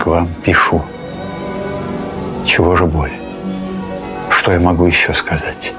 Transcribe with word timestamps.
к 0.00 0.06
вам 0.06 0.28
пишу. 0.44 0.82
Чего 2.44 2.76
же 2.76 2.86
более? 2.86 3.18
Что 4.30 4.52
я 4.52 4.60
могу 4.60 4.86
еще 4.86 5.14
сказать? 5.14 5.72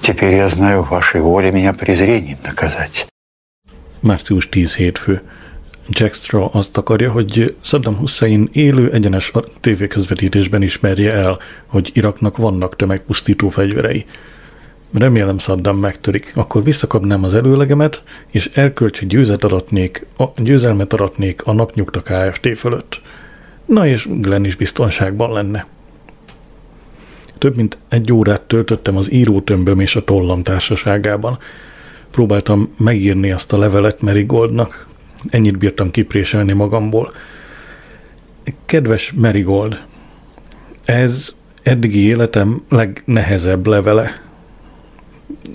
Теперь 0.00 0.34
я 0.34 0.48
знаю, 0.48 0.82
вашей 0.82 1.20
воле 1.20 1.50
меня 1.50 1.72
презрением 1.72 2.38
наказать. 2.44 3.06
Március 4.02 4.48
10 4.48 4.74
hétfő. 4.74 5.22
Jack 5.88 6.14
Straw 6.14 6.48
azt 6.52 6.76
akarja, 6.76 7.10
hogy 7.10 7.56
Saddam 7.60 7.96
Hussein 7.96 8.48
élő 8.52 8.90
egyenes 8.92 9.32
tévéközvetítésben 9.60 10.62
ismerje 10.62 11.12
el, 11.12 11.38
hogy 11.66 11.90
Iraknak 11.94 12.36
vannak 12.36 12.76
tömegpusztító 12.76 13.48
fegyverei. 13.48 14.06
Remélem 14.93 15.37
Saddam 15.37 15.77
megtörik, 15.77 16.31
akkor 16.35 16.63
visszakapnám 16.63 17.23
az 17.23 17.33
előlegemet, 17.33 18.03
és 18.27 18.49
erkölcsi 18.53 19.05
győzet 19.05 19.43
aratnék, 19.43 20.05
a 20.17 20.25
győzelmet 20.41 20.93
aratnék 20.93 21.45
a 21.45 21.53
napnyugta 21.53 22.01
Kft. 22.01 22.57
fölött. 22.57 23.01
Na 23.65 23.87
és 23.87 24.07
Glenn 24.11 24.43
is 24.43 24.55
biztonságban 24.55 25.31
lenne. 25.31 25.67
Több 27.37 27.55
mint 27.55 27.77
egy 27.89 28.13
órát 28.13 28.41
töltöttem 28.41 28.97
az 28.97 29.11
írótömböm 29.11 29.79
és 29.79 29.95
a 29.95 30.03
tollam 30.03 30.43
társaságában. 30.43 31.37
Próbáltam 32.11 32.73
megírni 32.77 33.31
azt 33.31 33.53
a 33.53 33.57
levelet 33.57 34.01
Marigoldnak. 34.01 34.87
Ennyit 35.29 35.57
bírtam 35.57 35.91
kipréselni 35.91 36.53
magamból. 36.53 37.11
Kedves 38.65 39.11
Marigold, 39.11 39.81
ez 40.85 41.33
eddigi 41.63 41.99
életem 41.99 42.61
legnehezebb 42.69 43.67
levele. 43.67 44.28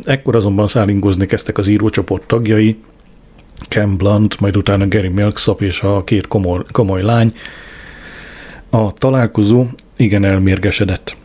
Ekkor 0.05 0.37
azonban 0.37 0.67
szállingozni 0.67 1.27
kezdtek 1.27 1.59
az 1.59 1.69
írócsoport 1.69 2.27
tagjai, 2.27 2.77
Ken 3.69 3.97
Blunt, 3.97 4.41
majd 4.41 4.57
utána 4.57 4.89
Gary 4.89 5.09
Milksop 5.09 5.63
és 5.63 5.81
a 5.81 6.05
két 6.05 6.27
komoly, 6.27 6.61
komoly 6.73 7.03
lány. 7.03 7.35
A 8.71 8.93
találkozó 8.93 9.65
igen 9.97 10.25
elmérgesedett. 10.25 11.17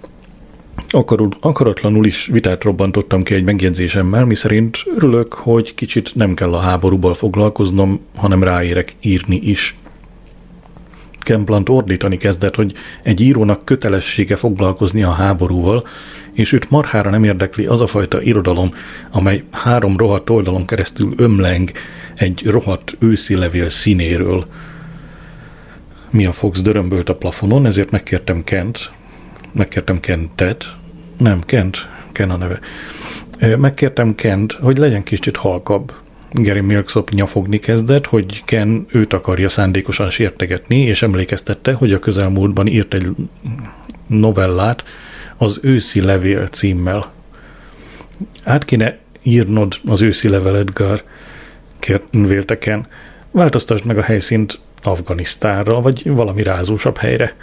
Akarul, 0.90 1.30
akaratlanul 1.40 2.06
is 2.06 2.26
vitát 2.26 2.64
robbantottam 2.64 3.24
ki 3.24 3.34
egy 3.34 3.44
megjegyzésemmel, 3.44 4.26
miszerint 4.26 4.78
örülök, 4.96 5.34
hogy 5.34 5.76
kicsit 5.76 6.16
nem 6.16 6.34
kell 6.34 6.54
a 6.54 6.60
háborúval 6.60 7.14
foglalkoznom, 7.14 8.00
hanem 8.16 8.44
ráérek 8.44 8.94
írni 9.02 9.36
is. 9.36 9.78
Kemplant 11.20 11.70
ordítani 11.70 12.18
kezdett, 12.18 12.56
hogy 12.56 12.74
egy 13.04 13.22
írónak 13.22 13.66
kötelessége 13.66 14.36
foglalkozni 14.36 15.04
a 15.04 15.12
háborúval, 15.12 15.84
és 16.34 16.52
őt 16.52 16.70
marhára 16.70 17.10
nem 17.10 17.24
érdekli 17.24 17.66
az 17.66 17.82
a 17.82 17.88
fajta 17.88 18.22
irodalom, 18.22 18.72
amely 19.12 19.44
három 19.52 19.98
rohadt 19.98 20.30
oldalon 20.30 20.66
keresztül 20.66 21.14
ömleng 21.18 21.72
egy 22.16 22.42
rohadt 22.46 22.96
őszi 23.00 23.36
levél 23.36 23.70
színéről. 23.70 24.46
Mia 26.10 26.32
Fox 26.32 26.62
dörömbölt 26.62 27.10
a 27.10 27.16
plafonon, 27.16 27.66
ezért 27.66 27.92
megkértem 27.92 28.44
Kent, 28.44 28.92
megkértem 29.52 30.00
Kentet, 30.00 30.76
nem, 31.18 31.40
Kent, 31.46 31.90
Ken 32.12 32.30
a 32.30 32.38
neve. 32.38 32.60
Megkértem 33.58 34.16
Kent, 34.16 34.52
hogy 34.52 34.78
legyen 34.78 35.04
kicsit 35.04 35.38
halkabb. 35.38 35.94
Gary 36.32 36.60
Milksop 36.60 37.10
nyafogni 37.10 37.58
kezdett, 37.58 38.06
hogy 38.06 38.44
Ken 38.46 38.86
őt 38.92 39.14
akarja 39.14 39.50
szándékosan 39.50 40.10
sértegetni, 40.10 40.78
és 40.78 41.02
emlékeztette, 41.02 41.74
hogy 41.74 41.94
a 41.94 42.00
közelmúltban 42.00 42.68
írt 42.68 42.94
egy 42.94 43.08
novellát 44.08 44.84
az 45.42 45.60
őszi 45.62 46.02
levél 46.02 46.48
címmel. 46.48 47.12
Át 48.44 48.66
kéne 48.66 48.98
írnod 49.24 49.76
az 49.86 50.02
őszi 50.02 50.30
levelet, 50.30 50.74
Gar, 50.74 51.04
Ken. 52.60 52.88
Változtasd 53.32 53.86
meg 53.86 53.98
a 53.98 54.02
helyszínt 54.02 54.60
Afganisztánra, 54.84 55.82
vagy 55.82 56.10
valami 56.10 56.44
rázósabb 56.44 56.98
helyre. 56.98 57.36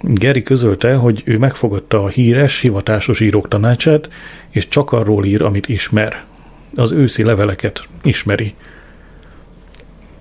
Geri 0.00 0.42
közölte, 0.42 0.94
hogy 0.94 1.22
ő 1.24 1.38
megfogadta 1.38 2.02
a 2.02 2.08
híres, 2.08 2.60
hivatásos 2.60 3.20
írók 3.20 3.48
tanácsát, 3.48 4.08
és 4.50 4.68
csak 4.68 4.92
arról 4.92 5.24
ír, 5.24 5.42
amit 5.42 5.68
ismer. 5.68 6.24
Az 6.74 6.92
őszi 6.92 7.24
leveleket 7.24 7.82
ismeri. 8.02 8.54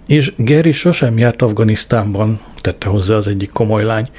És 0.08 0.34
Geri 0.36 0.72
sosem 0.72 1.18
járt 1.18 1.42
Afganisztánban, 1.42 2.40
tette 2.62 2.90
hozzá 2.90 3.16
az 3.16 3.28
egyik 3.28 3.52
komoly 3.52 3.84
lány. 3.84 4.10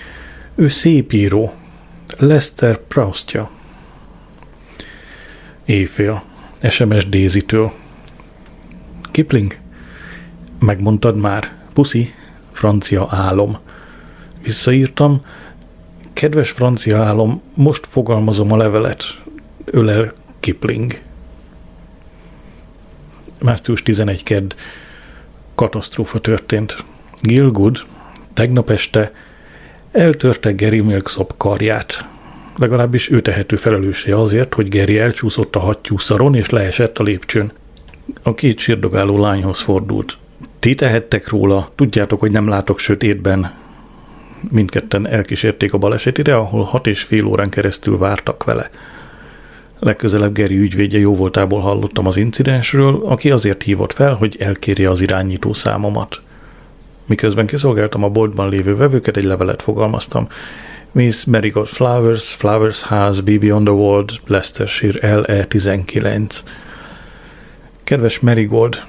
Ő 0.54 0.68
szép 0.68 1.12
író. 1.12 1.52
Lester 2.16 2.78
Proustja. 2.78 3.50
Éjfél. 5.64 6.22
SMS 6.70 7.08
Daisy-től. 7.08 7.72
Kipling? 9.10 9.56
Megmondtad 10.58 11.16
már. 11.16 11.56
Puszi? 11.72 12.14
Francia 12.52 13.06
álom. 13.10 13.58
Visszaírtam, 14.42 15.20
Kedves 16.12 16.50
francia 16.50 17.02
álom, 17.02 17.42
most 17.54 17.86
fogalmazom 17.86 18.52
a 18.52 18.56
levelet. 18.56 19.04
Ölel 19.64 20.12
Kipling. 20.40 21.00
Március 23.40 23.82
11 23.82 24.22
kedd. 24.22 24.54
Katasztrófa 25.54 26.18
történt. 26.18 26.84
Gilgood 27.22 27.86
tegnap 28.32 28.70
este 28.70 29.12
eltörte 29.92 30.52
Gary 30.52 30.80
Milksop 30.80 31.34
karját. 31.36 32.04
Legalábbis 32.56 33.10
ő 33.10 33.20
tehető 33.20 33.56
felelőssé 33.56 34.10
azért, 34.10 34.54
hogy 34.54 34.68
Gary 34.68 34.98
elcsúszott 34.98 35.56
a 35.56 35.58
hattyúszaron 35.58 36.34
és 36.34 36.50
leesett 36.50 36.98
a 36.98 37.02
lépcsőn. 37.02 37.52
A 38.22 38.34
két 38.34 38.58
sírdogáló 38.58 39.18
lányhoz 39.18 39.60
fordult. 39.60 40.16
Ti 40.58 40.74
tehettek 40.74 41.28
róla, 41.28 41.68
tudjátok, 41.74 42.20
hogy 42.20 42.30
nem 42.30 42.48
látok 42.48 42.78
sötétben, 42.78 43.52
mindketten 44.50 45.06
elkísérték 45.06 45.72
a 45.72 45.78
balesetére, 45.78 46.36
ahol 46.36 46.62
hat 46.62 46.86
és 46.86 47.02
fél 47.02 47.24
órán 47.24 47.48
keresztül 47.48 47.98
vártak 47.98 48.44
vele. 48.44 48.70
Legközelebb 49.78 50.32
Geri 50.32 50.56
ügyvédje 50.56 50.98
jó 50.98 51.14
voltából 51.14 51.60
hallottam 51.60 52.06
az 52.06 52.16
incidensről, 52.16 53.02
aki 53.04 53.30
azért 53.30 53.62
hívott 53.62 53.92
fel, 53.92 54.14
hogy 54.14 54.36
elkérje 54.38 54.90
az 54.90 55.00
irányító 55.00 55.52
számomat. 55.52 56.20
Miközben 57.08 57.46
kiszolgáltam 57.46 58.04
a 58.04 58.08
boltban 58.08 58.48
lévő 58.48 58.76
vevőket, 58.76 59.16
egy 59.16 59.24
levelet 59.24 59.62
fogalmaztam. 59.62 60.26
Miss 60.92 61.24
Marigold 61.24 61.66
Flowers, 61.66 62.34
Flowers 62.34 62.82
House, 62.82 63.22
BB 63.22 63.52
on 63.52 63.64
the 63.64 63.72
World, 63.72 64.10
Leicestershire 64.26 65.16
LE 65.16 65.44
19. 65.44 66.42
Kedves 67.84 68.20
Marigold, 68.20 68.84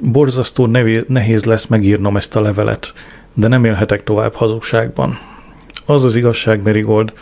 borzasztó 0.00 0.66
nehéz 1.06 1.44
lesz 1.44 1.66
megírnom 1.66 2.16
ezt 2.16 2.36
a 2.36 2.40
levelet 2.40 2.94
de 3.36 3.48
nem 3.48 3.64
élhetek 3.64 4.04
tovább 4.04 4.34
hazugságban. 4.34 5.18
Az 5.84 6.04
az 6.04 6.16
igazság, 6.16 6.62
Merigold, 6.62 7.12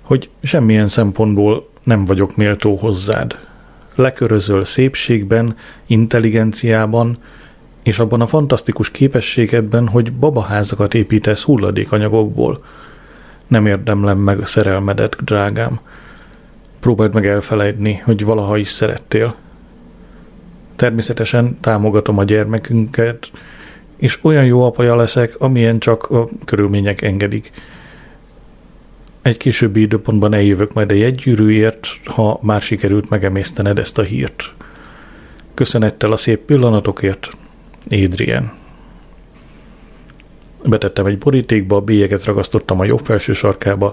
hogy 0.00 0.30
semmilyen 0.42 0.88
szempontból 0.88 1.68
nem 1.82 2.04
vagyok 2.04 2.36
méltó 2.36 2.76
hozzád. 2.76 3.38
Lekörözöl 3.94 4.64
szépségben, 4.64 5.56
intelligenciában, 5.86 7.16
és 7.82 7.98
abban 7.98 8.20
a 8.20 8.26
fantasztikus 8.26 8.90
képességedben, 8.90 9.88
hogy 9.88 10.12
babaházakat 10.12 10.94
építesz 10.94 11.42
hulladékanyagokból. 11.42 12.64
Nem 13.46 13.66
érdemlem 13.66 14.18
meg 14.18 14.40
a 14.40 14.46
szerelmedet, 14.46 15.24
drágám. 15.24 15.80
Próbáld 16.80 17.14
meg 17.14 17.26
elfelejteni, 17.26 18.02
hogy 18.04 18.24
valaha 18.24 18.56
is 18.56 18.68
szerettél. 18.68 19.34
Természetesen 20.76 21.60
támogatom 21.60 22.18
a 22.18 22.24
gyermekünket, 22.24 23.30
és 23.96 24.18
olyan 24.22 24.44
jó 24.44 24.64
apaja 24.64 24.96
leszek, 24.96 25.34
amilyen 25.38 25.78
csak 25.78 26.10
a 26.10 26.28
körülmények 26.44 27.02
engedik. 27.02 27.50
Egy 29.22 29.36
későbbi 29.36 29.80
időpontban 29.80 30.34
eljövök 30.34 30.72
majd 30.72 30.90
a 30.90 30.94
jegygyűrűért, 30.94 31.88
ha 32.04 32.38
már 32.42 32.60
sikerült 32.60 33.10
megemésztened 33.10 33.78
ezt 33.78 33.98
a 33.98 34.02
hírt. 34.02 34.54
Köszönettel 35.54 36.12
a 36.12 36.16
szép 36.16 36.40
pillanatokért, 36.40 37.30
Adrian. 37.90 38.52
Betettem 40.64 41.06
egy 41.06 41.18
borítékba, 41.18 41.76
a 41.76 41.80
bélyeket 41.80 42.24
ragasztottam 42.24 42.80
a 42.80 42.84
jobb 42.84 43.04
felső 43.04 43.32
sarkába, 43.32 43.92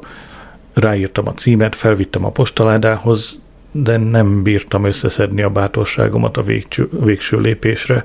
ráírtam 0.74 1.28
a 1.28 1.34
címet, 1.34 1.76
felvittem 1.76 2.26
a 2.26 2.32
postaládához, 2.32 3.42
de 3.72 3.98
nem 3.98 4.44
bírtam 4.44 4.84
összeszedni 4.84 5.42
a 5.42 5.50
bátorságomat 5.50 6.38
a 6.38 6.44
végső, 6.44 6.90
végső 6.92 7.40
lépésre, 7.40 8.04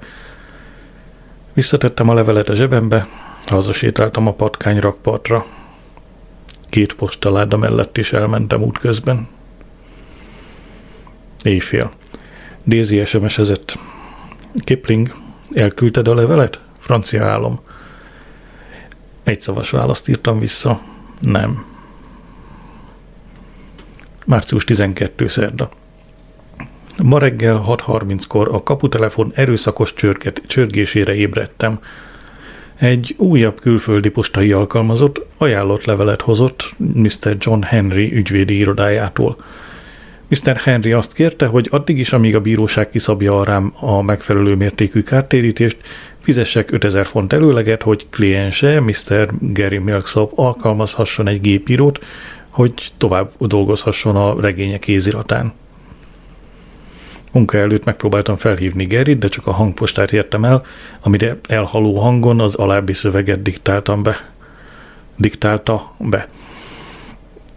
Visszatettem 1.52 2.08
a 2.08 2.14
levelet 2.14 2.49
a 2.49 2.55
zsebembe, 2.55 3.06
hazasétáltam 3.44 4.26
a 4.26 4.32
patkány 4.32 4.81
rakpartra. 4.81 5.46
Két 6.69 6.94
postaláda 6.94 7.56
mellett 7.56 7.96
is 7.96 8.12
elmentem 8.12 8.62
útközben. 8.62 9.28
Éjfél. 11.43 11.93
Daisy 12.64 13.05
SMS-ezett. 13.05 13.78
Kipling, 14.64 15.14
elküldted 15.54 16.08
a 16.08 16.14
levelet? 16.14 16.60
Francia. 16.78 17.60
Egy 19.22 19.40
szavas 19.40 19.70
választ 19.70 20.08
írtam 20.08 20.38
vissza. 20.38 20.81
Nem. 21.20 21.64
Március 24.26 24.64
12. 24.64 25.26
szerda. 25.26 25.70
Ma 27.02 27.19
reggel 27.19 27.64
6.30-kor 27.66 28.49
a 28.52 28.62
kaputelefon 28.62 29.32
erőszakos 29.34 29.94
csörget, 29.94 30.43
csörgésére 30.46 31.14
ébredtem. 31.14 31.81
Egy 32.76 33.14
újabb 33.19 33.60
külföldi 33.60 34.08
postai 34.08 34.52
alkalmazott 34.52 35.26
ajánlott 35.38 35.84
levelet 35.84 36.20
hozott 36.20 36.75
Mr. 36.76 37.37
John 37.38 37.62
Henry 37.62 38.14
ügyvédi 38.14 38.56
irodájától. 38.56 39.37
Mr. 40.32 40.56
Henry 40.56 40.93
azt 40.93 41.12
kérte, 41.12 41.46
hogy 41.46 41.69
addig 41.70 41.99
is, 41.99 42.12
amíg 42.12 42.34
a 42.34 42.40
bíróság 42.40 42.88
kiszabja 42.88 43.44
rám 43.44 43.73
a 43.81 44.02
megfelelő 44.02 44.55
mértékű 44.55 45.00
kártérítést, 45.00 45.76
fizessek 46.19 46.73
5000 46.73 47.06
font 47.06 47.32
előleget, 47.32 47.82
hogy 47.82 48.06
kliense, 48.11 48.81
Mr. 48.81 49.29
Gary 49.40 49.79
Milksop 49.79 50.38
alkalmazhasson 50.38 51.29
egy 51.29 51.40
gépírót, 51.40 52.05
hogy 52.49 52.73
tovább 52.96 53.31
dolgozhasson 53.38 54.17
a 54.17 54.40
regények 54.40 54.81
kéziratán. 54.81 55.52
Munka 57.32 57.58
előtt 57.58 57.85
megpróbáltam 57.85 58.37
felhívni 58.37 58.85
Gerit, 58.85 59.19
de 59.19 59.28
csak 59.28 59.46
a 59.46 59.52
hangpostát 59.52 60.12
értem 60.12 60.44
el, 60.44 60.62
amire 61.00 61.38
elhaló 61.49 61.99
hangon 61.99 62.40
az 62.40 62.55
alábbi 62.55 62.93
szöveget 62.93 63.43
diktáltam 63.43 64.02
be. 64.02 64.31
Diktálta 65.17 65.94
be. 65.99 66.28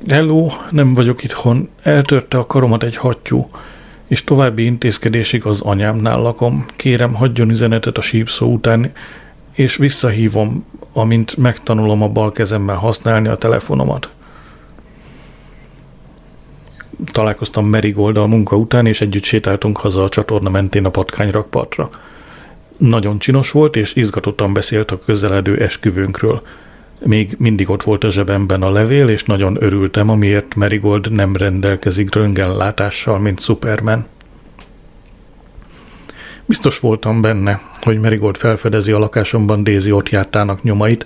Hello, 0.10 0.48
nem 0.70 0.94
vagyok 0.94 1.24
itthon. 1.24 1.70
Eltörte 1.82 2.38
a 2.38 2.46
karomat 2.46 2.84
egy 2.84 2.96
hattyú, 2.96 3.48
és 4.08 4.24
további 4.24 4.66
intézkedésig 4.66 5.46
az 5.46 5.62
anyámnál 5.62 6.22
lakom. 6.22 6.66
Kérem, 6.76 7.14
hagyjon 7.14 7.50
üzenetet 7.50 7.98
a 7.98 8.02
sípszó 8.02 8.54
után, 8.54 8.92
és 9.52 9.76
visszahívom, 9.76 10.66
amint 10.94 11.38
megtanulom 11.38 12.02
a 12.02 12.08
bal 12.08 12.32
kezemmel 12.32 12.76
használni 12.76 13.28
a 13.28 13.36
telefonomat 13.36 14.10
találkoztam 17.12 17.66
Merigold 17.66 18.18
a 18.18 18.28
munka 18.28 18.56
után, 18.56 18.86
és 18.86 19.02
együtt 19.02 19.24
sétáltunk 19.24 19.78
haza 19.78 20.04
a 20.04 20.10
csatorna 20.10 20.50
mentén 20.50 20.86
a 20.86 20.90
patkányrakpartra. 20.90 21.90
Nagyon 22.78 23.20
csinos 23.20 23.52
volt, 23.52 23.76
és 23.76 23.96
izgatottan 23.96 24.54
beszélt 24.54 24.92
a 24.92 25.00
közeledő 25.00 25.58
esküvőnkről. 25.58 26.42
Még 27.04 27.36
mindig 27.38 27.70
ott 27.70 27.84
volt 27.84 28.04
a 28.04 28.10
zsebemben 28.10 28.62
a 28.62 28.72
levél, 28.72 29.08
és 29.08 29.24
nagyon 29.24 29.64
örültem, 29.64 30.10
amiért 30.10 30.56
Merigold 30.56 31.12
nem 31.12 31.36
rendelkezik 31.36 32.16
röntgenlátással, 32.16 33.20
mint 33.20 33.40
Superman. 33.42 34.06
Biztos 36.46 36.80
voltam 36.80 37.22
benne, 37.22 37.62
hogy 37.82 38.00
Merigold 38.00 38.38
felfedezi 38.38 38.92
a 38.92 39.00
lakásomban 39.00 39.64
Daisy 39.64 39.92
ott 39.92 40.10
jártának 40.10 40.64
nyomait, 40.64 41.06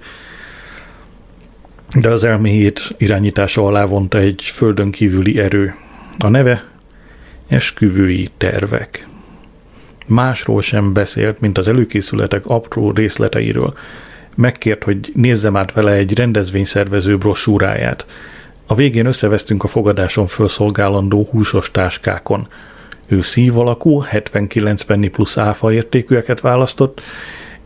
de 2.00 2.10
az 2.10 2.24
elméjét 2.24 2.96
irányítása 2.98 3.66
alá 3.66 3.86
vonta 3.86 4.18
egy 4.18 4.42
földön 4.44 4.92
kívüli 4.92 5.40
erő. 5.40 5.76
A 6.18 6.30
neve 6.30 6.64
esküvői 7.48 8.30
tervek. 8.38 9.08
Másról 10.08 10.62
sem 10.62 10.94
beszélt, 10.94 11.40
mint 11.40 11.58
az 11.58 11.68
előkészületek 11.68 12.46
apró 12.46 12.92
részleteiről. 12.92 13.74
Megkért, 14.40 14.84
hogy 14.84 15.12
nézzem 15.14 15.56
át 15.56 15.74
vele 15.74 15.92
egy 15.92 16.18
rendezvényszervező 16.18 17.18
brossúráját. 17.18 18.06
A 18.68 18.76
végén 18.76 19.06
összevesztünk 19.06 19.64
a 19.64 19.68
fogadáson 19.68 20.28
felszolgálandó 20.28 21.28
húsos 21.32 21.72
táskákon. 21.72 22.48
Ő 23.08 23.22
szív 23.22 23.58
alakú, 23.58 24.00
79 24.00 24.82
penny 24.82 25.10
plusz 25.10 25.38
áfa 25.38 25.74
értékűeket 25.74 26.40
választott, 26.40 27.02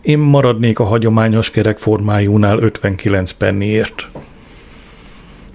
én 0.02 0.20
maradnék 0.20 0.80
a 0.80 0.84
hagyományos 0.84 1.52
kerek 1.52 1.78
formájúnál 1.78 2.58
59 2.58 3.32
penniért. 3.32 4.08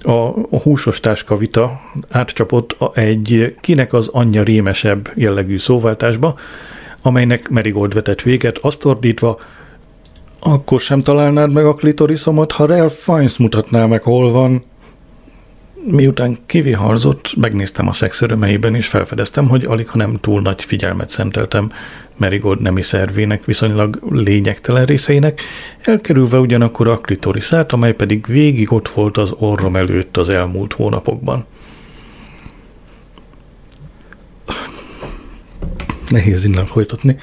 A, 0.02 0.12
a 0.50 0.58
húsos 0.62 1.00
táskavita 1.00 1.80
átcsapott 2.10 2.76
egy 2.94 3.56
kinek 3.60 3.92
az 3.92 4.08
anyja 4.08 4.42
rémesebb 4.42 5.10
jellegű 5.14 5.58
szóváltásba, 5.58 6.38
amelynek 7.02 7.48
Merigold 7.48 7.94
vetett 7.94 8.22
véget, 8.22 8.58
azt 8.58 8.84
ordítva, 8.84 9.38
akkor 10.40 10.80
sem 10.80 11.00
találnád 11.00 11.52
meg 11.52 11.66
a 11.66 11.74
klitorisomat, 11.74 12.52
ha 12.52 12.66
Ralph 12.66 12.94
Fiennes 12.94 13.36
mutatná 13.36 13.86
meg, 13.86 14.02
hol 14.02 14.30
van. 14.30 14.64
Miután 15.84 16.36
kiviharzott, 16.46 17.34
megnéztem 17.36 17.88
a 17.88 17.92
szex 17.92 18.20
örömeiben, 18.20 18.74
és 18.74 18.86
felfedeztem, 18.86 19.48
hogy 19.48 19.64
alig, 19.64 19.88
ha 19.88 19.96
nem 19.96 20.14
túl 20.14 20.40
nagy 20.40 20.64
figyelmet 20.64 21.10
szenteltem 21.10 21.70
Merigold 22.16 22.60
nemi 22.60 22.82
szervének 22.82 23.44
viszonylag 23.44 23.98
lényegtelen 24.10 24.84
részeinek, 24.84 25.40
elkerülve 25.80 26.38
ugyanakkor 26.38 26.88
a 26.88 26.98
klitoriszát, 26.98 27.72
amely 27.72 27.94
pedig 27.94 28.26
végig 28.26 28.72
ott 28.72 28.88
volt 28.88 29.16
az 29.16 29.34
orrom 29.38 29.76
előtt 29.76 30.16
az 30.16 30.28
elmúlt 30.28 30.72
hónapokban. 30.72 31.44
Nehéz 36.08 36.44
innen 36.44 36.66
folytatni. 36.66 37.16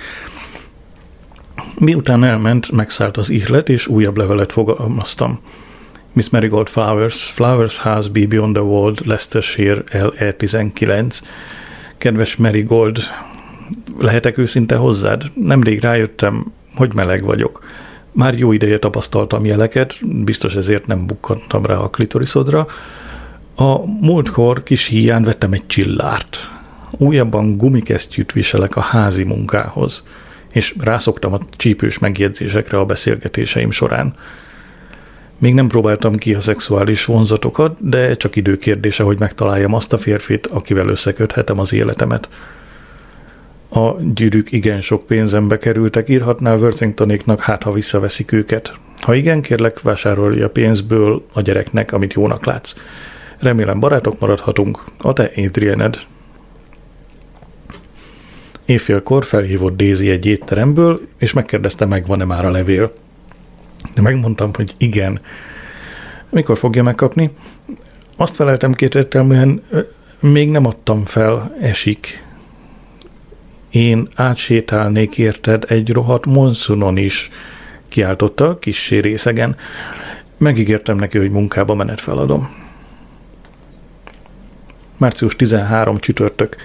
Miután 1.80 2.24
elment, 2.24 2.72
megszállt 2.72 3.18
az 3.18 3.30
ihlet, 3.30 3.70
és 3.70 3.88
újabb 3.88 4.18
levelet 4.18 4.52
fogalmaztam. 4.52 5.40
Miss 6.14 6.30
Marigold 6.30 6.70
Flowers, 6.70 7.24
Flowers 7.24 7.78
House, 7.78 8.10
Be 8.10 8.26
Beyond 8.28 8.54
the 8.54 8.64
World, 8.64 9.06
Leicestershire, 9.06 9.84
LE19. 9.92 11.20
Kedves 11.98 12.36
Marigold, 12.36 12.98
lehetek 14.00 14.38
őszinte 14.38 14.76
hozzád? 14.76 15.24
Nemrég 15.34 15.80
rájöttem, 15.80 16.52
hogy 16.76 16.94
meleg 16.94 17.24
vagyok. 17.24 17.64
Már 18.12 18.38
jó 18.38 18.52
ideje 18.52 18.80
tapasztaltam 18.80 19.46
jeleket, 19.46 20.24
biztos 20.24 20.56
ezért 20.56 20.88
nem 20.88 21.06
bukkantam 21.06 21.66
rá 21.66 21.76
a 21.76 21.90
klitoriszodra. 21.90 22.68
A 23.56 23.86
múltkor 23.86 24.64
kis 24.64 24.86
híján 24.86 25.24
vettem 25.24 25.54
egy 25.54 25.66
csillárt. 25.66 26.50
Újabban 26.92 27.58
gumikesztyűt 27.58 28.32
viselek 28.32 28.76
a 28.76 28.82
házi 28.82 29.24
munkához, 29.24 30.04
és 30.56 30.76
rászoktam 30.80 31.34
a 31.34 31.40
csípős 31.58 32.00
megjegyzésekre 32.00 32.78
a 32.78 32.86
beszélgetéseim 32.86 33.72
során. 33.72 34.16
Még 35.38 35.54
nem 35.54 35.68
próbáltam 35.68 36.16
ki 36.16 36.34
a 36.34 36.40
szexuális 36.40 37.06
vonzatokat, 37.06 37.90
de 37.90 38.16
csak 38.16 38.36
időkérdése, 38.36 39.04
hogy 39.04 39.20
megtaláljam 39.20 39.74
azt 39.74 39.94
a 39.94 39.98
férfit, 39.98 40.48
akivel 40.48 40.88
összeköthetem 40.88 41.60
az 41.60 41.74
életemet. 41.74 42.30
A 43.70 43.96
gyűrűk 44.14 44.52
igen 44.52 44.82
sok 44.82 45.06
pénzembe 45.06 45.58
kerültek, 45.58 46.10
írhatnál 46.10 46.58
Worthingtonéknak, 46.58 47.40
hát 47.40 47.64
ha 47.64 47.72
visszaveszik 47.72 48.32
őket. 48.32 48.74
Ha 49.02 49.14
igen, 49.14 49.42
kérlek, 49.42 49.82
vásárolj 49.82 50.42
a 50.42 50.50
pénzből 50.50 51.26
a 51.34 51.42
gyereknek, 51.42 51.92
amit 51.92 52.14
jónak 52.14 52.46
látsz. 52.46 52.74
Remélem 53.40 53.80
barátok 53.80 54.20
maradhatunk. 54.20 54.84
A 54.98 55.14
te 55.14 55.32
Adrianed. 55.38 56.00
Éjfélkor 58.66 59.26
felhívott 59.26 59.78
Daisy 59.78 60.10
egy 60.10 60.26
étteremből, 60.26 61.00
és 61.18 61.34
megkérdezte, 61.34 61.86
megvan-e 61.86 62.26
már 62.26 62.46
a 62.46 62.52
levél. 62.52 62.94
De 63.94 64.02
megmondtam, 64.02 64.54
hogy 64.54 64.74
igen. 64.78 65.20
Mikor 66.30 66.58
fogja 66.58 66.84
megkapni? 66.84 67.32
Azt 68.16 68.36
feleltem 68.36 68.74
kétértelműen, 68.74 69.64
még 70.20 70.50
nem 70.50 70.66
adtam 70.66 71.06
fel, 71.06 71.56
esik. 71.62 72.24
Én 73.70 74.08
átsétálnék 74.16 75.18
érted 75.18 75.66
egy 75.68 75.92
rohadt 75.92 76.26
monszunon 76.26 76.98
is, 76.98 77.30
kiáltotta 77.88 78.60
kissé 78.60 79.00
részegen. 79.00 79.56
Megígértem 80.38 80.98
neki, 80.98 81.18
hogy 81.18 81.32
munkába 81.32 81.76
menet 81.76 82.02
feladom. 82.02 82.50
Március 84.98 85.36
13 85.36 85.98
csütörtök. 85.98 86.56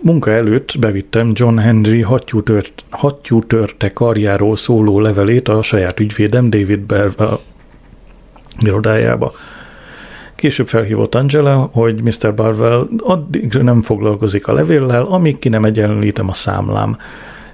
Munka 0.00 0.30
előtt 0.30 0.78
bevittem 0.78 1.30
John 1.34 1.58
Henry 1.58 2.00
hattyútört, 2.00 2.84
hattyútörte 2.90 3.92
karjáról 3.92 4.56
szóló 4.56 5.00
levelét 5.00 5.48
a 5.48 5.62
saját 5.62 6.00
ügyvédem 6.00 6.50
David 6.50 6.80
Berwell 6.80 7.38
irodájába. 8.60 9.32
Később 10.34 10.68
felhívott 10.68 11.14
Angela, 11.14 11.70
hogy 11.72 12.02
Mr. 12.02 12.34
Barwell 12.34 12.88
addig 12.98 13.52
nem 13.52 13.82
foglalkozik 13.82 14.48
a 14.48 14.52
levéllel, 14.52 15.02
amíg 15.02 15.38
ki 15.38 15.48
nem 15.48 15.64
egyenlítem 15.64 16.28
a 16.28 16.32
számlám. 16.32 16.96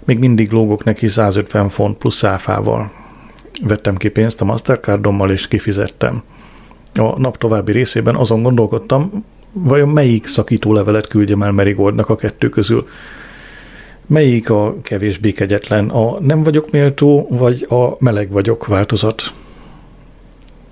Még 0.05 0.19
mindig 0.19 0.51
lógok 0.51 0.85
neki 0.85 1.09
150 1.09 1.69
font 1.69 1.97
plusz 1.97 2.25
áfával. 2.25 2.91
Vettem 3.67 3.97
ki 3.97 4.09
pénzt 4.09 4.41
a 4.41 4.45
Mastercardommal 4.45 5.31
és 5.31 5.49
kifizettem. 5.49 6.23
A 6.95 7.19
nap 7.21 7.37
további 7.37 7.73
részében 7.73 8.15
azon 8.15 8.43
gondolkodtam, 8.43 9.25
vajon 9.63 9.89
melyik 9.89 10.27
szakító 10.27 10.73
levelet 10.73 11.07
küldjem 11.07 11.43
el 11.43 11.53
Merigoldnak 11.53 12.09
a 12.09 12.17
kettő 12.17 12.49
közül. 12.49 12.87
Melyik 14.07 14.51
a 14.51 14.77
kevésbé 14.83 15.33
kegyetlen, 15.33 15.89
a 15.89 16.21
nem 16.21 16.43
vagyok 16.43 16.71
méltó, 16.71 17.27
vagy 17.31 17.67
a 17.69 17.97
meleg 17.99 18.31
vagyok 18.31 18.67
változat? 18.67 19.23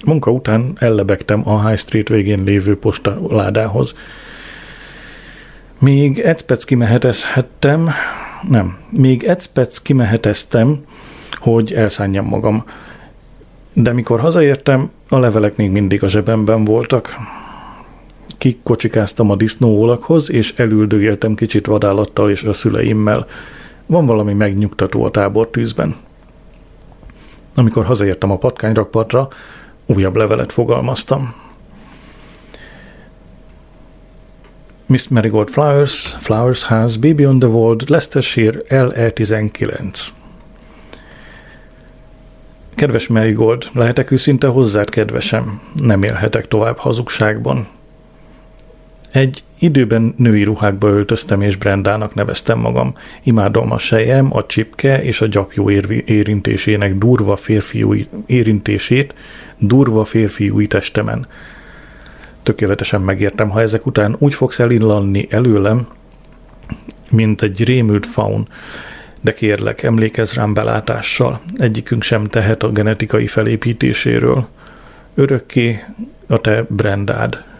Munka 0.04 0.30
után 0.30 0.72
ellebegtem 0.78 1.48
a 1.48 1.66
High 1.66 1.78
Street 1.78 2.08
végén 2.08 2.44
lévő 2.44 2.78
postaládához. 2.78 3.94
Még 5.78 6.18
egy 6.18 6.64
kimehetezhettem, 6.64 7.90
nem, 8.48 8.78
még 8.90 9.22
egy 9.24 9.82
kimeheteztem, 9.82 10.78
hogy 11.32 11.72
elszánjam 11.72 12.26
magam. 12.26 12.64
De 13.72 13.92
mikor 13.92 14.20
hazaértem, 14.20 14.90
a 15.08 15.18
levelek 15.18 15.56
még 15.56 15.70
mindig 15.70 16.02
a 16.02 16.08
zsebemben 16.08 16.64
voltak. 16.64 17.16
Kikocsikáztam 18.38 19.30
a 19.30 19.36
disznóólakhoz, 19.36 20.30
és 20.30 20.54
elüldögéltem 20.56 21.34
kicsit 21.34 21.66
vadállattal 21.66 22.30
és 22.30 22.42
a 22.42 22.52
szüleimmel. 22.52 23.26
Van 23.86 24.06
valami 24.06 24.32
megnyugtató 24.32 25.04
a 25.04 25.10
tábortűzben. 25.10 25.94
Amikor 27.54 27.84
hazaértem 27.84 28.30
a 28.30 28.38
patkányrakpartra, 28.38 29.28
újabb 29.86 30.16
levelet 30.16 30.52
fogalmaztam. 30.52 31.34
Miss 34.86 35.08
Marigold 35.08 35.48
Flowers, 35.48 36.14
Flowers 36.18 36.64
House, 36.64 36.98
Baby 36.98 37.26
on 37.26 37.38
the 37.38 37.48
World, 37.48 37.88
Leicestershire, 37.88 38.58
LE19. 38.68 40.08
Kedves 42.74 43.06
Marigold, 43.06 43.64
lehetek 43.72 44.10
őszinte 44.10 44.46
hozzád, 44.46 44.88
kedvesem? 44.88 45.60
Nem 45.74 46.02
élhetek 46.02 46.48
tovább 46.48 46.76
hazugságban. 46.76 47.66
Egy 49.16 49.44
időben 49.58 50.14
női 50.16 50.42
ruhákba 50.42 50.88
öltöztem 50.88 51.40
és 51.40 51.56
Brendának 51.56 52.14
neveztem 52.14 52.58
magam. 52.58 52.94
Imádom 53.22 53.72
a 53.72 53.78
sejem, 53.78 54.36
a 54.36 54.46
csipke 54.46 55.02
és 55.02 55.20
a 55.20 55.26
gyapjú 55.26 55.70
érintésének 56.04 56.94
durva 56.94 57.36
férfiú 57.36 57.94
érintését, 58.26 59.14
durva 59.58 60.04
férfiúi 60.04 60.66
testemen. 60.66 61.26
Tökéletesen 62.42 63.00
megértem, 63.00 63.50
ha 63.50 63.60
ezek 63.60 63.86
után 63.86 64.16
úgy 64.18 64.34
fogsz 64.34 64.58
elillanni 64.58 65.26
előlem, 65.30 65.86
mint 67.10 67.42
egy 67.42 67.64
rémült 67.64 68.06
faun, 68.06 68.48
de 69.20 69.32
kérlek, 69.32 69.82
emlékezz 69.82 70.34
rám 70.34 70.54
belátással, 70.54 71.40
egyikünk 71.58 72.02
sem 72.02 72.24
tehet 72.24 72.62
a 72.62 72.70
genetikai 72.70 73.26
felépítéséről. 73.26 74.48
Örökké 75.14 75.84
a 76.26 76.38
te 76.38 76.66
Brendád. 76.68 77.55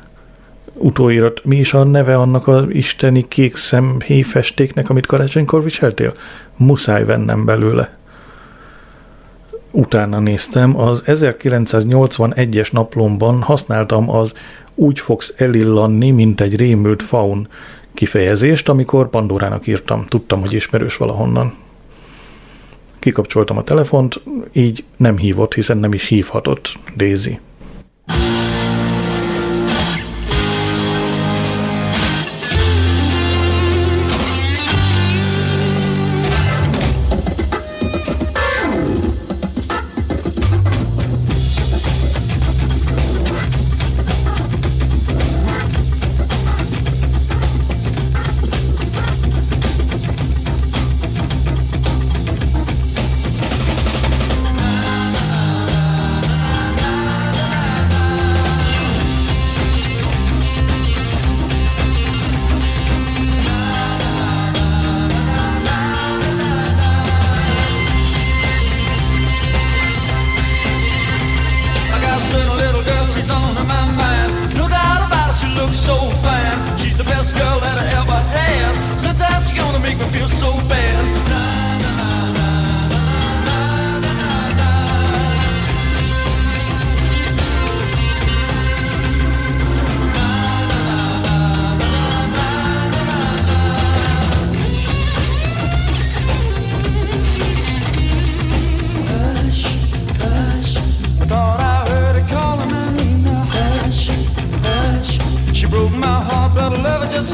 Utóirat, 0.78 1.44
mi 1.44 1.56
is 1.56 1.74
a 1.74 1.84
neve 1.84 2.16
annak 2.16 2.46
a 2.46 2.66
isteni 2.68 3.28
kék 3.28 3.56
szemhéjfestéknek, 3.56 4.90
amit 4.90 5.06
karácsonykor 5.06 5.62
viseltél? 5.62 6.12
Muszáj 6.56 7.04
vennem 7.04 7.44
belőle. 7.44 7.96
Utána 9.70 10.18
néztem, 10.18 10.78
az 10.78 11.02
1981-es 11.06 12.72
naplomban 12.72 13.42
használtam 13.42 14.10
az 14.10 14.34
úgy 14.74 15.00
fogsz 15.00 15.34
elillanni, 15.36 16.10
mint 16.10 16.40
egy 16.40 16.56
rémült 16.56 17.02
faun 17.02 17.48
kifejezést, 17.94 18.68
amikor 18.68 19.10
Pandorának 19.10 19.66
írtam. 19.66 20.04
Tudtam, 20.08 20.40
hogy 20.40 20.52
ismerős 20.52 20.96
valahonnan. 20.96 21.54
Kikapcsoltam 22.98 23.56
a 23.56 23.64
telefont, 23.64 24.22
így 24.52 24.84
nem 24.96 25.18
hívott, 25.18 25.54
hiszen 25.54 25.78
nem 25.78 25.92
is 25.92 26.04
hívhatott 26.04 26.72
Daisy. 26.96 27.40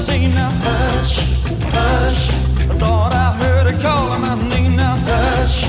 say 0.03 0.27
now 0.27 0.51
hush, 0.51 1.15
hush. 1.77 2.23
I 2.59 2.75
thought 2.81 3.13
I 3.13 3.29
heard 3.41 3.73
her 3.73 3.81
calling 3.81 4.23
my 4.23 4.35
name 4.49 4.75
now 4.75 4.97
hush, 4.97 5.63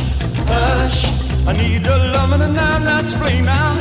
hush. 0.52 1.00
I 1.48 1.54
need 1.54 1.86
a 1.86 1.98
loving 2.14 2.42
and 2.42 2.60
I'm 2.60 2.84
not 2.84 3.12
to 3.12 3.18
blame. 3.20 3.73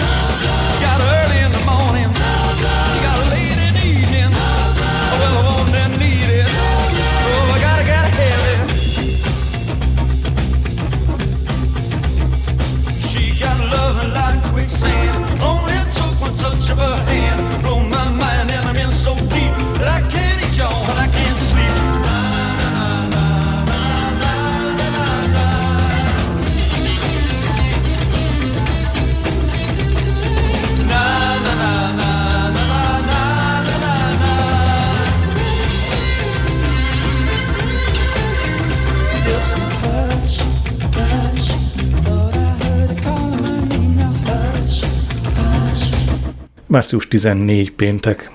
Március 46.73 47.09
14 47.09 47.73
péntek. 47.73 48.31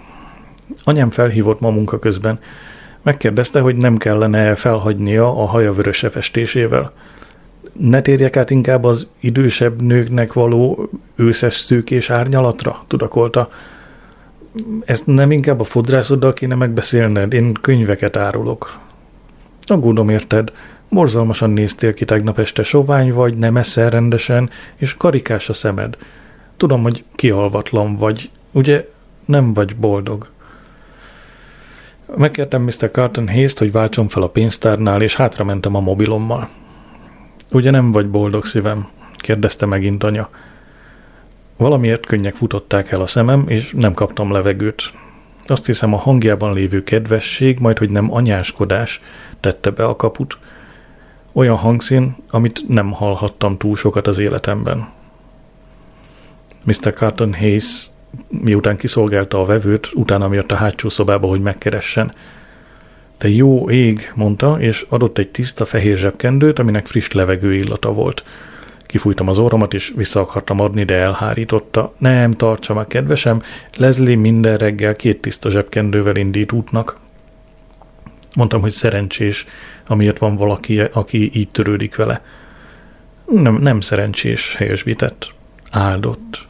Anyám 0.84 1.10
felhívott 1.10 1.60
ma 1.60 1.70
munka 1.70 2.00
közben. 2.00 2.40
Megkérdezte, 3.02 3.60
hogy 3.60 3.76
nem 3.76 3.98
kellene 3.98 4.56
felhagynia 4.56 5.42
a 5.42 5.46
haja 5.46 5.74
vöröse 5.74 6.10
festésével. 6.10 6.92
Ne 7.74 8.02
térjek 8.02 8.38
át 8.38 8.50
inkább 8.50 8.84
az 8.84 9.08
idősebb 9.20 9.82
nőknek 9.82 10.34
való 10.34 10.90
őszes 11.16 11.56
szűkés 11.56 12.10
árnyalatra, 12.10 12.84
tudakolta. 12.88 13.50
Ezt 14.86 15.06
nem 15.08 15.32
inkább 15.32 15.60
a 15.60 15.64
fodrászoddal 15.64 16.34
kéne 16.34 16.56
megbeszélned, 16.56 17.34
én 17.34 17.54
könyveket 17.54 18.18
árulok. 18.18 18.80
Aggódom 19.62 20.10
érted, 20.10 20.52
borzalmasan 20.90 21.50
néztél 21.50 21.94
ki 21.94 22.06
tegnap 22.06 22.40
este, 22.40 22.64
sovány 22.64 23.14
vagy, 23.14 23.38
nem 23.38 23.58
eszel 23.58 23.90
rendesen, 23.90 24.50
és 24.76 24.98
karikás 24.98 25.50
a 25.50 25.54
szemed– 25.54 25.98
Tudom, 26.58 26.82
hogy 26.82 27.04
kihalvatlan 27.16 27.96
vagy, 27.96 28.30
ugye 28.52 28.90
nem 29.26 29.54
vagy 29.54 29.76
boldog. 29.76 30.30
Megkértem 32.16 32.62
Mr. 32.62 32.92
Carton 32.92 33.28
Hayes-t, 33.28 33.60
hogy 33.60 33.72
váltson 33.72 34.08
fel 34.08 34.22
a 34.24 34.30
pénztárnál, 34.30 35.02
és 35.02 35.16
hátra 35.16 35.44
mentem 35.44 35.76
a 35.76 35.80
mobilommal. 35.80 36.50
Ugye 37.52 37.72
nem 37.72 37.92
vagy 37.92 38.10
boldog 38.10 38.46
szívem? 38.46 38.88
kérdezte 39.18 39.66
megint 39.66 40.04
anya. 40.04 40.30
Valamiért 41.58 42.06
könnyek 42.06 42.36
futották 42.36 42.92
el 42.92 43.02
a 43.02 43.06
szemem, 43.06 43.44
és 43.48 43.74
nem 43.76 43.94
kaptam 43.94 44.32
levegőt. 44.32 44.82
Azt 45.46 45.66
hiszem 45.66 45.94
a 45.94 45.98
hangjában 45.98 46.54
lévő 46.54 46.84
kedvesség, 46.84 47.60
majd 47.60 47.78
hogy 47.78 47.90
nem 47.90 48.14
anyáskodás 48.14 49.02
tette 49.40 49.70
be 49.70 49.86
a 49.86 49.96
kaput. 49.96 50.38
Olyan 51.34 51.56
hangszín, 51.56 52.16
amit 52.30 52.68
nem 52.68 52.92
hallhattam 52.92 53.58
túl 53.58 53.76
sokat 53.76 54.08
az 54.08 54.20
életemben. 54.20 54.96
Mr. 56.68 56.94
Carton 56.94 57.34
Hayes 57.34 57.90
miután 58.28 58.78
kiszolgálta 58.78 59.42
a 59.42 59.46
vevőt, 59.46 59.90
utána 59.94 60.28
miatt 60.28 60.52
a 60.52 60.56
hátsó 60.56 60.90
szobába, 60.90 61.28
hogy 61.28 61.42
megkeressen. 61.42 62.14
Te 63.18 63.30
jó 63.30 63.70
ég, 63.70 64.12
mondta, 64.16 64.60
és 64.60 64.86
adott 64.90 65.18
egy 65.18 65.30
tiszta 65.30 65.66
fehér 65.66 65.98
zsebkendőt, 65.98 66.60
aminek 66.60 66.88
friss 66.88 67.12
levegő 67.12 67.54
illata 67.54 67.94
volt. 67.94 68.24
Kifújtam 68.82 69.28
az 69.28 69.38
orromat, 69.38 69.74
és 69.74 69.94
vissza 69.96 70.20
akartam 70.20 70.60
adni, 70.60 70.84
de 70.84 70.96
elhárította. 70.96 71.94
Nem, 71.98 72.32
tartsa 72.32 72.74
meg, 72.74 72.88
kedvesem, 72.88 73.42
Leslie 73.78 74.16
minden 74.16 74.58
reggel 74.58 74.96
két 74.96 75.22
tiszta 75.22 75.50
zsebkendővel 75.50 76.16
indít 76.16 76.52
útnak. 76.52 76.98
Mondtam, 78.36 78.62
hogy 78.62 78.72
szerencsés, 78.72 79.46
amiért 79.88 80.18
van 80.18 80.36
valaki, 80.36 80.80
aki 80.80 81.32
így 81.34 81.50
törődik 81.50 81.96
vele. 81.96 82.22
Nem, 83.26 83.56
nem 83.56 83.80
szerencsés, 83.80 84.56
helyesbített. 84.56 85.34
Áldott. 85.72 86.47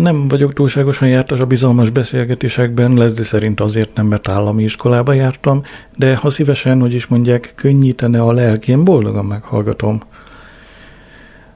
Nem 0.00 0.28
vagyok 0.28 0.52
túlságosan 0.52 1.08
jártas 1.08 1.40
a 1.40 1.46
bizalmas 1.46 1.90
beszélgetésekben, 1.90 2.94
Leslie 2.94 3.24
szerint 3.24 3.60
azért 3.60 3.94
nem, 3.94 4.06
mert 4.06 4.28
állami 4.28 4.62
iskolába 4.62 5.12
jártam, 5.12 5.62
de 5.96 6.16
ha 6.16 6.30
szívesen, 6.30 6.80
hogy 6.80 6.94
is 6.94 7.06
mondják, 7.06 7.52
könnyítene 7.54 8.20
a 8.20 8.32
lelkén, 8.32 8.84
boldogan 8.84 9.24
meghallgatom. 9.24 10.00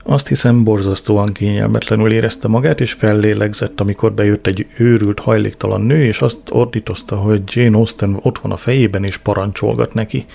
Azt 0.04 0.28
hiszem, 0.28 0.64
borzasztóan 0.64 1.32
kényelmetlenül 1.32 2.12
érezte 2.12 2.48
magát, 2.48 2.80
és 2.80 2.92
fellélegzett, 2.92 3.80
amikor 3.80 4.12
bejött 4.12 4.46
egy 4.46 4.66
őrült, 4.76 5.20
hajléktalan 5.20 5.80
nő, 5.80 6.04
és 6.04 6.20
azt 6.20 6.38
ordítozta, 6.50 7.16
hogy 7.16 7.42
Jane 7.46 7.76
Austen 7.76 8.18
ott 8.22 8.38
van 8.38 8.52
a 8.52 8.56
fejében, 8.56 9.04
és 9.04 9.16
parancsolgat 9.16 9.94
neki. 9.94 10.26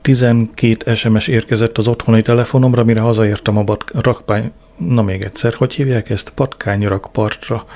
12 0.00 0.94
SMS 0.94 1.28
érkezett 1.28 1.78
az 1.78 1.88
otthoni 1.88 2.22
telefonomra, 2.22 2.84
mire 2.84 3.00
hazaértem 3.00 3.58
a 3.58 3.76
rakpány... 3.92 4.52
Na 4.76 5.02
még 5.02 5.22
egyszer, 5.22 5.54
hogy 5.54 5.74
hívják 5.74 6.10
ezt? 6.10 6.30
Patkányrakpartra. 6.30 7.66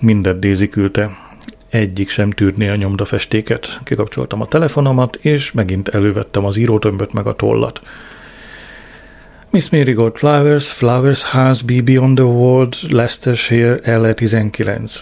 Mindet 0.00 0.38
Dézi 0.38 0.68
küldte. 0.68 1.16
Egyik 1.68 2.08
sem 2.08 2.30
tűrné 2.30 2.68
a 2.68 2.76
nyomdafestéket. 2.76 3.80
Kikapcsoltam 3.84 4.40
a 4.40 4.46
telefonomat, 4.46 5.16
és 5.16 5.52
megint 5.52 5.88
elővettem 5.88 6.44
az 6.44 6.56
írótömböt 6.56 7.12
meg 7.12 7.26
a 7.26 7.34
tollat. 7.34 7.80
Miss 9.50 9.68
Marigold 9.68 10.16
Flowers, 10.16 10.72
Flowers 10.72 11.22
House, 11.24 11.62
BB 11.64 11.98
on 11.98 12.14
the 12.14 12.24
World, 12.24 12.74
Leicestershire, 12.88 13.98
LE 13.98 14.14
19. 14.14 15.00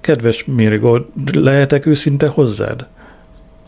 Kedves 0.00 0.44
Marigold, 0.44 1.04
lehetek 1.32 1.86
őszinte 1.86 2.26
hozzád? 2.26 2.86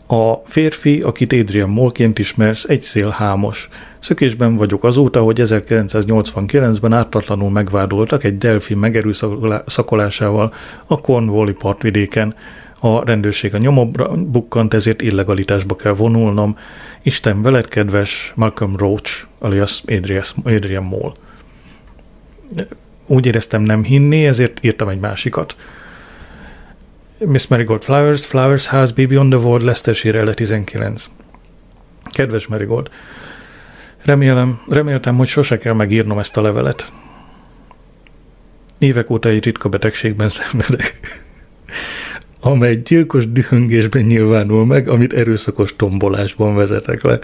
A 0.07 0.33
férfi, 0.45 1.01
akit 1.01 1.33
Adrian 1.33 1.69
Molként 1.69 2.19
ismersz, 2.19 2.63
egy 2.63 2.81
szélhámos. 2.81 3.69
Szökésben 4.01 4.55
vagyok 4.55 4.83
azóta, 4.83 5.21
hogy 5.21 5.39
1989-ben 5.43 6.93
ártatlanul 6.93 7.49
megvádoltak 7.49 8.23
egy 8.23 8.37
delfin 8.37 8.77
megerőszakolásával 8.77 10.53
a 10.85 11.01
Cornwalli 11.01 11.53
partvidéken. 11.53 12.35
A 12.79 13.05
rendőrség 13.05 13.53
a 13.53 13.57
nyomobra 13.57 14.15
bukkant, 14.15 14.73
ezért 14.73 15.01
illegalitásba 15.01 15.75
kell 15.75 15.93
vonulnom. 15.93 16.57
Isten 17.01 17.41
veled, 17.41 17.67
kedves 17.67 18.31
Malcolm 18.35 18.75
Roach, 18.77 19.25
alias 19.39 19.83
Adrian, 20.43 20.83
Moll. 20.83 21.13
Úgy 23.07 23.25
éreztem 23.25 23.61
nem 23.61 23.83
hinni, 23.83 24.25
ezért 24.25 24.59
írtam 24.61 24.87
egy 24.87 24.99
másikat. 24.99 25.55
Miss 27.17 27.47
Marigold 27.47 27.83
Flowers, 27.83 28.25
Flowers 28.25 28.67
House, 28.67 28.93
Baby 28.93 29.17
on 29.17 29.29
the 29.29 29.39
World, 29.39 29.63
Leicestershire 29.63 30.33
19. 30.33 31.05
Kedves 32.11 32.47
Marigold, 32.47 32.89
remélem, 34.03 34.61
reméltem, 34.69 35.17
hogy 35.17 35.27
sose 35.27 35.57
kell 35.57 35.73
megírnom 35.73 36.19
ezt 36.19 36.37
a 36.37 36.41
levelet. 36.41 36.91
Évek 38.77 39.09
óta 39.09 39.29
egy 39.29 39.43
ritka 39.43 39.69
betegségben 39.69 40.29
szenvedek, 40.29 40.99
amely 42.39 42.75
gyilkos 42.75 43.31
dühöngésben 43.31 44.01
nyilvánul 44.01 44.65
meg, 44.65 44.87
amit 44.87 45.13
erőszakos 45.13 45.75
tombolásban 45.75 46.55
vezetek 46.55 47.03
le. 47.03 47.19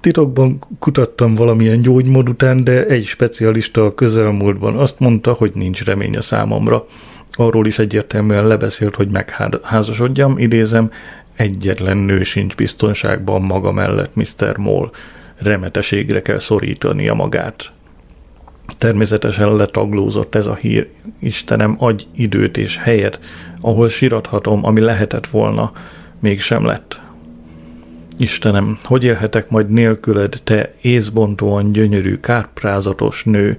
Titokban 0.00 0.58
kutattam 0.78 1.34
valamilyen 1.34 1.80
gyógymód 1.80 2.28
után, 2.28 2.64
de 2.64 2.86
egy 2.86 3.04
specialista 3.04 3.84
a 3.84 3.94
közelmúltban 3.94 4.76
azt 4.76 4.98
mondta, 4.98 5.32
hogy 5.32 5.52
nincs 5.54 5.84
remény 5.84 6.16
a 6.16 6.20
számomra 6.20 6.86
arról 7.38 7.66
is 7.66 7.78
egyértelműen 7.78 8.46
lebeszélt, 8.46 8.96
hogy 8.96 9.08
megházasodjam, 9.08 10.38
idézem, 10.38 10.90
egyetlen 11.36 11.96
nő 11.96 12.22
sincs 12.22 12.56
biztonságban 12.56 13.42
maga 13.42 13.72
mellett, 13.72 14.14
Mr. 14.14 14.56
Moll. 14.56 14.90
Remeteségre 15.38 16.22
kell 16.22 16.38
szorítania 16.38 17.14
magát. 17.14 17.72
Természetesen 18.78 19.56
letaglózott 19.56 20.34
ez 20.34 20.46
a 20.46 20.54
hír. 20.54 20.88
Istenem, 21.18 21.76
adj 21.78 22.06
időt 22.14 22.56
és 22.56 22.76
helyet, 22.76 23.20
ahol 23.60 23.88
sirathatom, 23.88 24.64
ami 24.64 24.80
lehetett 24.80 25.26
volna, 25.26 25.72
mégsem 26.20 26.64
lett. 26.64 27.00
Istenem, 28.18 28.78
hogy 28.82 29.04
élhetek 29.04 29.50
majd 29.50 29.68
nélküled, 29.70 30.40
te 30.44 30.72
észbontóan 30.80 31.72
gyönyörű, 31.72 32.20
kárprázatos 32.20 33.24
nő, 33.24 33.58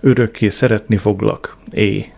örökké 0.00 0.48
szeretni 0.48 0.96
foglak, 0.96 1.56
é. 1.70 2.12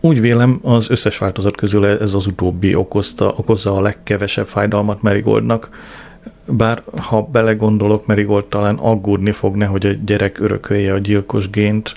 Úgy 0.00 0.20
vélem, 0.20 0.58
az 0.62 0.90
összes 0.90 1.18
változat 1.18 1.56
közül 1.56 1.86
ez 1.86 2.14
az 2.14 2.26
utóbbi 2.26 2.74
okozta, 2.74 3.34
okozza 3.36 3.76
a 3.76 3.80
legkevesebb 3.80 4.46
fájdalmat 4.46 5.02
Marigoldnak, 5.02 5.68
bár 6.50 6.82
ha 6.96 7.22
belegondolok, 7.22 8.06
Marigold 8.06 8.44
talán 8.44 8.76
aggódni 8.76 9.30
fog, 9.30 9.56
nehogy 9.56 9.86
a 9.86 9.90
gyerek 9.90 10.40
örökölje 10.40 10.92
a 10.92 10.98
gyilkos 10.98 11.50
gént. 11.50 11.94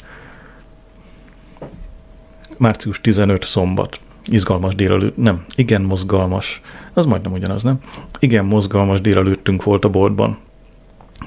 Március 2.58 3.02
15 3.02 3.44
szombat. 3.44 4.00
Izgalmas 4.26 4.76
délelőtt, 4.76 5.18
nem, 5.18 5.46
igen 5.56 5.82
mozgalmas. 5.82 6.62
Az 6.94 7.06
majdnem 7.06 7.32
ugyanaz, 7.32 7.64
nem? 7.64 7.80
Igen 8.20 8.46
mozgalmas 8.46 9.02
délelőttünk 9.02 9.64
volt 9.64 9.86
a 9.86 9.90
boltban. 9.90 10.38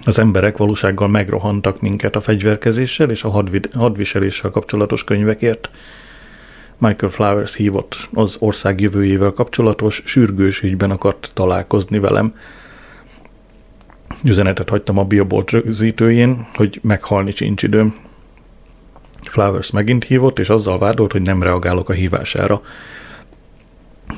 Az 0.04 0.18
emberek 0.18 0.56
valósággal 0.56 1.08
megrohantak 1.08 1.80
minket 1.80 2.16
a 2.16 2.20
fegyverkezéssel 2.20 3.10
és 3.10 3.24
a 3.24 3.30
hadvid, 3.30 3.70
hadviseléssel 3.72 4.50
kapcsolatos 4.50 5.04
könyvekért. 5.04 5.70
Michael 6.78 7.12
Flowers 7.12 7.54
hívott 7.54 8.08
az 8.12 8.36
ország 8.38 8.80
jövőjével 8.80 9.30
kapcsolatos 9.30 10.02
sürgős 10.04 10.62
ügyben 10.62 10.90
akart 10.90 11.30
találkozni 11.34 11.98
velem. 11.98 12.34
Üzenetet 14.24 14.68
hagytam 14.68 14.98
a 14.98 15.04
biobolt 15.04 15.50
rögzítőjén, 15.50 16.46
hogy 16.54 16.80
meghalni 16.82 17.30
sincs 17.30 17.62
időm. 17.62 17.94
Flowers 19.22 19.70
megint 19.70 20.04
hívott, 20.04 20.38
és 20.38 20.48
azzal 20.48 20.78
vádolt, 20.78 21.12
hogy 21.12 21.22
nem 21.22 21.42
reagálok 21.42 21.88
a 21.88 21.92
hívására. 21.92 22.60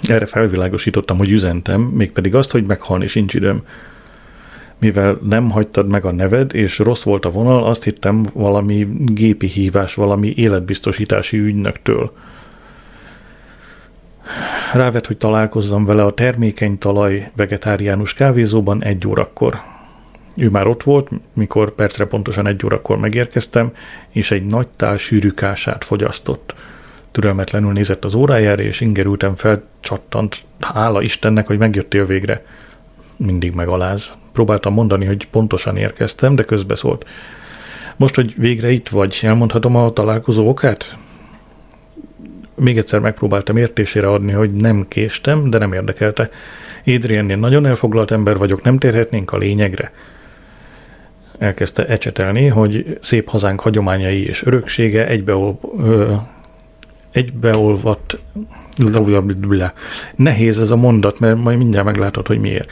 Erre 0.02 0.26
felvilágosítottam, 0.26 1.18
hogy 1.18 1.30
üzentem, 1.30 1.80
mégpedig 1.80 2.34
azt, 2.34 2.50
hogy 2.50 2.64
meghalni 2.64 3.06
sincs 3.06 3.34
időm. 3.34 3.62
Mivel 4.78 5.18
nem 5.22 5.50
hagytad 5.50 5.88
meg 5.88 6.04
a 6.04 6.12
neved, 6.12 6.54
és 6.54 6.78
rossz 6.78 7.02
volt 7.02 7.24
a 7.24 7.30
vonal, 7.30 7.64
azt 7.64 7.84
hittem 7.84 8.24
valami 8.32 8.88
gépi 9.06 9.46
hívás, 9.46 9.94
valami 9.94 10.32
életbiztosítási 10.37 11.38
ügynöktől– 11.38 12.12
Rávet, 14.72 15.06
hogy 15.06 15.16
találkozzam 15.16 15.84
vele 15.84 16.04
a 16.04 16.14
termékeny 16.14 16.78
talaj 16.78 17.30
vegetáriánus 17.37 18.14
kávézóban 18.14 18.84
egy 18.84 19.06
órakor. 19.06 19.61
Ő 20.38 20.48
már 20.51 20.66
ott 20.66 20.83
volt, 20.83 21.11
mikor 21.35 21.74
percre 21.74 22.05
pontosan 22.07 22.46
egy 22.46 22.64
órakor 22.64 22.98
megérkeztem, 22.98 23.72
és 24.09 24.31
egy 24.31 24.46
nagy 24.46 24.68
tál 24.68 24.96
sűrű 24.96 25.31
kását 25.31 25.85
fogyasztott. 25.85 26.55
Türelmetlenül 27.11 27.72
nézett 27.72 28.05
az 28.05 28.14
órájára, 28.14 28.62
és 28.62 28.81
ingerültem 28.81 29.35
fel, 29.35 29.62
csattant. 29.81 30.44
Hála 30.61 31.03
Istennek, 31.03 31.46
hogy 31.46 31.59
megjöttél 31.59 32.07
végre. 32.07 32.44
Mindig 33.16 33.55
megaláz. 33.55 34.12
Próbáltam 34.33 34.72
mondani, 34.72 35.07
hogy 35.07 35.29
pontosan 35.29 35.77
érkeztem, 35.77 36.35
de 36.35 36.42
közbeszólt. 36.42 37.07
Most, 37.96 38.14
hogy 38.14 38.35
végre 38.37 38.70
itt 38.70 38.88
vagy, 38.88 39.18
elmondhatom 39.22 39.77
a 39.77 39.92
találkozó 39.92 40.48
okát? 40.48 40.96
Még 42.55 42.79
egyszer 42.79 43.01
megpróbáltam 43.01 43.57
értésére 43.57 44.09
adni, 44.09 44.33
hogy 44.33 44.51
nem 44.51 44.87
késtem, 44.88 45.51
de 45.51 45.59
nem 45.59 45.72
érdekelte. 45.72 46.31
Adriennél 46.87 47.37
nagyon 47.37 47.66
elfoglalt 47.66 48.11
ember 48.11 48.37
vagyok, 48.37 48.62
nem 48.62 48.79
térhetnénk 48.79 49.33
a 49.33 49.37
lényegre. 49.37 49.92
Elkezdte 51.38 51.87
ecsetelni, 51.87 52.46
hogy 52.46 52.98
szép 53.01 53.29
hazánk 53.29 53.61
hagyományai 53.61 54.27
és 54.27 54.46
öröksége 54.46 55.07
egybeol, 55.07 55.59
ö, 55.79 56.14
egybeolvadt 57.11 58.18
Nehéz 60.16 60.61
ez 60.61 60.70
a 60.70 60.77
mondat, 60.77 61.18
mert 61.18 61.37
majd 61.37 61.59
mindjárt 61.59 61.87
meglátod, 61.87 62.27
hogy 62.27 62.40
miért. 62.40 62.70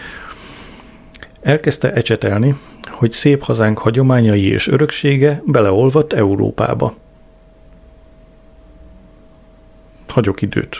Elkezdte 1.40 1.92
ecsetelni, 1.92 2.55
hogy 2.90 3.12
szép 3.12 3.42
hazánk 3.42 3.79
hagyományai 3.79 4.48
és 4.48 4.68
öröksége 4.68 5.42
beleolvadt 5.46 6.12
Európába 6.12 6.94
hagyok 10.09 10.42
időt. 10.42 10.76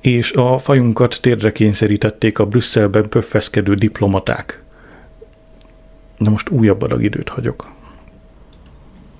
És 0.00 0.32
a 0.32 0.58
fajunkat 0.58 1.18
térdre 1.20 1.52
kényszerítették 1.52 2.38
a 2.38 2.46
Brüsszelben 2.46 3.08
pöffeszkedő 3.08 3.74
diplomaták. 3.74 4.62
Na 6.16 6.30
most 6.30 6.48
újabb 6.48 6.82
adag 6.82 7.02
időt 7.02 7.28
hagyok. 7.28 7.74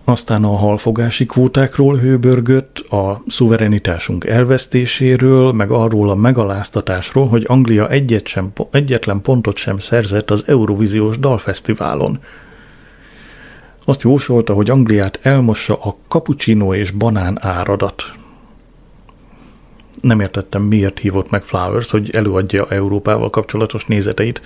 Aztán 0.04 0.44
a 0.44 0.56
halfogási 0.56 1.26
kvótákról 1.26 1.96
hőbörgött, 1.96 2.78
a 2.78 3.22
szuverenitásunk 3.26 4.24
elvesztéséről, 4.24 5.52
meg 5.52 5.70
arról 5.70 6.10
a 6.10 6.14
megaláztatásról, 6.14 7.26
hogy 7.26 7.44
Anglia 7.48 7.88
egyet 7.88 8.26
sem, 8.26 8.52
egyetlen 8.70 9.20
pontot 9.20 9.56
sem 9.56 9.78
szerzett 9.78 10.30
az 10.30 10.44
Eurovíziós 10.46 11.18
Dalfesztiválon– 11.18 12.18
azt 13.88 14.02
jósolta, 14.02 14.54
hogy 14.54 14.70
Angliát 14.70 15.18
elmossa 15.22 15.74
a 15.74 15.96
cappuccino 16.08 16.74
és 16.74 16.90
banán 16.90 17.38
áradat. 17.40 18.02
Nem 20.00 20.20
értettem, 20.20 20.62
miért 20.62 20.98
hívott 20.98 21.30
meg 21.30 21.42
Flowers, 21.42 21.90
hogy 21.90 22.10
előadja 22.10 22.66
Európával 22.68 23.30
kapcsolatos 23.30 23.84
nézeteit. 23.84 24.40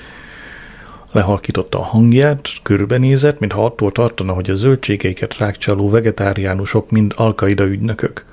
Lehalkította 1.12 1.78
a 1.78 1.82
hangját, 1.82 2.48
körbenézett, 2.62 3.38
mintha 3.38 3.64
attól 3.64 3.92
tartana, 3.92 4.32
hogy 4.32 4.50
a 4.50 4.54
zöldségeiket 4.54 5.38
rákcsaló 5.38 5.90
vegetáriánusok 5.90 6.90
mind 6.90 7.12
alkaida 7.16 7.64
ügynökök. 7.64 8.24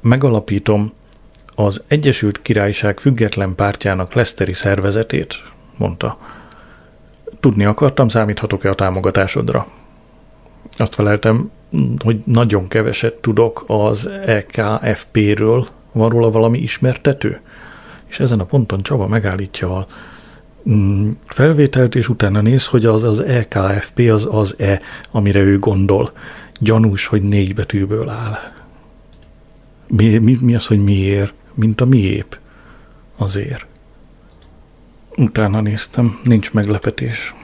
Megalapítom 0.00 0.92
az 1.54 1.82
Egyesült 1.86 2.42
Királyság 2.42 3.00
független 3.00 3.54
pártjának 3.54 4.12
Leszteri 4.12 4.52
szervezetét, 4.52 5.42
mondta. 5.76 6.18
Tudni 7.40 7.64
akartam, 7.64 8.08
számíthatok-e 8.08 8.70
a 8.70 8.74
támogatásodra. 8.74 9.66
Azt 10.76 10.94
feleltem, 10.94 11.50
hogy 12.04 12.22
nagyon 12.24 12.68
keveset 12.68 13.14
tudok 13.14 13.64
az 13.66 14.06
EKFP-ről. 14.26 15.66
Van 15.92 16.08
róla 16.08 16.30
valami 16.30 16.58
ismertető? 16.58 17.40
És 18.06 18.20
ezen 18.20 18.40
a 18.40 18.44
ponton 18.44 18.82
Csaba 18.82 19.06
megállítja 19.06 19.76
a 19.76 19.86
felvételt, 21.26 21.94
és 21.94 22.08
utána 22.08 22.40
néz, 22.40 22.66
hogy 22.66 22.86
az 22.86 23.02
az 23.02 23.20
EKFP 23.20 23.98
az 23.98 24.28
az 24.30 24.54
E, 24.58 24.80
amire 25.10 25.40
ő 25.40 25.58
gondol. 25.58 26.12
Gyanús, 26.60 27.06
hogy 27.06 27.22
négy 27.22 27.54
betűből 27.54 28.08
áll. 28.08 28.38
Mi, 29.86 30.18
mi, 30.18 30.38
mi 30.40 30.54
az, 30.54 30.66
hogy 30.66 30.84
miért? 30.84 31.34
Mint 31.54 31.80
a 31.80 31.84
miép. 31.84 32.38
Azért. 33.16 33.66
Utána 35.16 35.60
néztem, 35.60 36.20
nincs 36.24 36.52
meglepetés. 36.52 37.34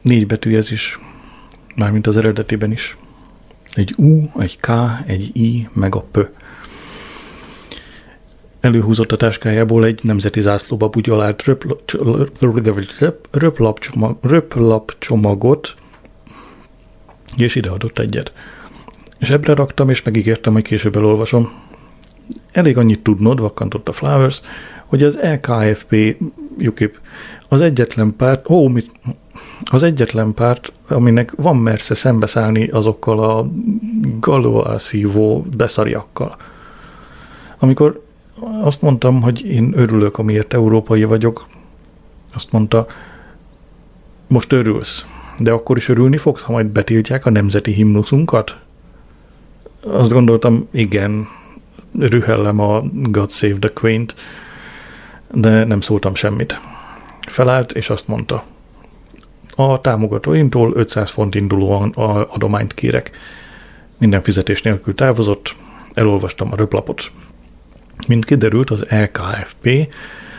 Négy 0.00 0.26
betű 0.26 0.56
ez 0.56 0.70
is, 0.70 0.98
mármint 1.76 2.06
az 2.06 2.16
eredetiben 2.16 2.72
is. 2.72 2.96
Egy 3.74 3.94
U, 3.96 4.30
egy 4.38 4.60
K, 4.60 4.70
egy 5.06 5.36
I, 5.36 5.68
meg 5.72 5.94
a 5.94 6.00
P. 6.00 6.28
Előhúzott 8.64 9.12
a 9.12 9.16
táskájából 9.16 9.84
egy 9.84 10.00
nemzeti 10.02 10.40
zászlóba 10.40 10.88
bugyalált 10.88 11.44
röplapcsomagot, 14.20 15.74
és 17.36 17.54
ideadott 17.54 17.98
egyet. 17.98 18.32
Zsebre 19.20 19.54
raktam, 19.54 19.88
és 19.88 20.02
megígértem, 20.02 20.52
hogy 20.52 20.62
később 20.62 20.96
elolvasom. 20.96 21.52
Elég 22.52 22.78
annyit 22.78 23.02
tudnod, 23.02 23.40
vakkantott 23.40 23.88
a 23.88 23.92
Flowers, 23.92 24.40
hogy 24.86 25.02
az 25.02 25.18
LKFP, 25.22 26.16
UKIP, 26.58 26.98
az 27.48 27.60
egyetlen 27.60 28.16
párt, 28.16 28.50
ó, 28.50 28.68
mit, 28.68 28.90
az 29.64 29.82
egyetlen 29.82 30.34
párt, 30.34 30.72
aminek 30.88 31.32
van 31.36 31.56
mersze 31.56 31.94
szembeszállni 31.94 32.68
azokkal 32.68 33.18
a 33.18 33.48
galoa 34.20 34.78
szívó 34.78 35.46
beszariakkal. 35.56 36.36
Amikor 37.58 38.03
azt 38.40 38.82
mondtam, 38.82 39.22
hogy 39.22 39.44
én 39.44 39.72
örülök, 39.76 40.18
amiért 40.18 40.54
európai 40.54 41.04
vagyok, 41.04 41.46
azt 42.34 42.52
mondta, 42.52 42.86
most 44.26 44.52
örülsz, 44.52 45.04
de 45.38 45.50
akkor 45.50 45.76
is 45.76 45.88
örülni 45.88 46.16
fogsz, 46.16 46.42
ha 46.42 46.52
majd 46.52 46.66
betiltják 46.66 47.26
a 47.26 47.30
nemzeti 47.30 47.72
himnuszunkat? 47.72 48.56
Azt 49.80 50.12
gondoltam, 50.12 50.68
igen, 50.70 51.26
rühellem 51.98 52.60
a 52.60 52.82
God 52.92 53.30
Save 53.30 53.58
the 53.58 53.68
Queen-t, 53.68 54.14
de 55.32 55.64
nem 55.64 55.80
szóltam 55.80 56.14
semmit. 56.14 56.60
Felállt, 57.26 57.72
és 57.72 57.90
azt 57.90 58.08
mondta, 58.08 58.44
a 59.56 59.80
támogatóimtól 59.80 60.72
500 60.74 61.10
font 61.10 61.34
indulóan 61.34 61.90
adományt 62.28 62.74
kérek. 62.74 63.10
Minden 63.98 64.22
fizetés 64.22 64.62
nélkül 64.62 64.94
távozott, 64.94 65.54
elolvastam 65.94 66.52
a 66.52 66.56
röplapot. 66.56 67.10
Mint 68.06 68.24
kiderült, 68.24 68.70
az 68.70 68.86
LKFP 68.88 69.88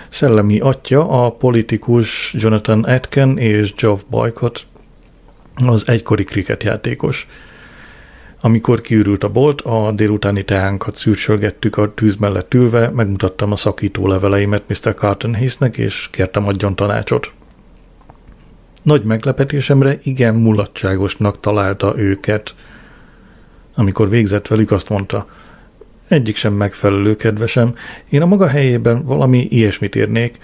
szellemi 0.10 0.60
atya 0.60 1.26
a 1.26 1.32
politikus 1.32 2.34
Jonathan 2.38 2.84
Atkin 2.84 3.38
és 3.38 3.74
Geoff 3.74 4.02
Boycott, 4.10 4.68
az 5.66 5.88
egykori 5.88 6.24
kriketjátékos. 6.24 7.28
Amikor 8.42 8.82
kiürült 8.82 9.24
a 9.24 9.30
bolt, 9.30 9.62
a 9.62 9.92
délutáni 9.92 10.44
teánkat 10.44 10.96
szűrsölgettük 10.96 11.78
a 11.78 11.94
tűz 11.94 12.16
mellett 12.16 12.54
ülve, 12.54 12.90
megmutattam 12.90 13.52
a 13.52 13.56
szakító 13.56 14.08
leveleimet 14.08 14.64
Mr. 14.68 14.94
Carton 14.96 15.36
Hayesnek, 15.36 15.78
és 15.78 16.10
kértem 16.12 16.48
adjon 16.48 16.76
tanácsot. 16.76 17.32
Nagy 18.82 19.04
meglepetésemre 19.04 19.98
igen 20.04 20.36
mulatságosnak 20.36 21.40
találta 21.40 21.94
őket. 21.98 22.56
Amikor 23.76 24.10
végzett 24.10 24.48
velük, 24.48 24.72
azt 24.72 24.90
mondta, 24.90 25.28
egyik 26.08 26.36
sem 26.36 26.54
megfelelő, 26.54 27.16
kedvesem, 27.16 27.76
én 28.10 28.22
a 28.22 28.26
maga 28.26 28.48
helyében 28.48 29.06
valami 29.06 29.48
ilyesmit 29.50 29.96
írnék, 29.96 30.40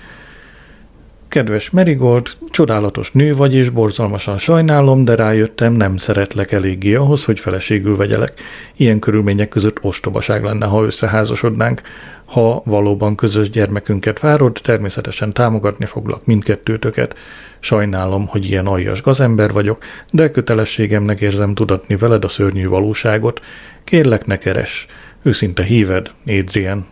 Kedves 1.32 1.70
Merigold, 1.70 2.28
csodálatos 2.50 3.12
nő 3.12 3.36
vagy, 3.36 3.54
és 3.54 3.70
borzalmasan 3.70 4.38
sajnálom, 4.38 5.04
de 5.04 5.16
rájöttem, 5.16 5.74
nem 5.74 5.98
szeretlek 5.98 6.52
eléggé 6.52 6.96
ahhoz, 6.96 7.26
hogy 7.26 7.40
feleségül 7.40 7.96
vegyelek. 7.96 8.34
Ilyen 8.76 9.00
körülmények 9.00 9.50
között 9.50 9.84
ostobaság 9.84 10.44
lenne, 10.44 10.66
ha 10.66 10.84
összeházasodnánk. 10.84 11.82
Ha 12.26 12.62
valóban 12.66 13.16
közös 13.16 13.50
gyermekünket 13.50 14.20
várod, 14.20 14.60
természetesen 14.64 15.34
támogatni 15.34 15.86
foglak 15.86 16.26
mindkettőtöket. 16.26 17.16
Sajnálom, 17.60 18.28
hogy 18.28 18.46
ilyen 18.46 18.66
aljas 18.66 19.02
gazember 19.02 19.52
vagyok, 19.52 19.78
de 20.14 20.30
kötelességemnek 20.30 21.22
érzem 21.22 21.54
tudatni 21.54 21.96
veled 21.96 22.24
a 22.24 22.28
szörnyű 22.28 22.68
valóságot. 22.68 23.42
Kérlek, 23.84 24.26
ne 24.26 24.38
keres. 24.38 24.88
Őszinte 25.22 25.64
híved, 25.64 26.12
Adrian 26.28 26.86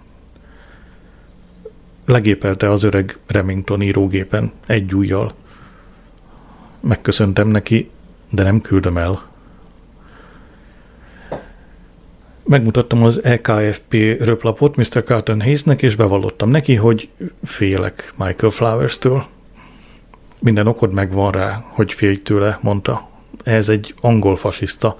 legépelte 2.06 2.72
az 2.72 2.84
öreg 2.84 3.18
Remington 3.28 3.82
írógépen 3.82 4.52
egy 4.65 4.96
ujjal. 4.96 5.32
Megköszöntem 6.80 7.48
neki, 7.48 7.89
de 8.30 8.44
nem 8.44 8.62
küldöm 8.62 8.98
el. 8.98 9.28
Megmutattam 12.44 13.04
az 13.04 13.24
EKFP 13.24 13.94
röplapot 14.20 14.76
Mr. 14.76 15.04
Carton 15.04 15.42
Hayesnek, 15.42 15.82
és 15.82 15.96
bevallottam 15.96 16.50
neki, 16.50 16.76
hogy 16.76 17.10
félek 17.44 18.13
Michael 18.18 18.52
Flowers-től. 18.52 19.26
Minden 20.39 20.68
okod 20.68 20.94
megvan 20.94 21.32
rá, 21.32 21.65
hogy 21.68 21.94
félj 21.94 22.15
tőle, 22.15 22.60
mondta. 22.62 23.10
Ez 23.44 23.70
egy 23.70 23.94
angol 24.02 24.36
fasiszta, 24.36 24.98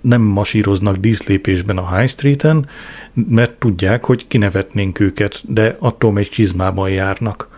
nem 0.00 0.22
masíroznak 0.22 0.96
díszlépésben 0.96 1.78
a 1.78 1.96
High 1.96 2.08
Street-en, 2.08 2.68
mert 3.12 3.52
tudják, 3.52 4.04
hogy 4.04 4.26
kinevetnénk 4.26 5.00
őket, 5.00 5.42
de 5.52 5.76
attól 5.78 6.12
még 6.12 6.28
csizmában 6.28 6.90
járnak. 6.90 7.48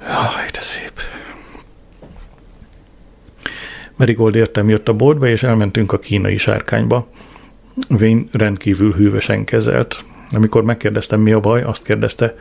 Jaj, 0.00 0.50
de 0.52 0.60
szép. 0.60 0.92
Merigold 3.96 4.34
értem 4.34 4.68
jött 4.68 4.88
a 4.88 4.92
boltba, 4.92 5.28
és 5.28 5.42
elmentünk 5.42 5.92
a 5.92 5.98
kínai 5.98 6.36
sárkányba. 6.36 7.08
Vén 7.88 8.28
rendkívül 8.32 8.92
hűvösen 8.92 9.44
kezelt. 9.44 10.04
Amikor 10.30 10.64
megkérdeztem, 10.64 11.20
mi 11.20 11.32
a 11.32 11.40
baj, 11.40 11.62
azt 11.62 11.84
kérdezte, 11.84 12.34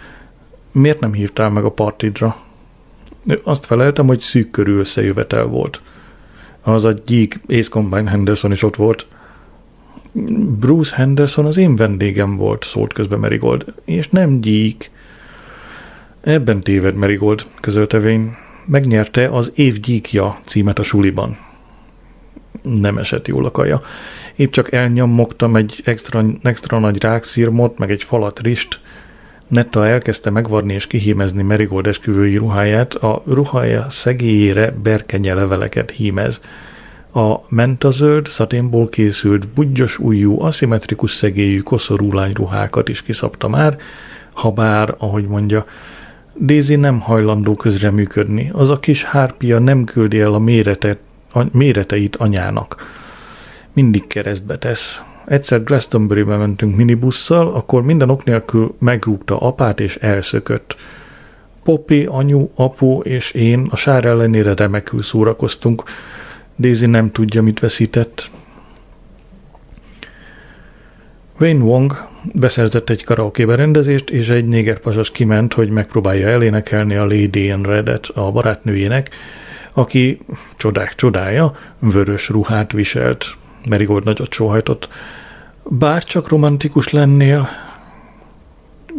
miért 0.71 0.99
nem 0.99 1.13
hívtál 1.13 1.49
meg 1.49 1.65
a 1.65 1.71
partidra? 1.71 2.37
Azt 3.43 3.65
feleltem, 3.65 4.07
hogy 4.07 4.19
szűk 4.19 4.51
körül 4.51 4.79
összejövetel 4.79 5.45
volt 5.45 5.81
az 6.73 6.86
a 6.86 6.93
gyík 7.06 7.39
Ace 7.47 7.69
Combine 7.69 8.10
Henderson 8.10 8.51
is 8.51 8.63
ott 8.63 8.75
volt. 8.75 9.06
Bruce 10.60 10.95
Henderson 10.95 11.45
az 11.45 11.58
én 11.58 11.75
vendégem 11.75 12.38
volt, 12.38 12.63
szólt 12.63 12.93
közben 12.93 13.19
Merigold, 13.19 13.65
és 13.86 14.10
nem 14.10 14.41
gyík. 14.41 14.91
Ebben 16.21 16.62
téved 16.62 16.95
Merigold, 16.95 17.45
közölte 17.62 17.99
Vén. 17.99 18.36
Megnyerte 18.65 19.30
az 19.30 19.51
év 19.56 19.80
gyíkja 19.80 20.39
címet 20.45 20.80
a 20.80 20.84
suliban. 20.84 21.38
Nem 22.62 22.97
esett 22.97 23.27
jól 23.27 23.45
a 23.45 23.51
kaja. 23.51 23.82
Épp 24.36 24.51
csak 24.51 24.71
elnyomogtam 24.71 25.56
egy 25.56 25.82
extra, 25.86 26.25
extra 26.41 26.80
nagy 26.80 27.01
rákszírmot, 27.01 27.77
meg 27.77 27.91
egy 27.91 28.03
falat 28.03 28.39
rist, 28.39 28.80
Netta 29.47 29.88
elkezdte 29.88 30.29
megvarni 30.29 30.73
és 30.73 30.88
kihímezni 30.88 31.43
Merigold 31.43 31.88
esküvői 31.88 32.38
ruháját, 32.38 32.93
a 32.93 33.23
ruhája 33.25 33.89
szegélyére 33.89 34.71
berkenye 34.71 35.33
leveleket 35.33 35.91
hímez. 35.91 36.41
A 37.13 37.36
mentazöld, 37.49 38.27
szaténból 38.27 38.89
készült, 38.89 39.47
budgyos 39.47 39.99
ujjú, 39.99 40.41
aszimmetrikus 40.41 41.12
szegélyű 41.12 41.60
koszorú 41.60 42.10
ruhákat 42.33 42.89
is 42.89 43.01
kiszabta 43.01 43.47
már, 43.47 43.77
ha 44.33 44.51
bár, 44.51 44.95
ahogy 44.97 45.27
mondja, 45.27 45.65
Daisy 46.41 46.75
nem 46.75 46.99
hajlandó 46.99 47.55
közreműködni, 47.55 48.49
az 48.53 48.69
a 48.69 48.79
kis 48.79 49.03
hárpia 49.03 49.60
nem 49.60 49.83
küldi 49.83 50.19
el 50.19 50.33
a, 50.33 50.39
méretet, 50.39 50.99
a 51.33 51.41
méreteit 51.51 52.15
anyának. 52.15 52.75
Mindig 53.73 54.07
keresztbe 54.07 54.57
tesz, 54.57 55.01
egyszer 55.27 55.63
Glastonbury-be 55.63 56.37
mentünk 56.37 56.75
minibusszal, 56.75 57.47
akkor 57.47 57.81
minden 57.81 58.09
ok 58.09 58.23
nélkül 58.23 58.75
megrúgta 58.79 59.37
apát 59.37 59.79
és 59.79 59.95
elszökött. 59.95 60.75
Poppy, 61.63 62.05
anyu, 62.05 62.49
apu 62.55 62.99
és 62.99 63.31
én 63.31 63.67
a 63.69 63.75
sár 63.75 64.05
ellenére 64.05 64.53
remekül 64.55 65.01
szórakoztunk. 65.01 65.83
Daisy 66.59 66.85
nem 66.85 67.11
tudja, 67.11 67.41
mit 67.41 67.59
veszített. 67.59 68.29
Wayne 71.39 71.63
Wong 71.63 72.07
beszerzett 72.33 72.89
egy 72.89 73.03
karaoke 73.03 73.45
berendezést, 73.45 74.09
és 74.09 74.29
egy 74.29 74.45
négerpasas 74.45 75.11
kiment, 75.11 75.53
hogy 75.53 75.69
megpróbálja 75.69 76.27
elénekelni 76.27 76.95
a 76.95 77.03
Lady 77.03 77.45
in 77.45 77.63
Red-et 77.63 78.05
a 78.05 78.31
barátnőjének, 78.31 79.09
aki 79.73 80.19
csodák 80.57 80.95
csodája, 80.95 81.55
vörös 81.79 82.29
ruhát 82.29 82.71
viselt, 82.71 83.37
Merigold 83.69 84.03
nagyot 84.03 84.34
sóhajtott. 84.34 84.89
Bár 85.63 86.03
csak 86.03 86.27
romantikus 86.27 86.89
lennél, 86.89 87.49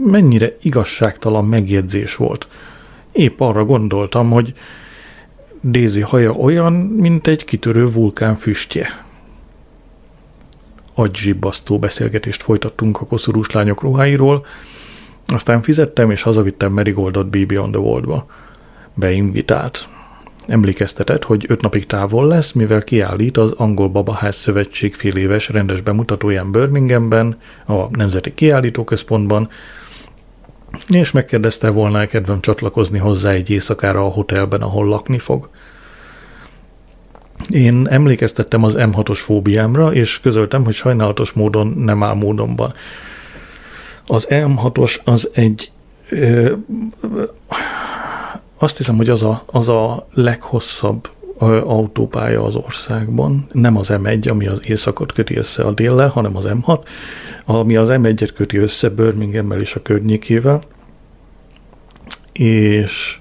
mennyire 0.04 0.56
igazságtalan 0.62 1.44
megjegyzés 1.44 2.16
volt. 2.16 2.48
Épp 3.12 3.40
arra 3.40 3.64
gondoltam, 3.64 4.30
hogy 4.30 4.54
Daisy 5.64 6.00
haja 6.00 6.32
olyan, 6.32 6.72
mint 6.72 7.26
egy 7.26 7.44
kitörő 7.44 7.92
vulkán 7.92 8.36
füstje. 8.36 9.04
Agyibbasztó 10.94 11.78
beszélgetést 11.78 12.42
folytattunk 12.42 13.00
a 13.00 13.06
koszorús 13.06 13.50
lányok 13.50 13.82
ruháiról, 13.82 14.46
aztán 15.26 15.62
fizettem 15.62 16.10
és 16.10 16.22
hazavittem 16.22 16.72
Marigoldot 16.72 17.26
BB 17.26 17.58
on 17.58 17.70
the 17.70 17.80
World-ba. 17.80 18.26
Beinvitált. 18.94 19.88
Emlékeztetett, 20.48 21.24
hogy 21.24 21.44
öt 21.48 21.60
napig 21.60 21.86
távol 21.86 22.26
lesz, 22.26 22.52
mivel 22.52 22.82
kiállít 22.82 23.36
az 23.36 23.52
Angol 23.52 23.88
Babaház 23.88 24.36
Szövetség 24.36 24.94
fél 24.94 25.16
éves 25.16 25.48
rendes 25.48 25.80
bemutatóján 25.80 26.52
Birminghamben, 26.52 27.38
a 27.66 27.96
Nemzeti 27.96 28.34
Kiállítóközpontban, 28.34 29.48
és 30.88 31.10
megkérdezte 31.10 31.70
volna 31.70 32.06
kedvem 32.06 32.40
csatlakozni 32.40 32.98
hozzá 32.98 33.30
egy 33.30 33.50
éjszakára 33.50 34.04
a 34.04 34.08
hotelben, 34.08 34.60
ahol 34.60 34.86
lakni 34.86 35.18
fog. 35.18 35.48
Én 37.48 37.86
emlékeztettem 37.90 38.64
az 38.64 38.74
M6-os 38.78 39.18
fóbiámra, 39.18 39.94
és 39.94 40.20
közöltem, 40.20 40.64
hogy 40.64 40.74
sajnálatos 40.74 41.32
módon 41.32 41.66
nem 41.66 42.02
áll 42.02 42.14
módonban. 42.14 42.72
Az 44.06 44.26
M6-os 44.30 45.04
az 45.04 45.30
egy 45.32 45.70
ö, 46.10 46.52
azt 48.58 48.76
hiszem, 48.76 48.96
hogy 48.96 49.08
az 49.08 49.22
a, 49.22 49.42
az 49.46 49.68
a 49.68 50.06
leghosszabb 50.14 51.08
autópálya 51.64 52.44
az 52.44 52.54
országban, 52.54 53.46
nem 53.52 53.76
az 53.76 53.88
M1, 53.92 54.30
ami 54.30 54.46
az 54.46 54.60
északot 54.64 55.12
köti 55.12 55.36
össze 55.36 55.62
a 55.62 55.70
déllel, 55.70 56.08
hanem 56.08 56.36
az 56.36 56.44
M6, 56.48 56.80
ami 57.44 57.76
az 57.76 57.88
M1-et 57.90 58.30
köti 58.34 58.56
össze 58.56 58.88
Birmingham-mel 58.88 59.60
és 59.60 59.74
a 59.74 59.82
környékével, 59.82 60.62
és 62.32 63.18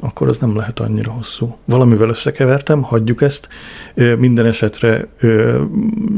akkor 0.00 0.28
az 0.28 0.38
nem 0.38 0.56
lehet 0.56 0.80
annyira 0.80 1.10
hosszú. 1.10 1.56
Valamivel 1.64 2.08
összekevertem, 2.08 2.82
hagyjuk 2.82 3.22
ezt. 3.22 3.48
Minden 3.94 4.46
esetre 4.46 5.08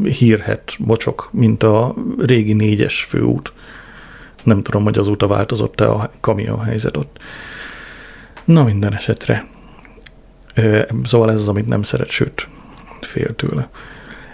hírhet 0.02 0.74
mocsok, 0.79 1.29
mint 1.33 1.62
a 1.62 1.94
régi 2.18 2.52
négyes 2.52 3.05
főút. 3.05 3.52
Nem 4.42 4.62
tudom, 4.62 4.83
hogy 4.83 4.98
azóta 4.98 5.26
változott-e 5.26 5.90
a 5.90 6.11
kamion 6.20 6.61
helyzet 6.61 6.96
ott. 6.96 7.18
Na 8.47 8.65
minden 8.65 8.95
esetre. 8.95 9.47
Szóval 11.05 11.31
ez 11.31 11.41
az, 11.41 11.49
amit 11.49 11.67
nem 11.67 11.83
szeret, 11.83 12.09
sőt, 12.09 12.49
fél 13.01 13.35
tőle. 13.35 13.69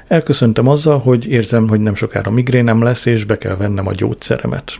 Elköszöntem 0.08 0.68
azzal, 0.68 0.98
hogy 0.98 1.26
érzem, 1.26 1.68
hogy 1.68 1.80
nem 1.80 1.94
sokára 1.94 2.30
migrénem 2.30 2.82
lesz, 2.82 3.06
és 3.06 3.24
be 3.24 3.38
kell 3.38 3.56
vennem 3.56 3.86
a 3.86 3.92
gyógyszeremet. 3.92 4.72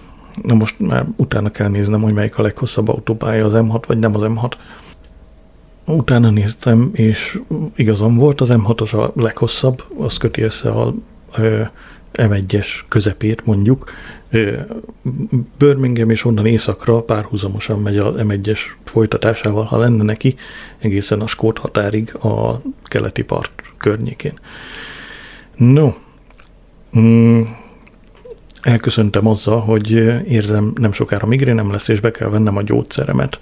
Na 0.42 0.55
most 0.55 0.79
már 0.81 1.07
utána 1.16 1.51
kell 1.51 1.68
néznem, 1.68 2.03
hogy 2.03 2.12
melyik 2.12 2.38
a 2.38 2.42
leghosszabb 2.42 2.88
autópálya, 2.88 3.45
az 3.45 3.53
M6 3.55 3.83
vagy 3.87 3.99
nem 3.99 4.14
az 4.14 4.23
M6. 4.25 4.53
Utána 5.87 6.31
néztem, 6.31 6.90
és 6.92 7.40
igazam 7.77 8.16
volt, 8.16 8.40
az 8.40 8.49
M6-os 8.53 8.99
a 8.99 9.21
leghosszabb, 9.21 9.83
az 9.99 10.16
köti 10.16 10.42
össze 10.42 10.71
a 10.71 10.95
M1-es 12.12 12.68
közepét 12.88 13.46
mondjuk. 13.46 13.90
Birmingham 15.59 16.11
és 16.11 16.25
onnan 16.25 16.46
északra 16.46 17.03
párhuzamosan 17.03 17.81
megy 17.81 17.98
az 17.98 18.14
M1-es 18.16 18.61
folytatásával, 18.85 19.64
ha 19.64 19.79
lenne 19.79 20.03
neki, 20.03 20.35
egészen 20.79 21.20
a 21.20 21.27
Skót 21.27 21.59
határig 21.59 22.14
a 22.14 22.61
keleti 22.85 23.22
part 23.22 23.51
környékén. 23.79 24.38
No, 25.57 25.92
mm, 26.98 27.42
elköszöntem 28.62 29.27
azzal, 29.27 29.61
hogy 29.61 29.90
érzem 30.29 30.72
nem 30.75 30.92
sokára 30.92 31.27
migrénem 31.27 31.70
lesz, 31.70 31.88
és 31.88 32.01
be 32.01 32.11
kell 32.11 32.29
vennem 32.29 32.57
a 32.57 32.62
gyógyszeremet. 32.62 33.40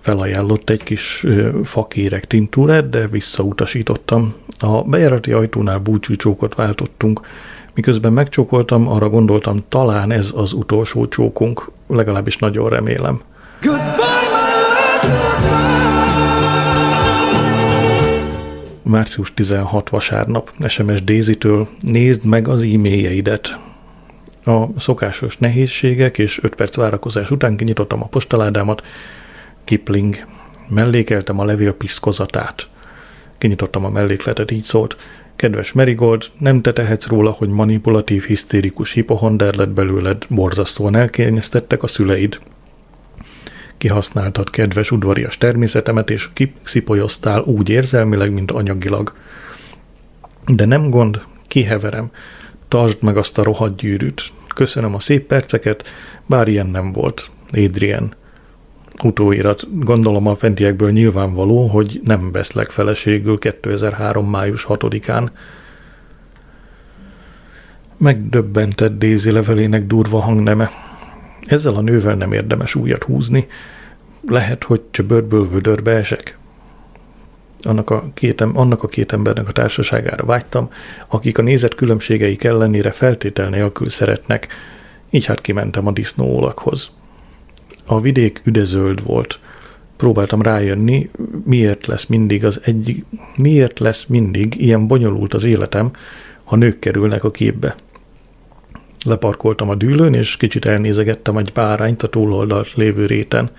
Felajánlott 0.00 0.70
egy 0.70 0.82
kis 0.82 1.26
fakérek 1.64 2.26
tintúrát, 2.26 2.88
de 2.88 3.06
visszautasítottam. 3.06 4.34
A 4.58 4.82
bejárati 4.82 5.32
ajtónál 5.32 5.78
búcsúcsókot 5.78 6.54
váltottunk, 6.54 7.20
Miközben 7.74 8.12
megcsókoltam, 8.12 8.88
arra 8.88 9.08
gondoltam, 9.08 9.58
talán 9.68 10.10
ez 10.10 10.30
az 10.34 10.52
utolsó 10.52 11.08
csókunk, 11.08 11.70
legalábbis 11.86 12.36
nagyon 12.36 12.68
remélem. 12.68 13.20
Március 18.82 19.34
16 19.34 19.88
vasárnap, 19.88 20.50
SMS 20.68 21.04
Daisy-től, 21.04 21.68
nézd 21.80 22.24
meg 22.24 22.48
az 22.48 22.60
e-mailjeidet. 22.60 23.58
A 24.44 24.80
szokásos 24.80 25.38
nehézségek 25.38 26.18
és 26.18 26.42
5 26.42 26.54
perc 26.54 26.76
várakozás 26.76 27.30
után 27.30 27.56
kinyitottam 27.56 28.02
a 28.02 28.06
postaládámat, 28.06 28.82
Kipling. 29.64 30.26
Mellékeltem 30.68 31.38
a 31.38 31.44
levél 31.44 31.72
piszkozatát. 31.72 32.68
Kinyitottam 33.38 33.84
a 33.84 33.90
mellékletet, 33.90 34.50
így 34.50 34.64
szólt. 34.64 34.96
Kedves 35.42 35.72
Merigold, 35.72 36.24
nem 36.38 36.60
te 36.60 36.72
tehetsz 36.72 37.06
róla, 37.06 37.30
hogy 37.30 37.48
manipulatív, 37.48 38.24
hisztérikus 38.24 38.92
hipohonder 38.92 39.54
lett 39.54 39.68
belőled, 39.68 40.26
borzasztóan 40.28 40.96
elkényeztettek 40.96 41.82
a 41.82 41.86
szüleid. 41.86 42.40
Kihasználtad 43.78 44.50
kedves 44.50 44.90
udvarias 44.90 45.38
természetemet, 45.38 46.10
és 46.10 46.28
kiszipolyoztál 46.32 47.40
úgy 47.40 47.68
érzelmileg, 47.68 48.32
mint 48.32 48.50
anyagilag. 48.50 49.14
De 50.46 50.64
nem 50.64 50.90
gond, 50.90 51.22
kiheverem. 51.46 52.10
Tartsd 52.68 53.02
meg 53.02 53.16
azt 53.16 53.38
a 53.38 53.42
rohadt 53.42 53.76
gyűrűt. 53.76 54.22
Köszönöm 54.54 54.94
a 54.94 55.00
szép 55.00 55.26
perceket, 55.26 55.84
bár 56.26 56.48
ilyen 56.48 56.66
nem 56.66 56.92
volt. 56.92 57.30
Adrian 57.52 58.14
utóirat. 59.02 59.84
Gondolom 59.84 60.26
a 60.26 60.34
fentiekből 60.34 60.90
nyilvánvaló, 60.90 61.66
hogy 61.66 62.00
nem 62.04 62.32
veszlek 62.32 62.70
feleségül 62.70 63.38
2003. 63.38 64.30
május 64.30 64.66
6-án. 64.68 65.28
Megdöbbentett 67.96 68.98
Daisy 68.98 69.30
levelének 69.30 69.86
durva 69.86 70.20
hangneme. 70.20 70.70
Ezzel 71.46 71.74
a 71.74 71.80
nővel 71.80 72.14
nem 72.14 72.32
érdemes 72.32 72.74
újat 72.74 73.02
húzni. 73.02 73.46
Lehet, 74.28 74.64
hogy 74.64 74.80
csöbörből 74.90 75.48
vödörbe 75.48 75.90
esek. 75.90 76.38
Annak 77.62 77.90
a, 77.90 78.04
két, 78.14 78.40
annak 78.40 78.82
a 78.82 78.88
két 78.88 79.12
embernek 79.12 79.48
a 79.48 79.52
társaságára 79.52 80.24
vágytam, 80.24 80.70
akik 81.08 81.38
a 81.38 81.42
nézet 81.42 81.74
különbségeik 81.74 82.44
ellenére 82.44 82.90
feltétel 82.90 83.48
nélkül 83.48 83.90
szeretnek, 83.90 84.46
így 85.10 85.24
hát 85.24 85.40
kimentem 85.40 85.86
a 85.86 85.92
disznóolakhoz. 85.92 86.90
A 87.84 88.00
vidék 88.00 88.40
üdezöld 88.44 89.04
volt. 89.04 89.38
Próbáltam 89.96 90.42
rájönni, 90.42 91.10
miért 91.44 91.86
lesz 91.86 92.06
mindig 92.06 92.44
az 92.44 92.60
egy, 92.64 93.04
miért 93.36 93.78
lesz 93.78 94.06
mindig 94.06 94.60
ilyen 94.60 94.86
bonyolult 94.86 95.34
az 95.34 95.44
életem, 95.44 95.90
ha 96.44 96.56
nők 96.56 96.78
kerülnek 96.78 97.24
a 97.24 97.30
képbe. 97.30 97.74
Leparkoltam 99.04 99.68
a 99.68 99.74
dűlőn, 99.74 100.14
és 100.14 100.36
kicsit 100.36 100.64
elnézegettem 100.64 101.36
egy 101.36 101.52
bárányt 101.52 102.02
a 102.02 102.08
túloldalt 102.08 102.74
lévő 102.74 103.06
réten. 103.06 103.50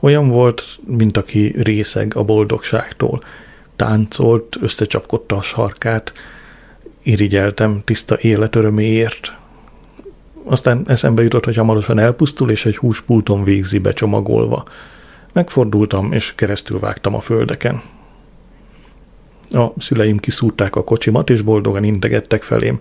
Olyan 0.00 0.28
volt, 0.28 0.62
mint 0.86 1.16
aki 1.16 1.54
részeg 1.58 2.16
a 2.16 2.24
boldogságtól. 2.24 3.22
Táncolt, 3.76 4.56
összecsapkodta 4.60 5.36
a 5.36 5.42
sarkát, 5.42 6.12
irigyeltem 7.02 7.80
tiszta 7.84 8.18
életöröméért, 8.20 9.36
aztán 10.46 10.82
eszembe 10.86 11.22
jutott, 11.22 11.44
hogy 11.44 11.56
hamarosan 11.56 11.98
elpusztul, 11.98 12.50
és 12.50 12.66
egy 12.66 12.76
húspulton 12.76 13.44
végzi 13.44 13.78
becsomagolva. 13.78 14.64
Megfordultam, 15.32 16.12
és 16.12 16.34
keresztül 16.34 16.78
vágtam 16.78 17.14
a 17.14 17.20
földeken. 17.20 17.80
A 19.50 19.66
szüleim 19.78 20.18
kiszúrták 20.18 20.76
a 20.76 20.84
kocsimat, 20.84 21.30
és 21.30 21.42
boldogan 21.42 21.84
integettek 21.84 22.42
felém. 22.42 22.80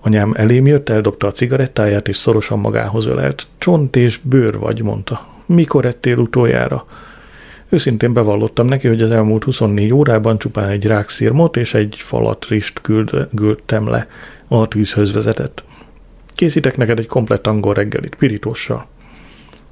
Anyám 0.00 0.32
elém 0.36 0.66
jött, 0.66 0.88
eldobta 0.88 1.26
a 1.26 1.32
cigarettáját, 1.32 2.08
és 2.08 2.16
szorosan 2.16 2.58
magához 2.58 3.06
ölelt. 3.06 3.46
Csont 3.58 3.96
és 3.96 4.16
bőr 4.16 4.58
vagy, 4.58 4.82
mondta. 4.82 5.26
Mikor 5.46 5.84
ettél 5.84 6.16
utoljára? 6.16 6.86
Őszintén 7.68 8.12
bevallottam 8.12 8.66
neki, 8.66 8.88
hogy 8.88 9.02
az 9.02 9.10
elmúlt 9.10 9.44
24 9.44 9.92
órában 9.92 10.38
csupán 10.38 10.68
egy 10.68 10.86
rákszírmot 10.86 11.56
és 11.56 11.74
egy 11.74 11.94
falatrist 11.98 12.80
küldtem 13.34 13.88
le. 13.88 14.06
A 14.48 14.68
tűzhöz 14.68 15.12
vezetett. 15.12 15.64
Készítek 16.34 16.76
neked 16.76 16.98
egy 16.98 17.06
komplett 17.06 17.46
angol 17.46 17.74
reggelit, 17.74 18.14
pirítóssal. 18.14 18.86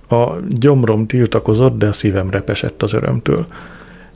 A 0.08 0.36
gyomrom 0.48 1.06
tiltakozott, 1.06 1.78
de 1.78 1.86
a 1.86 1.92
szívem 1.92 2.30
repesett 2.30 2.82
az 2.82 2.92
örömtől. 2.92 3.46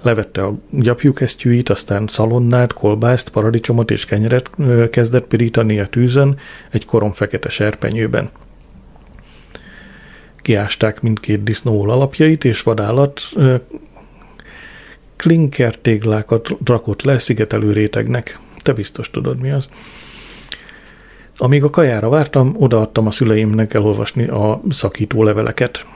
Levette 0.02 0.42
a 0.42 0.54
gyapjúkesztyűit, 0.70 1.68
aztán 1.68 2.06
szalonnát, 2.06 2.72
kolbászt, 2.72 3.28
paradicsomot 3.28 3.90
és 3.90 4.04
kenyeret 4.04 4.50
kezdett 4.90 5.26
pirítani 5.26 5.80
a 5.80 5.88
tűzön 5.88 6.38
egy 6.70 6.84
korom 6.84 7.12
fekete 7.12 7.48
serpenyőben. 7.48 8.30
Kiásták 10.36 11.00
mindkét 11.00 11.42
disznó 11.42 11.88
alapjait, 11.88 12.44
és 12.44 12.62
vadállat 12.62 13.20
klinker 15.16 15.76
téglákat 15.76 16.48
rakott 16.64 17.02
le 17.02 17.18
szigetelő 17.18 17.72
rétegnek. 17.72 18.38
Te 18.62 18.72
biztos 18.72 19.10
tudod, 19.10 19.40
mi 19.40 19.50
az. 19.50 19.68
Amíg 21.36 21.64
a 21.64 21.70
kajára 21.70 22.08
vártam, 22.08 22.54
odaadtam 22.58 23.06
a 23.06 23.10
szüleimnek 23.10 23.74
elolvasni 23.74 24.26
a 24.26 24.60
szakító 24.70 25.22
leveleket. 25.22 25.86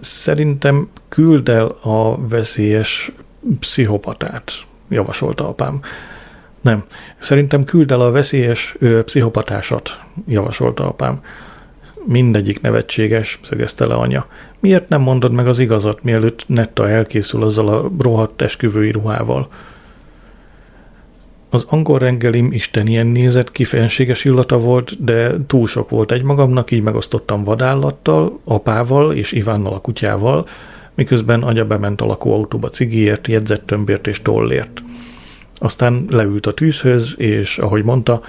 Szerintem 0.00 0.88
küld 1.08 1.48
el 1.48 1.66
a 1.82 2.28
veszélyes 2.28 3.12
pszichopatát, 3.58 4.52
javasolta 4.88 5.48
apám. 5.48 5.80
Nem, 6.60 6.84
szerintem 7.18 7.64
küld 7.64 7.90
el 7.90 8.00
a 8.00 8.10
veszélyes 8.10 8.76
ö, 8.78 9.04
pszichopatásat, 9.04 10.00
javasolta 10.26 10.86
apám. 10.86 11.20
Mindegyik 12.04 12.60
nevetséges, 12.60 13.40
szögezte 13.44 13.86
le 13.86 13.94
anya. 13.94 14.26
Miért 14.60 14.88
nem 14.88 15.00
mondod 15.00 15.32
meg 15.32 15.48
az 15.48 15.58
igazat, 15.58 16.02
mielőtt 16.02 16.44
Netta 16.46 16.88
elkészül 16.88 17.42
azzal 17.42 17.68
a 17.68 17.90
rohadt 17.98 18.42
esküvői 18.42 18.90
ruhával? 18.90 19.48
Az 21.50 21.64
angol 21.68 21.98
reggelim 21.98 22.52
isten 22.52 22.86
ilyen 22.86 23.06
nézett 23.06 23.52
ki, 23.52 23.64
illata 24.22 24.58
volt, 24.58 25.04
de 25.04 25.46
túl 25.46 25.66
sok 25.66 25.90
volt 25.90 26.12
egy 26.12 26.22
magamnak, 26.22 26.70
így 26.70 26.82
megosztottam 26.82 27.44
vadállattal, 27.44 28.40
apával 28.44 29.12
és 29.12 29.32
Ivánnal 29.32 29.72
a 29.72 29.80
kutyával, 29.80 30.46
miközben 30.94 31.42
agya 31.42 31.64
bement 31.64 32.00
a 32.00 32.06
lakóautóba 32.06 32.68
cigiért, 32.68 33.26
jegyzett 33.26 33.66
tömbért 33.66 34.06
és 34.06 34.22
tollért. 34.22 34.82
Aztán 35.58 36.04
leült 36.10 36.46
a 36.46 36.54
tűzhöz, 36.54 37.14
és 37.18 37.58
ahogy 37.58 37.84
mondta, 37.84 38.22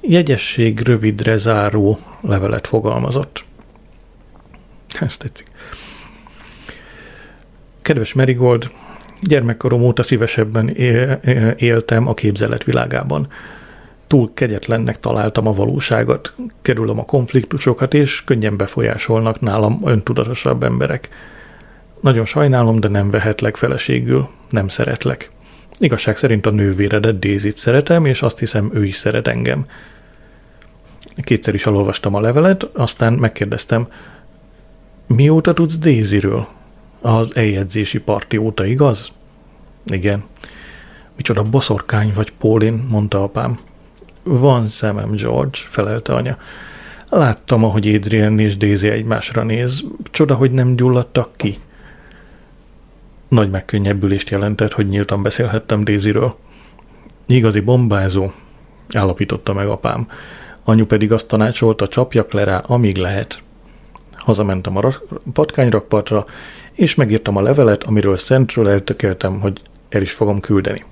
jegyesség 0.00 0.80
rövidre 0.80 1.36
záró 1.36 1.98
levelet 2.20 2.66
fogalmazott. 2.66 3.44
Ez 5.00 5.16
tetszik. 5.16 5.46
Kedves 7.82 8.12
Merigold, 8.12 8.70
gyermekkorom 9.26 9.82
óta 9.82 10.02
szívesebben 10.02 10.68
éltem 11.56 12.08
a 12.08 12.14
képzelet 12.14 12.64
világában. 12.64 13.28
Túl 14.06 14.30
kegyetlennek 14.34 14.98
találtam 14.98 15.46
a 15.46 15.52
valóságot, 15.52 16.34
kerülöm 16.62 16.98
a 16.98 17.04
konfliktusokat, 17.04 17.94
és 17.94 18.24
könnyen 18.24 18.56
befolyásolnak 18.56 19.40
nálam 19.40 19.80
öntudatosabb 19.84 20.62
emberek. 20.62 21.08
Nagyon 22.00 22.24
sajnálom, 22.24 22.80
de 22.80 22.88
nem 22.88 23.10
vehetlek 23.10 23.56
feleségül, 23.56 24.28
nem 24.50 24.68
szeretlek. 24.68 25.30
Igazság 25.78 26.16
szerint 26.16 26.46
a 26.46 26.50
nővéredet 26.50 27.18
Dézit 27.18 27.56
szeretem, 27.56 28.04
és 28.04 28.22
azt 28.22 28.38
hiszem, 28.38 28.70
ő 28.74 28.84
is 28.84 28.96
szeret 28.96 29.28
engem. 29.28 29.64
Kétszer 31.22 31.54
is 31.54 31.66
elolvastam 31.66 32.14
a 32.14 32.20
levelet, 32.20 32.62
aztán 32.62 33.12
megkérdeztem, 33.12 33.88
mióta 35.06 35.52
tudsz 35.52 35.78
Déziről? 35.78 36.46
Az 37.04 37.36
eljegyzési 37.36 38.00
parti 38.00 38.36
óta, 38.36 38.64
igaz? 38.64 39.08
Igen. 39.86 40.24
Micsoda 41.16 41.42
boszorkány 41.42 42.12
vagy, 42.14 42.32
Pólin, 42.32 42.86
mondta 42.88 43.22
apám. 43.22 43.58
Van 44.22 44.64
szemem, 44.64 45.10
George, 45.10 45.58
felelte 45.68 46.14
anya. 46.14 46.36
Láttam, 47.08 47.64
ahogy 47.64 47.94
Adrian 47.94 48.38
és 48.38 48.56
Daisy 48.56 48.88
egymásra 48.88 49.42
néz. 49.42 49.84
Csoda, 50.10 50.34
hogy 50.34 50.50
nem 50.50 50.76
gyulladtak 50.76 51.36
ki. 51.36 51.58
Nagy 53.28 53.50
megkönnyebbülést 53.50 54.30
jelentett, 54.30 54.72
hogy 54.72 54.88
nyíltan 54.88 55.22
beszélhettem 55.22 55.84
Daisyről. 55.84 56.36
Igazi 57.26 57.60
bombázó, 57.60 58.32
állapította 58.94 59.52
meg 59.52 59.68
apám. 59.68 60.08
Anyu 60.64 60.86
pedig 60.86 61.12
azt 61.12 61.28
tanácsolta, 61.28 61.88
csapjak 61.88 62.32
le 62.32 62.44
rá, 62.44 62.56
amíg 62.56 62.96
lehet. 62.96 63.42
Hazamentem 64.12 64.76
a 64.76 64.92
patkányrakpartra, 65.32 66.26
és 66.74 66.94
megírtam 66.94 67.36
a 67.36 67.42
levelet, 67.42 67.82
amiről 67.82 68.16
szentről 68.16 68.68
eltökeltem, 68.68 69.40
hogy 69.40 69.60
el 69.88 70.00
is 70.00 70.12
fogom 70.12 70.40
küldeni. 70.40 70.84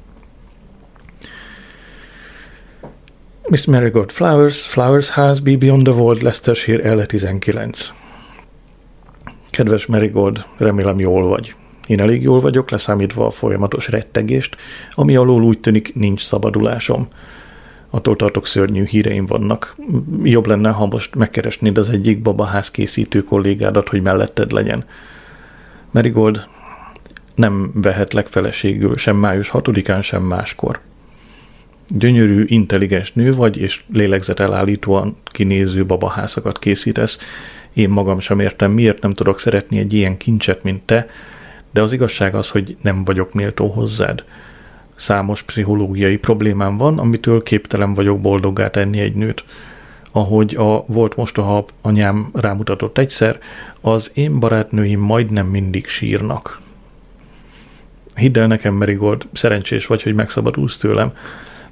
Miss 3.49 3.64
Marigold 3.64 4.11
Flowers, 4.11 4.66
Flowers 4.66 5.11
House, 5.11 5.40
Be 5.42 5.57
Beyond 5.57 5.83
the 5.83 5.92
World, 5.92 6.23
Leicestershire, 6.23 6.95
l 6.95 7.07
19. 7.07 7.92
Kedves 9.51 9.87
Marigold, 9.87 10.47
remélem 10.57 10.99
jól 10.99 11.29
vagy. 11.29 11.55
Én 11.87 12.01
elég 12.01 12.23
jól 12.23 12.40
vagyok, 12.40 12.71
leszámítva 12.71 13.27
a 13.27 13.31
folyamatos 13.31 13.88
rettegést, 13.88 14.57
ami 14.90 15.16
alól 15.16 15.42
úgy 15.42 15.61
tűnik 15.61 15.95
nincs 15.95 16.21
szabadulásom. 16.21 17.09
Attól 17.90 18.16
tartok 18.16 18.47
szörnyű 18.47 18.85
híreim 18.85 19.27
vannak. 19.27 19.77
Jobb 20.23 20.47
lenne, 20.47 20.71
ha 20.71 20.87
most 20.87 21.14
megkeresnéd 21.14 21.79
az 21.79 21.90
egyik 21.90 22.23
babaház 22.23 22.71
készítő 22.71 23.23
kollégádat, 23.23 23.88
hogy 23.88 24.03
melletted 24.03 24.53
legyen. 24.53 24.85
Marigold, 25.92 26.46
nem 27.35 27.70
vehetlek 27.74 28.26
feleségül 28.26 28.96
sem 28.96 29.16
május 29.16 29.50
6-án, 29.52 30.02
sem 30.02 30.22
máskor. 30.22 30.81
Gyönyörű, 31.88 32.44
intelligens 32.46 33.12
nő 33.12 33.35
vagy, 33.35 33.57
és 33.57 33.83
lélegzetelállítóan 33.92 35.16
kinéző 35.24 35.87
babahászakat 35.87 36.59
készítesz. 36.59 37.18
Én 37.72 37.88
magam 37.88 38.20
sem 38.20 38.40
értem, 38.40 38.70
miért 38.72 39.02
nem 39.02 39.11
tudok 39.11 39.40
szeretni 39.40 39.78
egy 39.78 39.92
ilyen 39.92 40.16
kincset, 40.16 40.62
mint 40.62 40.83
te, 40.83 41.09
de 41.70 41.83
az 41.83 41.92
igazság 41.92 42.35
az, 42.35 42.50
hogy 42.50 42.76
nem 42.81 43.05
vagyok 43.05 43.35
méltó 43.35 43.66
hozzád. 43.66 44.24
Számos 44.94 45.42
pszichológiai 45.42 46.16
problémám 46.16 46.76
van, 46.76 46.98
amitől 46.98 47.42
képtelen 47.42 47.94
vagyok 47.94 48.20
boldoggá 48.20 48.68
tenni 48.68 49.00
egy 49.00 49.14
nőt. 49.14 49.44
Ahogy 50.12 50.55
a 50.55 50.85
volt 50.87 51.16
mostoha 51.16 51.64
anyám 51.81 52.31
rámutatott 52.33 52.98
egyszer, 52.98 53.38
az 53.81 54.11
én 54.14 54.38
barátnőim 54.38 55.01
majdnem 55.01 55.46
mindig 55.46 55.87
sírnak. 55.87 56.61
Hidd 58.14 58.38
el 58.38 58.46
nekem, 58.46 58.75
Merigold, 58.75 59.27
szerencsés 59.33 59.87
vagy, 59.87 60.03
hogy 60.03 60.14
megszabadulsz 60.14 60.77
tőlem. 60.77 61.12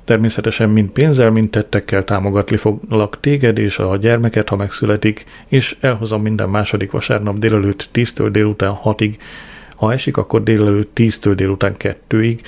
Természetesen 0.05 0.70
mind 0.70 0.88
pénzzel, 0.88 1.31
mind 1.31 1.50
tettekkel 1.50 2.05
támogatni 2.05 2.57
foglak 2.57 3.20
téged 3.20 3.59
és 3.59 3.79
a 3.79 3.96
gyermeket, 3.96 4.48
ha 4.48 4.57
megszületik, 4.57 5.24
és 5.48 5.76
elhozom 5.81 6.22
minden 6.22 6.48
második 6.48 6.90
vasárnap 6.90 7.38
délelőtt 7.38 7.88
10-től 7.92 8.29
délután 8.33 8.74
6-ig. 8.85 9.16
Ha 9.76 9.92
esik, 9.92 10.16
akkor 10.16 10.42
délelőtt 10.42 10.90
10-től 10.96 11.33
délután 11.35 11.74
2-ig. 11.79 12.38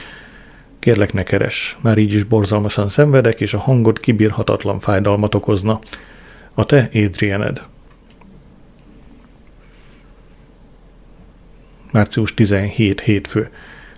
Kérlek 0.83 1.13
ne 1.13 1.23
keres, 1.23 1.77
már 1.81 1.99
így 1.99 2.13
is 2.13 2.25
borzalmasan 2.25 2.89
szenvedek, 2.89 3.41
és 3.41 3.55
a 3.55 3.59
hangod 3.59 4.01
kibírhatatlan 4.01 4.81
fájdalmat 4.81 5.35
okozna. 5.35 5.81
A 6.55 6.65
te 6.65 6.91
Adrianed. 6.95 7.63
Március 11.93 12.35
17 12.35 13.01
hétfő. 13.01 13.51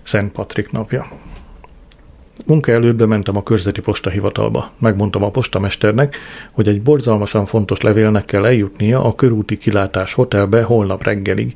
Szent 0.03 0.31
Patrik 0.31 0.71
napja. 0.71 1.07
Munka 2.45 2.71
előtt 2.71 2.95
bementem 2.95 3.37
a 3.37 3.43
körzeti 3.43 3.81
postahivatalba. 3.81 4.71
Megmondtam 4.77 5.23
a 5.23 5.29
postamesternek, 5.29 6.15
hogy 6.51 6.67
egy 6.67 6.81
borzalmasan 6.81 7.45
fontos 7.45 7.81
levélnek 7.81 8.25
kell 8.25 8.45
eljutnia 8.45 9.03
a 9.03 9.15
körúti 9.15 9.57
kilátás 9.57 10.13
hotelbe 10.13 10.63
holnap 10.63 11.03
reggelig. 11.03 11.55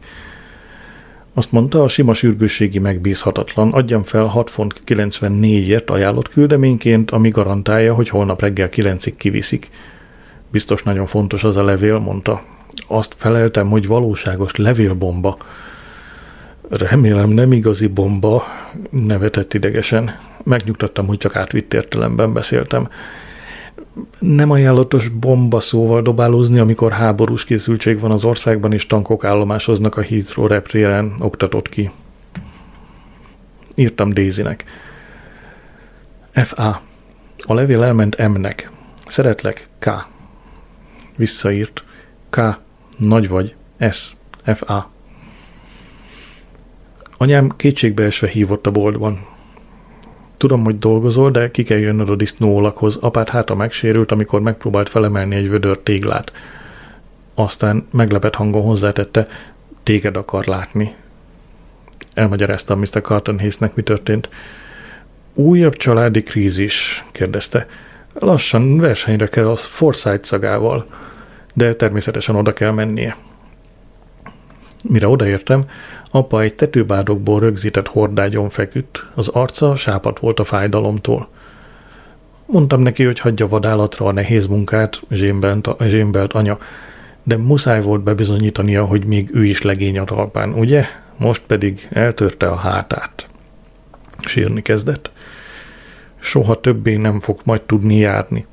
Azt 1.40 1.52
mondta, 1.52 1.84
a 1.84 1.88
sima 1.88 2.14
sürgősségi 2.14 2.80
megbízhatatlan, 2.80 3.72
adjam 3.74 4.04
fel 4.04 4.26
6 4.26 4.50
font 4.50 4.82
94-ért 4.86 5.90
ajánlott 5.90 6.30
küldeményként, 6.30 7.12
ami 7.12 7.30
garantálja, 7.30 7.94
hogy 7.94 8.10
holnap 8.10 8.42
reggel 8.42 8.70
9-ig 8.72 9.14
kiviszik. 9.18 9.70
Biztos 10.52 10.84
nagyon 10.84 11.06
fontos 11.06 11.44
az 11.44 11.58
a 11.58 11.64
levél, 11.64 12.00
mondta. 12.00 12.42
Azt 12.88 13.16
feleltem, 13.18 13.70
hogy 13.70 13.88
valóságos 13.88 14.56
levélbomba. 14.56 15.38
Remélem 16.70 17.30
nem 17.30 17.52
igazi 17.52 17.88
bomba, 17.88 18.44
nevetett 18.90 19.54
idegesen. 19.54 20.18
Megnyugtattam, 20.44 21.08
hogy 21.08 21.18
csak 21.18 21.36
átvitt 21.36 21.74
értelemben 21.74 22.34
beszéltem. 22.34 22.90
Nem 24.20 24.52
ajánlatos 24.52 25.08
bomba 25.08 25.60
szóval 25.60 26.02
dobálózni, 26.02 26.60
amikor 26.60 26.92
háborús 26.92 27.44
készültség 27.44 28.00
van 28.00 28.12
az 28.12 28.24
országban, 28.24 28.74
és 28.74 28.86
tankok 28.86 29.24
állomásoznak 29.24 29.98
a 29.98 30.02
Heathrow 30.02 30.48
reptéren, 30.48 31.16
oktatott 31.20 31.70
ki. 31.70 31.92
Írtam 33.76 34.14
Daisynek. 34.14 34.64
F.A. 36.32 36.82
A 37.38 37.54
levél 37.54 37.84
elment 37.84 38.28
M-nek. 38.28 38.72
Szeretlek, 39.08 39.68
K. 39.80 39.90
Visszaírt. 41.18 41.84
K. 42.30 42.42
Nagy 42.98 43.30
vagy. 43.30 43.56
S. 43.92 44.12
F.A. 44.46 44.90
Anyám 47.18 47.50
kétségbeesve 47.56 48.28
hívott 48.28 48.68
a 48.68 48.72
boltban. 48.72 49.28
Tudom, 50.40 50.64
hogy 50.64 50.78
dolgozol, 50.78 51.32
de 51.32 51.52
ki 51.52 51.64
kell 51.64 51.78
jönnöd 51.78 52.10
a 52.10 52.16
disznóolakhoz. 52.16 52.98
Apád 53.02 53.30
háta 53.30 53.56
megsérült, 53.56 54.12
amikor 54.12 54.42
megpróbált 54.42 54.90
felemelni 54.90 55.36
egy 55.36 55.50
vödör 55.50 55.78
téglát. 55.78 56.32
Aztán 57.34 57.88
meglepett 57.92 58.36
hangon 58.36 58.62
hozzátette, 58.62 59.28
téged 59.84 60.18
akar 60.18 60.46
látni. 60.46 60.96
Elmagyaráztam 62.14 62.80
Mr. 62.80 63.02
Carton 63.02 63.38
Hayesnek, 63.38 63.76
mi 63.76 63.82
történt. 63.82 64.30
Újabb 65.34 65.76
családi 65.76 66.24
krízis, 66.24 67.06
kérdezte. 67.12 67.68
Lassan 68.14 68.78
versenyre 68.78 69.28
kell 69.28 69.48
a 69.48 69.56
Forsyth 69.56 70.24
szagával, 70.24 70.86
de 71.54 71.76
természetesen 71.76 72.36
oda 72.36 72.54
kell 72.54 72.72
mennie. 72.72 73.16
Mire 74.84 75.08
odaértem, 75.08 75.64
apa 76.12 76.42
egy 76.42 76.56
tetőbádokból 76.56 77.40
rögzített 77.40 77.88
hordágyon 77.88 78.50
feküdt, 78.50 79.06
az 79.16 79.28
arca 79.28 79.76
sápat 79.76 80.20
volt 80.20 80.40
a 80.40 80.44
fájdalomtól. 80.44 81.28
Mondtam 82.46 82.82
neki, 82.82 83.04
hogy 83.04 83.20
hagyja 83.20 83.48
vadállatra 83.48 84.06
a 84.06 84.12
nehéz 84.12 84.48
munkát, 84.48 85.02
zsémbelt, 85.10 85.70
zsémbelt 85.84 86.34
anya, 86.34 86.58
de 87.24 87.38
muszáj 87.38 87.82
volt 87.82 88.04
bebizonyítania, 88.04 88.86
hogy 88.86 89.06
még 89.06 89.30
ő 89.34 89.46
is 89.46 89.62
legény 89.62 90.00
a 90.00 90.04
talpán, 90.04 90.54
ugye? 90.54 90.86
Most 91.18 91.42
pedig 91.48 91.88
eltörte 91.92 92.48
a 92.48 92.56
hátát. 92.56 93.28
Sírni 94.20 94.62
kezdett. 94.62 95.12
Soha 96.20 96.60
többé 96.60 96.96
nem 96.96 97.20
fog 97.20 97.40
majd 97.44 97.62
tudni 97.62 97.96
járni. 97.96 98.46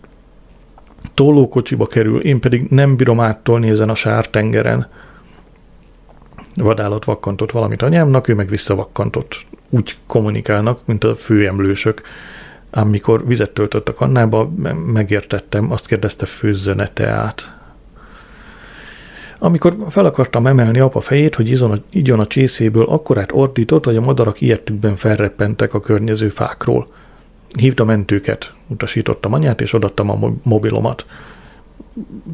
Tólókocsiba 1.14 1.86
kerül, 1.86 2.20
én 2.20 2.40
pedig 2.40 2.66
nem 2.68 2.96
bírom 2.96 3.20
áttolni 3.20 3.68
ezen 3.68 3.88
a 3.88 3.94
sártengeren. 3.94 4.88
Vadállat 6.56 7.04
vakkantott 7.04 7.50
valamit 7.50 7.82
anyámnak, 7.82 8.28
ő 8.28 8.34
meg 8.34 8.48
visszavakkantott. 8.48 9.46
Úgy 9.70 9.96
kommunikálnak, 10.06 10.80
mint 10.84 11.04
a 11.04 11.14
főemlősök. 11.14 12.02
Ám 12.70 12.88
mikor 12.88 13.26
vizet 13.26 13.50
töltött 13.50 13.88
a 13.88 13.94
kannába, 13.94 14.50
megértettem, 14.86 15.72
azt 15.72 15.86
kérdezte 15.86 16.26
főzzöne 16.26 16.88
teát. 16.88 17.54
Amikor 19.38 19.76
fel 19.88 20.04
akartam 20.04 20.46
emelni 20.46 20.78
apa 20.78 21.00
fejét, 21.00 21.34
hogy 21.34 21.50
izon 21.50 21.70
a, 21.70 21.76
igyon 21.90 22.20
a 22.20 22.26
csészéből, 22.26 22.84
akkorát 22.84 23.32
ordított, 23.32 23.84
hogy 23.84 23.96
a 23.96 24.00
madarak 24.00 24.40
ilyetükben 24.40 24.96
felreppentek 24.96 25.74
a 25.74 25.80
környező 25.80 26.28
fákról. 26.28 26.86
Hívd 27.58 27.84
mentőket, 27.84 28.52
utasítottam 28.66 29.32
anyát, 29.32 29.60
és 29.60 29.72
odattam 29.72 30.10
a 30.10 30.32
mobilomat. 30.42 31.06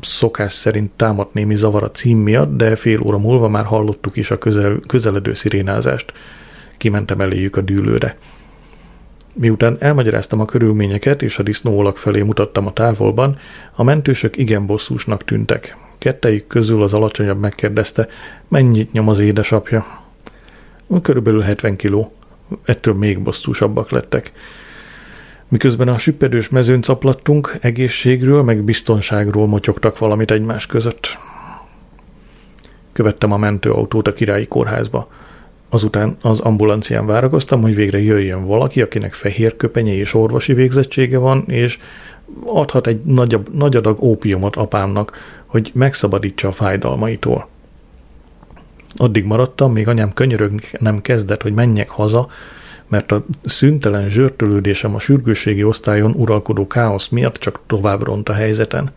Szokás 0.00 0.52
szerint 0.52 0.90
támadt 0.90 1.34
némi 1.34 1.56
zavar 1.56 1.82
a 1.82 1.90
cím 1.90 2.18
miatt, 2.18 2.56
de 2.56 2.76
fél 2.76 3.00
óra 3.00 3.18
múlva 3.18 3.48
már 3.48 3.64
hallottuk 3.64 4.16
is 4.16 4.30
a 4.30 4.38
közel, 4.38 4.80
közeledő 4.86 5.34
szirénázást. 5.34 6.12
Kimentem 6.76 7.20
eléjük 7.20 7.56
a 7.56 7.60
dűlőre. 7.60 8.16
Miután 9.34 9.76
elmagyaráztam 9.78 10.40
a 10.40 10.44
körülményeket, 10.44 11.22
és 11.22 11.38
a 11.38 11.42
disznóolak 11.42 11.98
felé 11.98 12.22
mutattam 12.22 12.66
a 12.66 12.72
távolban, 12.72 13.38
a 13.74 13.82
mentősök 13.82 14.36
igen 14.36 14.66
bosszúsnak 14.66 15.24
tűntek. 15.24 15.76
Kettejük 15.98 16.46
közül 16.46 16.82
az 16.82 16.94
alacsonyabb 16.94 17.38
megkérdezte, 17.38 18.08
mennyit 18.48 18.92
nyom 18.92 19.08
az 19.08 19.18
édesapja. 19.18 20.00
Körülbelül 21.02 21.40
70 21.40 21.76
kiló. 21.76 22.12
Ettől 22.64 22.94
még 22.94 23.22
bosszúsabbak 23.22 23.90
lettek. 23.90 24.32
Miközben 25.53 25.88
a 25.88 25.98
süppedős 25.98 26.48
mezőn 26.48 26.82
caplattunk, 26.82 27.57
egészségről 27.61 28.42
meg 28.42 28.62
biztonságról 28.62 29.46
motyogtak 29.46 29.98
valamit 29.98 30.30
egymás 30.30 30.66
között. 30.66 31.18
Követtem 32.92 33.32
a 33.32 33.36
mentőautót 33.36 34.09
a 34.09 34.12
királyi 34.12 34.46
kórházba. 34.46 35.09
Azután 35.68 36.16
az 36.20 36.40
ambulancián 36.40 37.07
várakoztam, 37.07 37.62
hogy 37.62 37.74
végre 37.74 38.03
jöjjön 38.03 38.46
valaki, 38.46 38.82
akinek 38.82 39.12
fehér 39.12 39.57
köpenye 39.57 39.94
és 39.94 40.14
orvosi 40.14 40.53
végzettsége 40.53 41.18
van, 41.18 41.44
és 41.46 41.78
adhat 42.44 42.86
egy 42.86 43.00
nagy, 43.05 43.38
nagy 43.50 43.76
adag 43.76 44.03
ópiumot 44.03 44.57
apámnak, 44.57 45.16
hogy 45.46 45.70
megszabadítsa 45.74 46.48
a 46.48 46.53
fájdalmaitól. 46.53 47.48
Addig 48.96 49.24
maradtam, 49.24 49.72
még 49.72 49.88
anyám 49.88 50.12
könyörög 50.12 50.61
nem 50.78 51.00
kezdett, 51.00 51.42
hogy 51.42 51.53
menjek 51.53 51.90
haza, 51.90 52.28
mert 52.93 53.12
a 53.12 53.24
szüntelen 53.45 54.09
zsörtölődésem 54.09 54.95
a 54.95 54.99
sürgősségi 54.99 55.64
osztályon 55.64 56.14
uralkodó 56.16 56.66
káosz 56.66 57.09
miatt 57.09 57.36
csak 57.36 57.61
tovább 57.66 58.03
ront 58.03 58.28
a 58.28 58.32
helyzeten. 58.32 58.90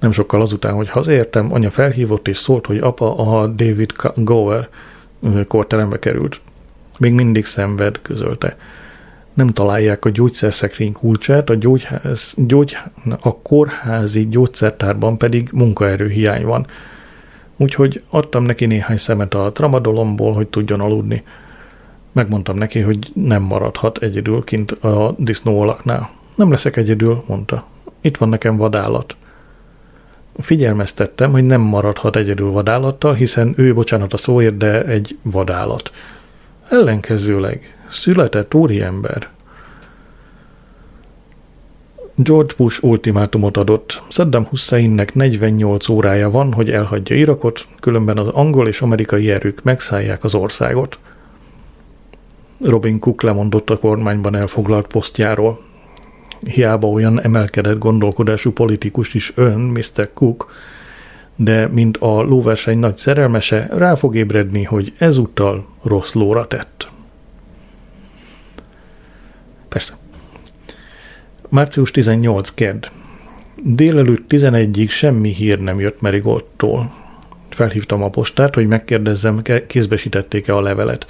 Nem 0.00 0.12
sokkal 0.12 0.40
azután, 0.40 0.74
hogy 0.74 0.88
hazaértem, 0.88 1.52
anya 1.52 1.70
felhívott 1.70 2.28
és 2.28 2.36
szólt, 2.36 2.66
hogy 2.66 2.78
apa 2.78 3.14
a 3.16 3.46
David 3.46 3.92
Gower 4.14 4.68
korterembe 5.48 5.98
került. 5.98 6.40
Még 6.98 7.12
mindig 7.12 7.44
szenved, 7.44 8.02
közölte 8.02 8.56
nem 9.34 9.48
találják 9.48 10.04
a 10.04 10.10
gyógyszerszekrény 10.10 10.92
kulcsát, 10.92 11.50
a, 11.50 11.54
gyógyház, 11.54 12.34
gyógy, 12.36 12.76
a 13.20 13.36
kórházi 13.36 14.28
gyógyszertárban 14.28 15.18
pedig 15.18 15.48
munkaerőhiány 15.52 16.44
van. 16.44 16.66
Úgyhogy 17.56 18.02
adtam 18.10 18.44
neki 18.44 18.66
néhány 18.66 18.96
szemet 18.96 19.34
a 19.34 19.52
tramadolomból, 19.52 20.32
hogy 20.32 20.46
tudjon 20.46 20.80
aludni. 20.80 21.22
Megmondtam 22.16 22.56
neki, 22.56 22.80
hogy 22.80 23.10
nem 23.14 23.42
maradhat 23.42 23.98
egyedül 23.98 24.44
kint 24.44 24.70
a 24.70 25.14
disznóolaknál. 25.18 26.10
Nem 26.34 26.50
leszek 26.50 26.76
egyedül, 26.76 27.22
mondta. 27.26 27.66
Itt 28.00 28.16
van 28.16 28.28
nekem 28.28 28.56
vadállat. 28.56 29.16
Figyelmeztettem, 30.38 31.30
hogy 31.30 31.44
nem 31.44 31.60
maradhat 31.60 32.16
egyedül 32.16 32.50
vadállattal, 32.50 33.14
hiszen 33.14 33.54
ő, 33.56 33.74
bocsánat 33.74 34.12
a 34.12 34.16
szóért, 34.16 34.56
de 34.56 34.84
egy 34.84 35.18
vadállat. 35.22 35.92
Ellenkezőleg 36.68 37.74
Született 37.88 38.54
úriember. 38.54 39.28
George 42.14 42.54
Bush 42.56 42.84
ultimátumot 42.84 43.56
adott. 43.56 44.02
Saddam 44.08 44.44
Husseinnek 44.44 45.14
48 45.14 45.88
órája 45.88 46.30
van, 46.30 46.52
hogy 46.52 46.70
elhagyja 46.70 47.16
Irakot, 47.16 47.66
különben 47.80 48.18
az 48.18 48.28
angol 48.28 48.68
és 48.68 48.80
amerikai 48.80 49.30
erők 49.30 49.62
megszállják 49.62 50.24
az 50.24 50.34
országot. 50.34 50.98
Robin 52.60 52.98
Cook 52.98 53.22
lemondott 53.22 53.70
a 53.70 53.78
kormányban 53.78 54.36
elfoglalt 54.36 54.86
posztjáról. 54.86 55.60
Hiába 56.40 56.86
olyan 56.86 57.22
emelkedett 57.22 57.78
gondolkodású 57.78 58.52
politikus 58.52 59.14
is 59.14 59.32
ön, 59.34 59.60
Mr. 59.60 60.10
Cook, 60.14 60.52
de 61.36 61.66
mint 61.66 61.96
a 61.96 62.22
lóverseny 62.22 62.78
nagy 62.78 62.96
szerelmese, 62.96 63.68
rá 63.70 63.94
fog 63.94 64.16
ébredni, 64.16 64.62
hogy 64.62 64.92
ezúttal 64.98 65.66
rossz 65.82 66.12
lóra 66.12 66.46
tett. 66.46 66.88
Persze. 69.68 69.96
Március 71.48 71.90
18. 71.90 72.54
Kedd. 72.54 72.86
Délelőtt 73.62 74.24
11-ig 74.28 74.88
semmi 74.88 75.32
hír 75.32 75.60
nem 75.60 75.80
jött 75.80 76.00
Merigoldtól. 76.00 76.92
Felhívtam 77.48 78.02
a 78.02 78.10
postát, 78.10 78.54
hogy 78.54 78.66
megkérdezzem, 78.66 79.42
kézbesítették-e 79.66 80.54
a 80.56 80.60
levelet. 80.60 81.06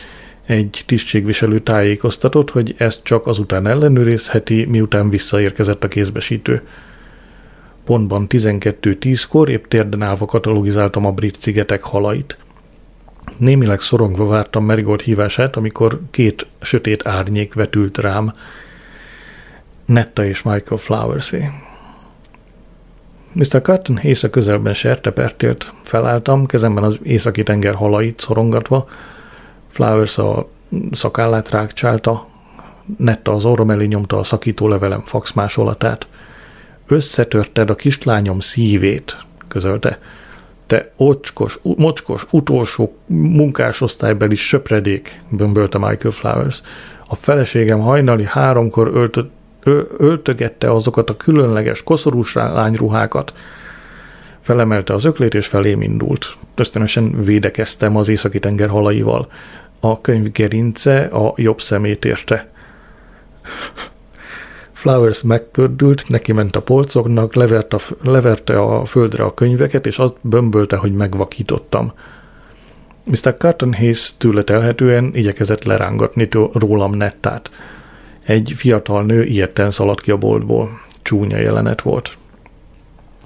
Egy 0.46 0.82
tisztségviselő 0.86 1.58
tájékoztatott, 1.58 2.50
hogy 2.50 2.74
ezt 2.78 3.02
csak 3.02 3.26
azután 3.26 3.66
ellenőrizheti, 3.66 4.64
miután 4.64 5.08
visszaérkezett 5.08 5.84
a 5.84 5.88
kézbesítő. 5.88 6.62
Pontban 7.84 8.26
12.10-kor 8.28 9.48
épp 9.48 9.66
térden 9.66 10.02
állva 10.02 10.24
katalogizáltam 10.24 11.06
a 11.06 11.12
brit 11.12 11.40
szigetek 11.40 11.82
halait. 11.82 12.38
Némileg 13.36 13.80
szorongva 13.80 14.26
vártam 14.26 14.64
Merigold 14.64 15.00
hívását, 15.00 15.56
amikor 15.56 16.00
két 16.10 16.46
sötét 16.60 17.06
árnyék 17.06 17.54
vetült 17.54 17.98
rám. 17.98 18.32
Netta 19.84 20.24
és 20.24 20.42
Michael 20.42 20.80
Flowersé. 20.80 21.48
Mr. 23.32 23.62
Cotton 23.62 23.98
észak 23.98 24.30
közelben 24.30 24.74
sertepertélt. 24.74 25.72
Felálltam, 25.82 26.46
kezemben 26.46 26.84
az 26.84 26.98
északi 27.02 27.42
tenger 27.42 27.74
halait 27.74 28.20
szorongatva. 28.20 28.88
Flowers 29.76 30.18
a 30.18 30.48
szakállát 30.92 31.50
rákcsálta, 31.50 32.26
Netta 32.96 33.32
az 33.32 33.44
orrom 33.44 33.70
elé 33.70 33.86
nyomta 33.86 34.18
a 34.18 34.22
szakító 34.22 34.68
levelem 34.68 35.02
fax 35.04 35.32
másolatát. 35.32 36.08
Összetörted 36.86 37.70
a 37.70 37.74
kislányom 37.74 38.40
szívét, 38.40 39.16
közölte 39.48 39.98
te 40.66 40.90
ocskos, 40.96 41.58
mocskos, 41.62 42.26
utolsó 42.30 42.96
munkásosztálybeli 43.06 44.34
söpredék, 44.34 45.20
bömbölte 45.28 45.78
Michael 45.78 46.14
Flowers. 46.14 46.60
A 47.08 47.14
feleségem 47.14 47.80
hajnali 47.80 48.24
háromkor 48.24 48.90
öltött, 48.94 49.30
ö, 49.62 49.82
öltögette 49.98 50.72
azokat 50.72 51.10
a 51.10 51.16
különleges 51.16 51.82
koszorús 51.82 52.34
lányruhákat. 52.34 53.32
Felemelte 54.40 54.94
az 54.94 55.04
öklét, 55.04 55.34
és 55.34 55.46
felém 55.46 55.82
indult. 55.82 56.36
Ösztönösen 56.54 57.24
védekeztem 57.24 57.96
az 57.96 58.08
északi 58.08 58.38
tenger 58.38 58.68
halaival. 58.68 59.28
A 59.80 60.00
könyv 60.00 60.32
gerince 60.32 61.00
a 61.04 61.32
jobb 61.36 61.60
szemét 61.60 62.04
érte. 62.04 62.48
Flowers 64.72 65.22
megpördült, 65.22 66.08
neki 66.08 66.32
ment 66.32 66.56
a 66.56 66.62
polcoknak, 66.62 67.34
levert 67.34 67.74
a, 67.74 67.78
leverte 68.02 68.58
a 68.58 68.84
földre 68.84 69.24
a 69.24 69.34
könyveket, 69.34 69.86
és 69.86 69.98
azt 69.98 70.14
bömbölte, 70.20 70.76
hogy 70.76 70.92
megvakítottam. 70.92 71.92
Mr. 73.04 73.36
Carton 73.38 73.74
Hayes 73.74 74.16
tőle 74.16 74.42
telhetően 74.42 75.10
igyekezett 75.14 75.64
lerángatni 75.64 76.28
rólam 76.52 76.92
nettát. 76.92 77.50
Egy 78.24 78.52
fiatal 78.56 79.04
nő 79.04 79.24
ilyetten 79.24 79.70
szaladt 79.70 80.00
ki 80.00 80.10
a 80.10 80.16
boltból. 80.16 80.80
Csúnya 81.02 81.36
jelenet 81.36 81.82
volt. 81.82 82.16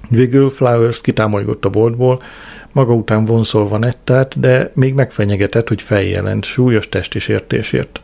Végül 0.09 0.49
Flowers 0.49 1.01
kitámolygott 1.01 1.65
a 1.65 1.69
boltból, 1.69 2.21
maga 2.71 2.93
után 2.93 3.25
vonszolva 3.25 3.77
nettát, 3.77 4.39
de 4.39 4.71
még 4.73 4.93
megfenyegetett, 4.93 5.67
hogy 5.67 5.81
feljelent 5.81 6.43
súlyos 6.43 6.89
testi 6.89 7.19
sértésért. 7.19 8.01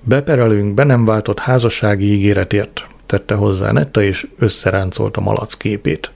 Beperelünk 0.00 0.74
be 0.74 0.84
nem 0.84 1.04
váltott 1.04 1.38
házassági 1.38 2.12
ígéretért, 2.12 2.86
tette 3.06 3.34
hozzá 3.34 3.72
Netta, 3.72 4.02
és 4.02 4.26
összeráncolta 4.38 5.20
malac 5.20 5.54
képét. 5.54 6.10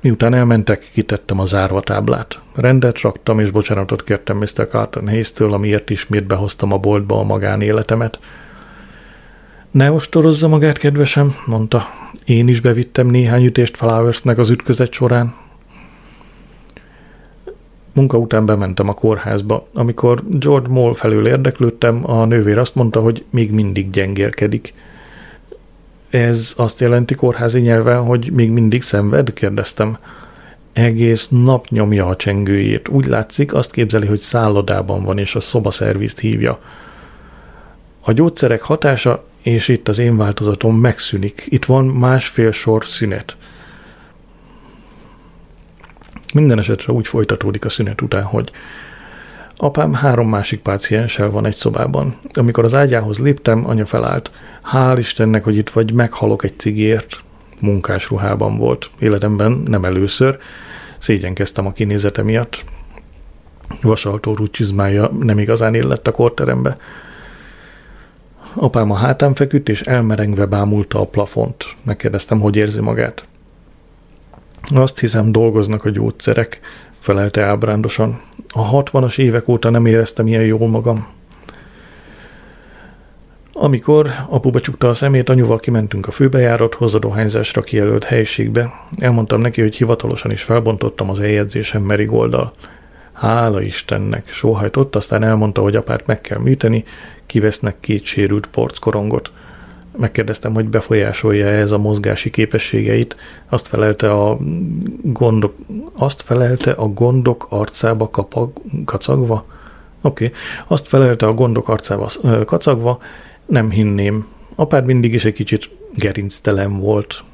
Miután 0.00 0.34
elmentek, 0.34 0.84
kitettem 0.92 1.40
a 1.40 1.46
zárva 1.46 1.80
táblát. 1.80 2.40
Rendet 2.54 3.00
raktam, 3.00 3.38
és 3.38 3.50
bocsánatot 3.50 4.02
kértem 4.02 4.36
Mr. 4.36 4.68
Carton 4.68 5.08
Hayes-től, 5.08 5.52
amiért 5.52 5.90
ismét 5.90 6.26
behoztam 6.26 6.72
a 6.72 6.78
boltba 6.78 7.18
a 7.18 7.22
magánéletemet. 7.22 8.18
Ne 9.74 9.92
ostorozza 9.92 10.48
magát, 10.48 10.78
kedvesem, 10.78 11.34
mondta. 11.46 11.82
Én 12.24 12.48
is 12.48 12.60
bevittem 12.60 13.06
néhány 13.06 13.44
ütést 13.44 13.76
Flowersnek 13.76 14.38
az 14.38 14.50
ütközet 14.50 14.92
során. 14.92 15.34
Munka 17.92 18.18
után 18.18 18.46
bementem 18.46 18.88
a 18.88 18.92
kórházba. 18.92 19.68
Amikor 19.72 20.22
George 20.28 20.68
Moll 20.68 20.94
felül 20.94 21.26
érdeklődtem, 21.26 22.10
a 22.10 22.24
nővér 22.24 22.58
azt 22.58 22.74
mondta, 22.74 23.00
hogy 23.00 23.24
még 23.30 23.50
mindig 23.50 23.90
gyengélkedik. 23.90 24.74
Ez 26.10 26.52
azt 26.56 26.80
jelenti 26.80 27.14
kórházi 27.14 27.60
nyelven, 27.60 28.02
hogy 28.02 28.30
még 28.32 28.50
mindig 28.50 28.82
szenved? 28.82 29.32
kérdeztem. 29.32 29.98
Egész 30.72 31.28
nap 31.28 31.66
nyomja 31.68 32.06
a 32.06 32.16
csengőjét. 32.16 32.88
Úgy 32.88 33.06
látszik, 33.06 33.54
azt 33.54 33.70
képzeli, 33.70 34.06
hogy 34.06 34.20
szállodában 34.20 35.04
van, 35.04 35.18
és 35.18 35.34
a 35.34 35.40
szobaszervizt 35.40 36.18
hívja. 36.18 36.58
A 38.00 38.12
gyógyszerek 38.12 38.62
hatása, 38.62 39.24
és 39.44 39.68
itt 39.68 39.88
az 39.88 39.98
én 39.98 40.16
változatom 40.16 40.76
megszűnik. 40.76 41.46
Itt 41.48 41.64
van 41.64 41.86
másfél 41.86 42.50
sor 42.50 42.84
szünet. 42.84 43.36
Minden 46.34 46.58
esetre 46.58 46.92
úgy 46.92 47.06
folytatódik 47.06 47.64
a 47.64 47.68
szünet 47.68 48.00
után, 48.00 48.22
hogy 48.22 48.50
apám 49.56 49.92
három 49.92 50.28
másik 50.28 50.60
pácienssel 50.60 51.30
van 51.30 51.46
egy 51.46 51.54
szobában. 51.54 52.16
Amikor 52.32 52.64
az 52.64 52.74
ágyához 52.74 53.18
léptem, 53.18 53.66
anya 53.68 53.86
felállt. 53.86 54.30
Hál' 54.72 54.96
Istennek, 54.98 55.44
hogy 55.44 55.56
itt 55.56 55.70
vagy, 55.70 55.92
meghalok 55.92 56.44
egy 56.44 56.58
cigért. 56.58 57.20
Munkás 57.60 58.08
ruhában 58.08 58.58
volt. 58.58 58.90
Életemben 58.98 59.52
nem 59.52 59.84
először. 59.84 60.38
Szégyenkeztem 60.98 61.66
a 61.66 61.72
kinézete 61.72 62.22
miatt. 62.22 62.64
Vasaltó 63.82 64.46
csizmája 64.46 65.10
nem 65.20 65.38
igazán 65.38 65.74
illett 65.74 66.06
a 66.06 66.12
korterembe. 66.12 66.76
Apám 68.54 68.90
a 68.90 68.94
hátán 68.94 69.34
feküdt, 69.34 69.68
és 69.68 69.80
elmerengve 69.80 70.46
bámulta 70.46 71.00
a 71.00 71.04
plafont. 71.04 71.64
Megkérdeztem, 71.82 72.40
hogy 72.40 72.56
érzi 72.56 72.80
magát. 72.80 73.26
Azt 74.74 74.98
hiszem, 74.98 75.32
dolgoznak 75.32 75.84
a 75.84 75.90
gyógyszerek, 75.90 76.60
felelte 76.98 77.42
ábrándosan. 77.42 78.20
A 78.48 78.60
hatvanas 78.62 79.18
évek 79.18 79.48
óta 79.48 79.70
nem 79.70 79.86
éreztem 79.86 80.26
ilyen 80.26 80.44
jól 80.44 80.68
magam. 80.68 81.06
Amikor 83.52 84.10
apu 84.28 84.50
becsukta 84.50 84.88
a 84.88 84.94
szemét, 84.94 85.28
anyuval 85.28 85.58
kimentünk 85.58 86.06
a 86.06 86.10
főbejárathoz 86.10 86.94
a 86.94 86.98
dohányzásra 86.98 87.62
kijelölt 87.62 88.04
helyiségbe. 88.04 88.70
Elmondtam 88.98 89.40
neki, 89.40 89.60
hogy 89.60 89.76
hivatalosan 89.76 90.30
is 90.30 90.42
felbontottam 90.42 91.10
az 91.10 91.20
eljegyzésem 91.20 91.82
Merigolddal. 91.82 92.52
Hála 93.12 93.62
Istennek, 93.62 94.28
sóhajtott, 94.28 94.96
aztán 94.96 95.22
elmondta, 95.22 95.60
hogy 95.60 95.76
apát 95.76 96.06
meg 96.06 96.20
kell 96.20 96.38
műteni, 96.38 96.84
kivesznek 97.26 97.76
két 97.80 98.04
sérült 98.04 98.46
porckorongot. 98.46 99.32
Megkérdeztem, 99.96 100.54
hogy 100.54 100.68
befolyásolja 100.68 101.46
ez 101.46 101.70
a 101.70 101.78
mozgási 101.78 102.30
képességeit. 102.30 103.16
Azt 103.48 103.68
felelte 103.68 104.12
a 104.12 104.38
gondok, 105.02 105.54
azt 105.92 106.22
felelte 106.22 106.70
a 106.70 106.88
gondok 106.88 107.46
arcába 107.50 108.10
kapag, 108.10 108.52
kacagva. 108.84 109.46
Oké, 110.00 110.24
okay. 110.24 110.36
azt 110.66 110.86
felelte 110.86 111.26
a 111.26 111.32
gondok 111.32 111.68
arcába 111.68 112.10
kacagva, 112.44 112.98
nem 113.46 113.70
hinném. 113.70 114.26
Apád 114.54 114.84
mindig 114.86 115.14
is 115.14 115.24
egy 115.24 115.32
kicsit 115.32 115.70
gerinctelen 115.94 116.78
volt. 116.78 117.24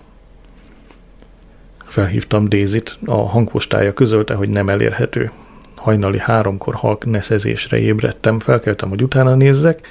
Felhívtam 1.85 2.49
Dézit, 2.49 2.99
a 3.05 3.29
hangpostája 3.29 3.93
közölte, 3.93 4.35
hogy 4.35 4.49
nem 4.49 4.69
elérhető. 4.69 5.31
Hajnali 5.81 6.19
háromkor 6.19 6.75
halk 6.75 7.05
neszezésre 7.05 7.79
ébredtem, 7.79 8.39
felkeltem, 8.39 8.89
hogy 8.89 9.03
utána 9.03 9.35
nézzek. 9.35 9.89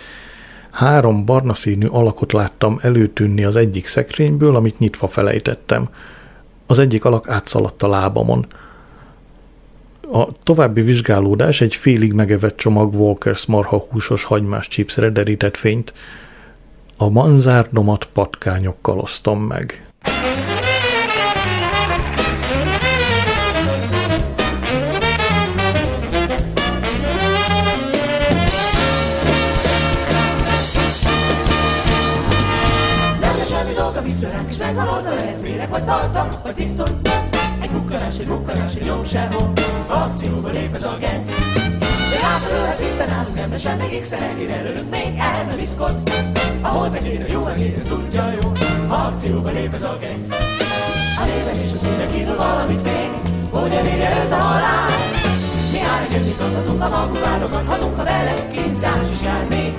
Három 0.72 1.26
barna 1.26 1.54
színű 1.54 1.88
alakot 1.88 2.32
láttam 2.32 2.80
előtűnni 2.82 3.44
az 3.44 3.56
egyik 3.56 3.88
szekrényből, 3.88 4.56
amit 4.56 4.80
nyitva 4.80 5.08
felejtettem. 5.08 5.90
Az 6.66 6.80
egyik 6.80 7.06
alak 7.06 7.30
átszaladt 7.30 7.84
a 7.84 7.88
lábamon. 7.88 8.46
A 10.12 10.28
további 10.44 10.82
vizsgálódás 10.82 11.62
egy 11.62 11.76
félig 11.76 12.14
megevett 12.14 12.58
csomag 12.58 12.94
Walkers 12.94 13.46
marha 13.46 13.86
húsos 13.90 14.24
hagymás 14.24 14.68
chipsre 14.68 15.10
derített 15.10 15.58
fényt. 15.58 15.94
A 16.98 17.10
manzárdomat 17.10 18.06
patkányokkal 18.14 19.00
osztom 19.00 19.42
meg. 19.42 19.88
Vagy 35.80 35.88
tartam, 35.88 36.27
vagy 36.43 36.53
pisztoly. 36.53 36.89
Egy 37.61 37.69
kukkanás, 37.69 38.17
egy 38.19 38.27
kukkanás, 38.27 38.75
egy 38.75 38.86
nyom 38.86 39.03
sehol, 39.03 39.53
akcióba 39.88 40.49
lép 40.49 40.75
ez 40.75 40.84
a 40.84 40.97
gang. 40.99 41.25
De 42.09 42.55
őre 42.55 42.75
tisztán 42.80 43.09
állunk, 43.09 43.36
nem 43.36 43.57
sem 43.57 43.77
meg 43.77 43.93
ékszer, 43.93 44.36
előtt 44.49 44.89
még 44.89 45.17
el 45.17 45.45
nem 45.45 45.59
iszkod. 45.59 45.95
Ahol 46.61 46.89
tekér 46.89 47.25
a 47.27 47.32
jó 47.32 47.47
egész, 47.47 47.84
tudja 47.84 48.32
jó, 48.41 48.51
akcióba 48.88 49.49
lép 49.49 49.73
ez 49.73 49.84
a 49.84 49.97
gang. 50.01 50.34
A 51.21 51.25
néven 51.25 51.63
és 51.63 51.71
a 51.73 51.77
címen 51.77 52.07
kívül 52.07 52.36
valamit 52.36 52.84
még, 52.84 53.09
hogy 53.49 53.71
elérje 53.71 54.23
őt 54.23 54.32
a 54.32 54.36
halál. 54.36 54.89
Mi 55.71 55.80
árnyönnyit 55.82 56.41
adhatunk, 56.41 56.82
a 56.82 56.89
magunk 56.89 57.25
válogathatunk, 57.25 57.97
ha 57.97 58.03
vele 58.03 58.34
kínzás 58.51 59.09
is 59.11 59.21
jár 59.23 59.45
még. 59.49 59.73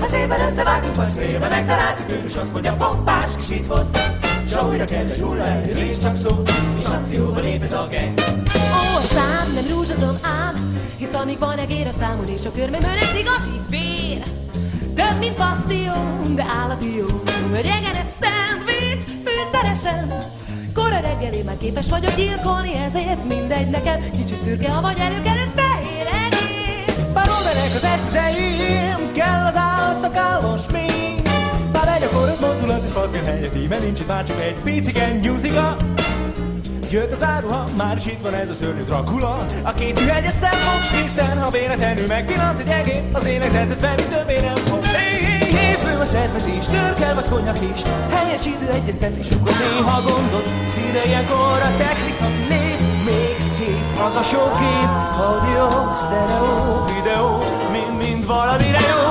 Ha 0.00 0.06
szépen 0.06 0.40
összevágtuk, 0.40 0.96
vagy 0.96 1.12
félbe 1.16 1.48
megtaláltuk, 1.48 2.10
ő 2.10 2.22
is 2.26 2.34
azt 2.34 2.52
mondja, 2.52 2.72
pompás 2.72 3.32
kis 3.48 3.66
volt. 3.66 3.98
S 4.52 4.62
újra 4.62 4.84
kell 4.84 5.06
egy 5.08 5.20
hullaerő, 5.20 5.78
és 5.78 5.98
csak 5.98 6.16
szó, 6.16 6.42
és 6.78 6.84
akcióba 6.84 7.40
lép 7.40 7.62
ez 7.62 7.72
a 7.72 7.88
gang. 7.90 8.20
Ó, 8.56 8.96
a 8.96 9.02
szám 9.14 9.52
nem 9.54 9.66
rúzsazom 9.70 10.18
ám, 10.22 10.54
hisz 10.96 11.14
amíg 11.14 11.38
van 11.38 11.58
egér 11.58 11.86
a 11.86 11.90
számon, 11.98 12.26
és 12.26 12.46
a 12.46 12.52
körmemön 12.52 12.98
ez 13.00 13.14
igazi 13.18 13.60
bér. 13.70 14.22
Több, 14.94 15.18
mint 15.18 15.34
passzió, 15.34 15.92
de 16.34 16.44
állati 16.62 16.96
jó. 16.96 17.06
Regenes 17.52 18.06
szendvics, 18.20 19.04
fűszeresen. 19.24 20.16
Kora 20.74 21.00
reggeli 21.00 21.42
már 21.42 21.58
képes 21.58 21.88
vagyok 21.88 22.14
gyilkolni, 22.14 22.72
ezért 22.74 23.28
mindegy 23.28 23.70
nekem. 23.70 24.10
Kicsi 24.10 24.34
szürke, 24.42 24.70
ha 24.70 24.80
vagy 24.80 24.98
előkerült 24.98 25.52
fehér 25.54 26.06
egér. 26.26 27.12
Baromerek 27.12 27.74
az 27.74 27.84
eszközeim, 27.84 29.12
kell 29.12 29.44
az 29.46 29.54
öt 30.04 30.71
helyett 33.26 33.56
íme 33.56 33.78
nincs 33.78 34.00
itt 34.00 34.08
már 34.08 34.24
csak 34.24 34.40
egy 34.40 34.54
piciken 34.64 35.16
nyúziga. 35.16 35.76
Jött 36.92 37.12
az 37.12 37.22
áruha, 37.22 37.64
már 37.76 37.96
is 37.96 38.06
itt 38.06 38.20
van 38.22 38.34
ez 38.34 38.48
a 38.48 38.54
szörnyű 38.54 38.82
Dracula 38.82 39.46
A 39.62 39.72
két 39.74 40.00
ühegyes 40.00 40.32
szemfog, 40.32 40.82
Spinster, 40.82 41.38
ha 41.38 41.50
véletlenül 41.50 42.06
megpillant 42.06 42.60
egy 42.60 42.68
egér 42.68 43.02
Az 43.12 43.22
lélegzetet 43.22 43.80
venni 43.80 44.02
többé 44.02 44.40
nem 44.40 44.54
fog 44.54 44.84
Hé, 44.84 45.24
hé, 45.24 45.56
hé, 45.56 45.72
fő 45.72 45.98
a 46.00 46.04
szervezés, 46.04 46.64
törkel 46.66 47.14
vagy 47.14 47.24
konyak 47.24 47.60
is 47.74 47.82
Helyes 48.10 48.46
idő 48.46 48.68
egyeztetés, 48.72 49.30
akkor 49.30 49.52
néha 49.52 50.02
gondot 50.02 50.46
Színe 50.68 51.04
ilyenkor 51.04 51.58
a 51.68 51.70
technika 51.78 52.26
lép 52.48 52.80
még 53.04 53.40
szép 53.40 53.84
Az 54.06 54.16
a 54.16 54.22
sok 54.22 54.52
kép, 54.52 54.90
audio, 55.26 55.68
stereo, 55.96 56.84
videó 56.94 57.42
Mind-mind 57.72 58.26
valamire 58.26 58.80
jó 58.92 59.04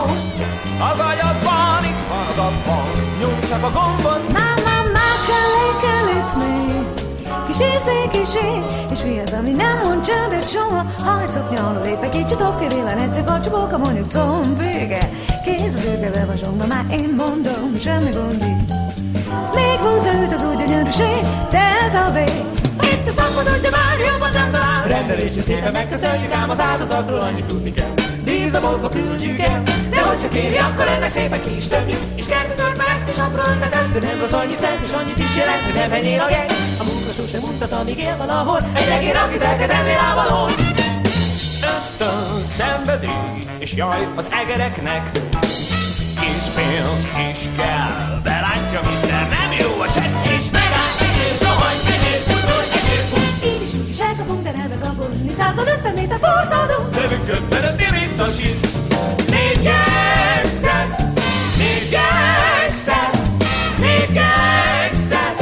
Az 0.92 1.00
agyadban, 1.00 1.84
itt 1.92 2.04
van 2.10 2.26
az 2.32 2.38
abban 2.38 2.92
Nyomj 3.20 3.41
csak 3.52 3.64
a 3.64 3.72
gombot. 3.80 4.32
Már, 4.34 4.58
már 4.68 4.86
más 4.94 5.22
kell, 5.32 5.54
kell 5.84 6.08
itt 6.18 6.34
még. 6.44 6.84
Kis 7.48 7.60
érzékiség 7.60 8.62
És 8.92 9.02
mi 9.04 9.20
az, 9.26 9.34
ami 9.40 9.52
nem 9.52 9.80
mond 9.84 10.06
csöndet 10.06 10.50
soha? 10.50 10.86
Ha 11.04 11.22
egy 11.22 11.32
szoknya 11.32 11.68
alól 11.68 11.82
lép 11.86 12.04
egy 12.04 12.10
kicsit 12.10 12.38
topp 12.38 12.60
Kivillan 12.60 12.98
egyszer 12.98 13.24
kacsibóka, 13.24 13.78
mondjuk 13.78 14.12
comb 14.12 14.58
vége. 14.58 15.10
Kéz 15.46 15.76
az 15.76 15.86
őrge 15.86 16.10
bevazsongva, 16.12 16.66
már 16.68 16.86
én 16.92 17.14
mondom 17.18 17.80
Semmi 17.80 18.10
gond 18.10 18.44
így. 18.52 18.74
Még 19.56 19.78
húzza 19.84 20.14
őt 20.22 20.34
az 20.34 20.44
úgy 20.44 20.58
gyönyörűség 20.58 21.22
De 21.50 21.62
ez 21.86 21.94
a 21.94 22.12
vég. 22.12 22.44
Itt 22.94 23.08
a 23.08 23.12
szakmad, 23.12 23.48
hogy 23.48 23.70
már 23.72 23.98
jobban 24.12 24.32
nem 24.34 24.52
talál 24.52 24.88
Rendelését 24.88 25.44
szépen 25.44 25.72
megköszönjük 25.72 26.34
Ám 26.34 26.50
az 26.50 26.60
áldozatról 26.60 27.20
annyit 27.20 27.46
tudni 27.46 27.74
kell 27.74 28.01
díszdomozba 28.24 28.90
küldjük 28.90 29.40
el. 29.40 29.64
De 29.90 30.02
hogy 30.02 30.20
csak 30.20 30.36
éri, 30.36 30.58
akkor 30.58 30.88
ennek 30.88 31.10
szépen 31.10 31.42
ki 31.42 31.56
is 31.56 31.68
többjük, 31.68 32.02
és 32.16 32.26
kertetört 32.26 32.78
már 32.78 32.88
ezt 32.90 33.10
is 33.10 33.18
apró 33.18 33.42
ötletesz, 33.52 33.92
de 33.92 34.00
nem 34.00 34.20
rossz 34.20 34.32
annyi 34.32 34.54
szent, 34.54 34.84
és 34.86 34.92
annyit 34.92 35.18
is 35.18 35.36
jelent, 35.38 35.64
hogy 35.66 35.74
nem 35.74 35.92
enyél 35.92 36.20
a 36.20 36.28
gej. 36.28 36.48
A 36.80 36.84
munka 36.84 37.12
sosem 37.12 37.42
mutat, 37.42 37.72
amíg 37.72 37.98
él 37.98 38.18
valahol, 38.18 38.60
egy 38.74 38.90
egér, 38.98 39.16
akit 39.16 39.42
elkedemni 39.42 39.94
lábalon. 39.94 40.52
Ösztön, 41.78 42.46
szenvedély, 42.46 43.38
és 43.60 43.74
jaj 43.74 44.08
az 44.16 44.28
egereknek, 44.42 45.12
kis 46.20 46.46
pénz 46.56 47.04
is 47.32 47.42
kell, 47.58 48.20
belátja, 48.24 48.80
Mr. 48.84 49.10
nem 49.10 49.52
jó 49.60 49.82
a 49.82 49.90
csekk, 49.94 50.16
és 50.38 50.46
megáll, 50.52 50.94
egyéb, 51.06 51.38
rohanj, 51.48 51.80
egyéb, 51.96 52.22
pucolj, 52.30 52.68
egyéb, 52.80 53.54
Így 53.54 53.62
is 53.68 53.74
úgy 53.80 53.90
is 53.90 54.00
elkapunk, 54.00 54.44
de 54.44 54.52
nem 54.56 54.72
ez 54.72 54.82
abból 54.88 55.10
ülni 55.14 55.34
150 55.34 55.94
méter 55.94 56.20
fordulunk. 56.22 56.96
Lövünk 56.96 57.28
55 57.28 57.92
mint 57.92 58.11
a 58.22 58.30
sic 58.30 58.68
Négy 59.30 59.60
gangster 59.64 60.86
Négy 61.58 61.90
gangster 61.90 63.10
Négy 63.80 64.14
gangster. 64.14 65.34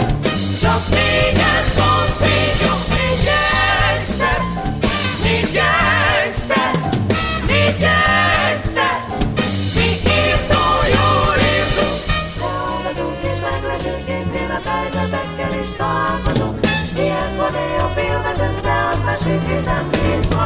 Csak 0.61 0.89
négyen 0.89 1.65
van 1.77 2.05
jó 2.19 2.81
Négy 2.95 3.21
gangster. 3.27 4.39
Négy 5.23 5.49
gangster 5.57 6.71
Négy 7.47 7.79
gangster. 7.85 8.97
Mi 9.75 9.89
írtó 10.17 10.63
jól 10.95 11.35
írtunk. 11.51 11.97
Hallgatunk 12.41 13.17
és 13.31 13.37
meglesünk, 13.49 14.07
intim 14.07 14.49
helyzetekkel 14.65 15.59
is 15.61 15.69
találkozunk. 15.77 16.59
Ilyenkor 16.95 17.51
néha 17.51 17.87
filmezünk, 17.95 18.59
de 18.61 18.73
aztán 18.91 19.17
senki 19.17 19.57
sem 19.65 19.89
Itt 19.91 20.33
találkozunk 20.33 20.38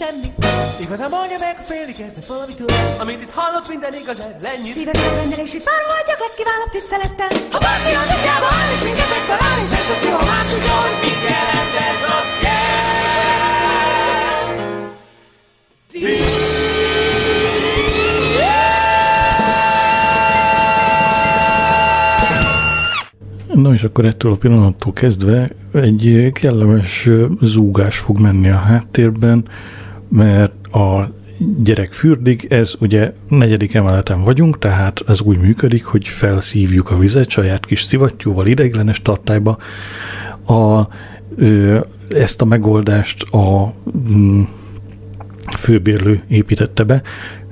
semmi. 0.00 0.28
Igazán 0.84 1.10
mondja 1.10 1.38
meg, 1.46 1.56
félni 1.70 1.92
kezdett 2.00 2.26
valamitől 2.32 2.70
Amit 3.02 3.20
itt 3.24 3.34
hallott, 3.38 3.68
minden 3.72 3.94
igaz, 4.02 4.18
ennyit 4.54 4.76
Szívesen 4.76 5.12
minden 5.20 5.40
és 5.46 5.54
itt 5.58 5.66
várva 5.70 5.92
adjak 6.00 6.20
legkívánok 6.26 6.70
tisztelettel. 6.76 7.30
Ha 7.54 7.58
bárki 7.66 7.92
az 8.02 8.10
atyába 8.16 8.48
áll 8.58 8.70
és 8.74 8.82
minket 8.86 9.10
megtalál 9.14 9.56
És 9.62 9.68
Szent, 9.72 9.88
aki 9.94 10.08
ha 10.16 10.22
már 10.30 10.44
tudja, 10.52 10.74
hogy 10.84 10.96
mit 11.04 11.20
jelent 11.28 11.74
ez 11.90 12.02
a 12.10 12.16
No 23.54 23.72
és 23.72 23.82
akkor 23.82 24.04
ettől 24.04 24.32
a 24.32 24.36
pillanattól 24.36 24.92
kezdve 24.92 25.50
egy 25.72 26.30
kellemes 26.32 27.08
zúgás 27.40 27.98
fog 27.98 28.20
menni 28.20 28.50
a 28.50 28.56
háttérben, 28.56 29.48
mert 30.14 30.66
a 30.66 31.10
gyerek 31.62 31.92
fürdig, 31.92 32.46
ez 32.50 32.74
ugye 32.80 33.12
negyedik 33.28 33.74
emeleten 33.74 34.24
vagyunk, 34.24 34.58
tehát 34.58 35.04
ez 35.08 35.20
úgy 35.20 35.38
működik, 35.38 35.84
hogy 35.84 36.08
felszívjuk 36.08 36.90
a 36.90 36.98
vizet 36.98 37.28
saját 37.28 37.66
kis 37.66 37.82
szivattyúval 37.82 38.46
ideiglenes 38.46 39.02
tartályba. 39.02 39.58
A, 40.46 40.88
ö, 41.36 41.78
ezt 42.08 42.40
a 42.40 42.44
megoldást 42.44 43.22
a 43.22 43.74
mm, 44.14 44.42
főbérlő 45.56 46.22
építette 46.28 46.84
be, 46.84 47.02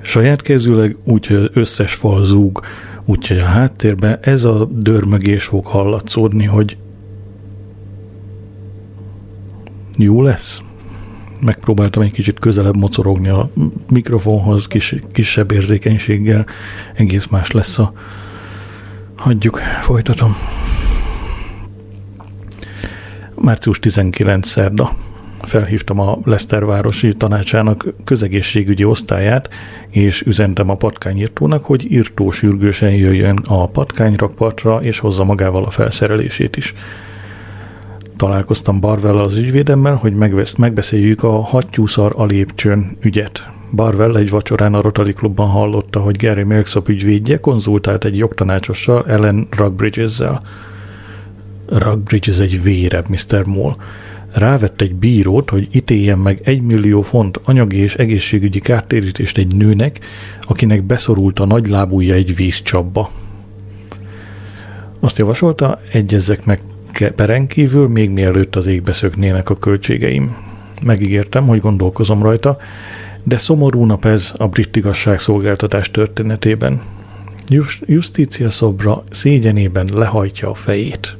saját 0.01 0.41
kezűleg, 0.41 0.97
úgyhogy 1.03 1.35
az 1.35 1.49
összes 1.53 1.93
fal 1.93 2.25
zúg, 2.25 2.61
úgyhogy 3.05 3.37
a 3.37 3.45
háttérben 3.45 4.17
ez 4.21 4.43
a 4.43 4.65
dörmögés 4.71 5.43
fog 5.43 5.65
hallatszódni, 5.65 6.45
hogy 6.45 6.77
jó 9.97 10.21
lesz. 10.21 10.61
Megpróbáltam 11.45 12.01
egy 12.01 12.11
kicsit 12.11 12.39
közelebb 12.39 12.75
mocorogni 12.75 13.29
a 13.29 13.49
mikrofonhoz, 13.89 14.67
kis, 14.67 14.95
kisebb 15.11 15.51
érzékenységgel, 15.51 16.45
egész 16.95 17.27
más 17.27 17.51
lesz 17.51 17.79
a... 17.79 17.93
Hagyjuk, 19.15 19.57
folytatom. 19.81 20.35
Március 23.35 23.79
19 23.79 24.47
szerda 24.47 24.91
felhívtam 25.41 25.99
a 25.99 26.17
Lesztervárosi 26.23 27.13
tanácsának 27.13 27.85
közegészségügyi 28.03 28.83
osztályát, 28.83 29.49
és 29.89 30.21
üzentem 30.21 30.69
a 30.69 30.75
patkányírtónak, 30.75 31.65
hogy 31.65 31.91
írtó 31.91 32.31
sürgősen 32.31 32.91
jöjjön 32.91 33.37
a 33.47 33.67
patkányrakpartra, 33.67 34.81
és 34.81 34.99
hozza 34.99 35.23
magával 35.23 35.63
a 35.63 35.69
felszerelését 35.69 36.57
is. 36.57 36.73
Találkoztam 38.15 38.79
Barvell 38.79 39.17
az 39.17 39.37
ügyvédemmel, 39.37 39.95
hogy 39.95 40.13
megvesz, 40.13 40.55
megbeszéljük 40.55 41.23
a 41.23 41.41
hattyúszar 41.41 42.11
a 42.15 42.25
lépcsőn 42.25 42.97
ügyet. 43.01 43.47
Barwell 43.75 44.15
egy 44.15 44.29
vacsorán 44.29 44.73
a 44.73 44.81
Rotary 44.81 45.13
Klubban 45.13 45.47
hallotta, 45.47 45.99
hogy 45.99 46.17
Gary 46.17 46.43
Milksop 46.43 46.89
ügyvédje 46.89 47.37
konzultált 47.37 48.05
egy 48.05 48.17
jogtanácsossal, 48.17 49.05
Ellen 49.07 49.47
Rugbridges-zel. 49.49 50.41
Rugbridges 51.65 52.39
egy 52.39 52.63
vérebb, 52.63 53.09
Mr. 53.09 53.45
Moll 53.45 53.75
rávett 54.33 54.81
egy 54.81 54.95
bírót, 54.95 55.49
hogy 55.49 55.67
ítéljen 55.71 56.19
meg 56.19 56.41
egy 56.43 56.61
millió 56.61 57.01
font 57.01 57.39
anyagi 57.43 57.77
és 57.77 57.95
egészségügyi 57.95 58.59
kártérítést 58.59 59.37
egy 59.37 59.55
nőnek, 59.55 59.99
akinek 60.41 60.83
beszorult 60.83 61.39
a 61.39 61.45
nagy 61.45 61.69
lábúja 61.69 62.13
egy 62.13 62.35
vízcsapba. 62.35 63.09
Azt 64.99 65.17
javasolta, 65.17 65.81
egyezzek 65.91 66.45
meg 66.45 66.59
peren 67.15 67.47
kívül, 67.47 67.87
még 67.87 68.09
mielőtt 68.09 68.55
az 68.55 68.67
égbe 68.67 68.93
szöknének 68.93 69.49
a 69.49 69.55
költségeim. 69.55 70.35
Megígértem, 70.85 71.47
hogy 71.47 71.59
gondolkozom 71.59 72.23
rajta, 72.23 72.57
de 73.23 73.37
szomorú 73.37 73.85
nap 73.85 74.05
ez 74.05 74.33
a 74.37 74.47
brit 74.47 74.75
igazságszolgáltatás 74.75 75.91
történetében. 75.91 76.81
Just, 77.47 77.83
Justícia 77.85 78.49
szobra 78.49 79.03
szégyenében 79.09 79.89
lehajtja 79.93 80.49
a 80.49 80.53
fejét. 80.53 81.17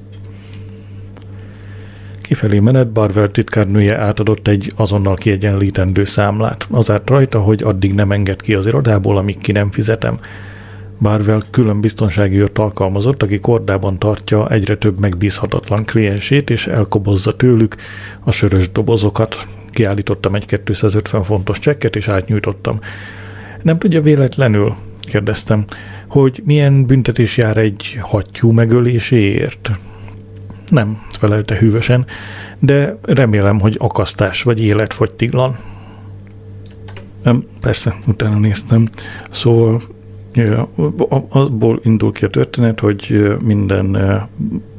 Kifelé 2.21 2.59
menet 2.59 2.91
Barwell 2.91 3.28
titkárnője 3.28 3.97
átadott 3.97 4.47
egy 4.47 4.71
azonnal 4.76 5.15
kiegyenlítendő 5.15 6.03
számlát. 6.03 6.67
Az 6.71 6.91
rajta, 7.05 7.39
hogy 7.39 7.63
addig 7.63 7.93
nem 7.93 8.11
enged 8.11 8.41
ki 8.41 8.53
az 8.53 8.65
irodából, 8.65 9.17
amíg 9.17 9.38
ki 9.38 9.51
nem 9.51 9.71
fizetem. 9.71 10.19
Barwell 11.04 11.41
külön 11.49 11.82
biztonsági 11.82 12.38
őrt 12.38 12.58
alkalmazott, 12.58 13.24
aki 13.24 13.39
kordában 13.39 13.99
tartja 13.99 14.49
egyre 14.49 14.78
több 14.78 14.99
megbízhatatlan 14.99 15.86
kliensét, 15.86 16.49
és 16.49 16.68
elkobozza 16.68 17.36
tőlük 17.36 17.76
a 18.20 18.32
sörös 18.32 18.72
dobozokat. 18.72 19.47
Kiállítottam 19.72 20.36
egy 20.36 20.45
250 20.64 21.24
fontos 21.24 21.60
csekket, 21.60 21.95
és 21.95 22.08
átnyújtottam. 22.08 22.80
Nem 23.62 23.78
tudja 23.78 24.01
véletlenül, 24.01 24.76
kérdeztem, 24.99 25.66
hogy 26.08 26.41
milyen 26.45 26.86
büntetés 26.86 27.38
jár 27.38 27.58
egy 27.58 27.97
hattyú 28.01 28.51
megöléséért? 28.51 29.72
Nem, 30.70 31.01
felelte 31.10 31.56
hűvösen, 31.56 32.06
de 32.60 32.97
remélem, 33.01 33.60
hogy 33.60 33.76
akasztás 33.80 34.43
vagy 34.43 34.62
életfogytiglan. 34.62 35.58
Nem, 37.24 37.45
persze, 37.62 37.95
utána 38.06 38.39
néztem. 38.39 38.89
Szóval 39.32 39.82
abból 41.29 41.79
indul 41.84 42.11
ki 42.11 42.25
a 42.25 42.29
történet, 42.29 42.79
hogy 42.79 43.36
minden 43.45 43.97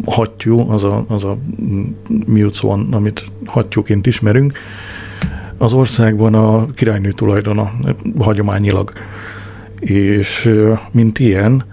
hattyú, 0.04 0.70
az 0.70 0.84
a, 0.84 1.04
az 1.08 1.24
a 1.24 1.36
mute 2.26 2.58
van, 2.60 2.88
amit 2.92 3.24
hattyúként 3.46 4.06
ismerünk, 4.06 4.52
az 5.58 5.72
országban 5.72 6.34
a 6.34 6.66
királynő 6.72 7.10
tulajdona, 7.10 7.72
hagyományilag. 8.18 8.92
És 9.80 10.54
mint 10.90 11.18
ilyen, 11.18 11.64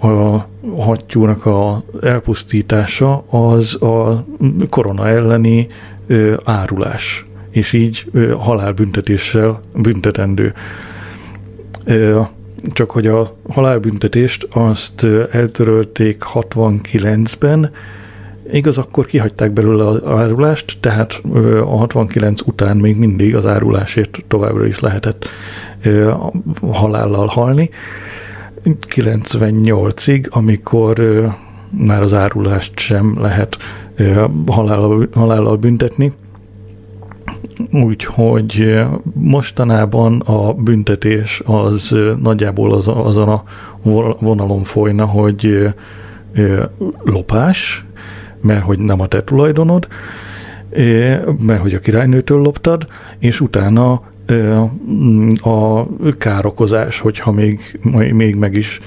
a 0.00 0.46
hattyúnak 0.76 1.46
a 1.46 1.82
elpusztítása 2.02 3.18
az 3.30 3.82
a 3.82 4.24
korona 4.70 5.08
elleni 5.08 5.66
árulás, 6.44 7.26
és 7.50 7.72
így 7.72 8.10
halálbüntetéssel 8.38 9.60
büntetendő. 9.74 10.54
Csak 12.72 12.90
hogy 12.90 13.06
a 13.06 13.36
halálbüntetést 13.48 14.48
azt 14.50 15.06
eltörölték 15.30 16.22
69-ben, 16.34 17.70
igaz, 18.52 18.78
akkor 18.78 19.06
kihagyták 19.06 19.50
belőle 19.50 19.86
az 19.86 20.02
árulást, 20.04 20.78
tehát 20.80 21.20
a 21.60 21.76
69 21.76 22.40
után 22.40 22.76
még 22.76 22.96
mindig 22.96 23.36
az 23.36 23.46
árulásért 23.46 24.24
továbbra 24.28 24.66
is 24.66 24.80
lehetett 24.80 25.28
halállal 26.62 27.26
halni. 27.26 27.70
98-ig, 28.64 30.30
amikor 30.30 31.00
már 31.70 32.02
az 32.02 32.12
árulást 32.12 32.78
sem 32.78 33.16
lehet 33.20 33.56
halállal, 34.46 35.08
halállal 35.12 35.56
büntetni, 35.56 36.12
Úgyhogy 37.72 38.80
mostanában 39.14 40.20
a 40.20 40.52
büntetés 40.52 41.42
az 41.44 41.96
nagyjából 42.22 42.72
az, 42.72 42.88
azon 42.88 43.28
a 43.28 43.42
vonalon 44.20 44.62
folyna, 44.62 45.04
hogy 45.04 45.68
lopás, 47.04 47.84
mert 48.40 48.62
hogy 48.62 48.78
nem 48.78 49.00
a 49.00 49.06
te 49.06 49.22
tulajdonod, 49.22 49.88
mert 51.40 51.60
hogy 51.60 51.74
a 51.74 51.78
királynőtől 51.78 52.38
loptad, 52.38 52.86
és 53.18 53.40
utána 53.40 54.02
a 55.42 55.86
károkozás, 56.18 57.00
hogyha 57.00 57.30
még, 57.30 57.78
még 58.12 58.34
meg 58.34 58.54
is 58.54 58.80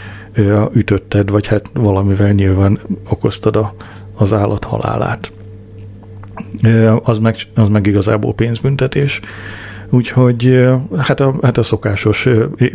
ütötted, 0.73 1.29
vagy 1.29 1.47
hát 1.47 1.69
valamivel 1.73 2.31
nyilván 2.31 2.79
okoztad 3.09 3.55
a, 3.55 3.73
az 4.15 4.33
állat 4.33 4.63
halálát. 4.63 5.31
Az 7.03 7.19
meg, 7.19 7.35
az 7.55 7.69
meg 7.69 7.87
igazából 7.87 8.33
pénzbüntetés. 8.33 9.19
Úgyhogy 9.89 10.67
hát 10.97 11.19
a, 11.19 11.35
hát 11.41 11.57
a 11.57 11.63
szokásos 11.63 12.27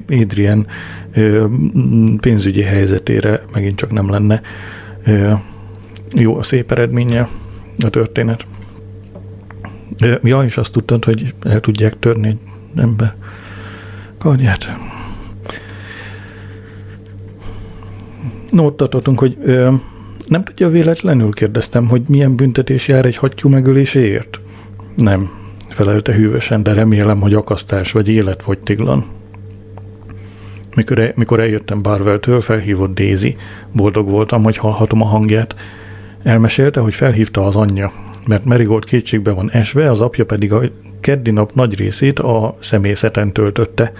Adrian 0.09 0.67
pénzügyi 2.21 2.63
helyzetére 2.63 3.43
megint 3.53 3.77
csak 3.77 3.93
nem 3.93 4.11
lenne 4.11 4.41
jó, 6.15 6.43
szép 6.43 6.73
eredménye 6.73 7.29
a 7.85 7.89
történet. 7.89 8.47
Ja, 10.23 10.43
és 10.43 10.57
azt 10.57 10.73
tudtad, 10.73 11.05
hogy 11.05 11.35
el 11.43 11.61
tudják 11.61 11.99
törni 11.99 12.29
egy 12.29 12.39
ember 12.77 13.15
kardját. 14.19 14.77
No, 18.51 18.65
ott 18.65 18.77
tartottunk, 18.77 19.19
hogy 19.19 19.39
nem 20.29 20.45
tudja 20.45 20.69
véletlenül, 20.69 21.33
kérdeztem, 21.33 21.89
hogy 21.89 22.03
milyen 22.09 22.37
büntetés 22.37 22.89
jár 22.89 23.07
egy 23.07 23.17
hattyú 23.17 23.49
megöléséért? 23.49 24.41
Nem, 24.97 25.31
felelte 25.69 26.13
hűvösen, 26.13 26.63
de 26.63 26.73
remélem, 26.73 27.21
hogy 27.21 27.35
akasztás 27.35 27.93
vagy 27.93 28.09
életfogytiglan. 28.09 29.05
Mikor, 30.77 31.13
mikor 31.15 31.41
eljöttem 31.41 31.83
Barwell-től, 31.83 32.41
felhívott 32.41 32.95
Daisy. 32.95 33.37
Boldog 33.73 34.11
voltam, 34.11 34.43
hogy 34.43 34.57
hallhatom 34.57 35.03
a 35.03 35.05
hangját. 35.05 35.55
Elmesélte, 36.23 36.81
hogy 36.81 36.95
felhívta 36.95 37.47
az 37.47 37.57
anyja, 37.57 37.93
mert 38.27 38.45
Merigold 38.45 38.85
kétségbe 38.85 39.31
van 39.31 39.51
esve, 39.51 39.91
az 39.91 40.01
apja 40.01 40.25
pedig 40.25 40.53
a 40.53 40.63
keddi 41.01 41.31
nap 41.31 41.55
nagy 41.55 41.79
részét 41.79 42.19
a 42.19 42.57
személyzeten 42.61 43.33
töltötte. 43.33 43.93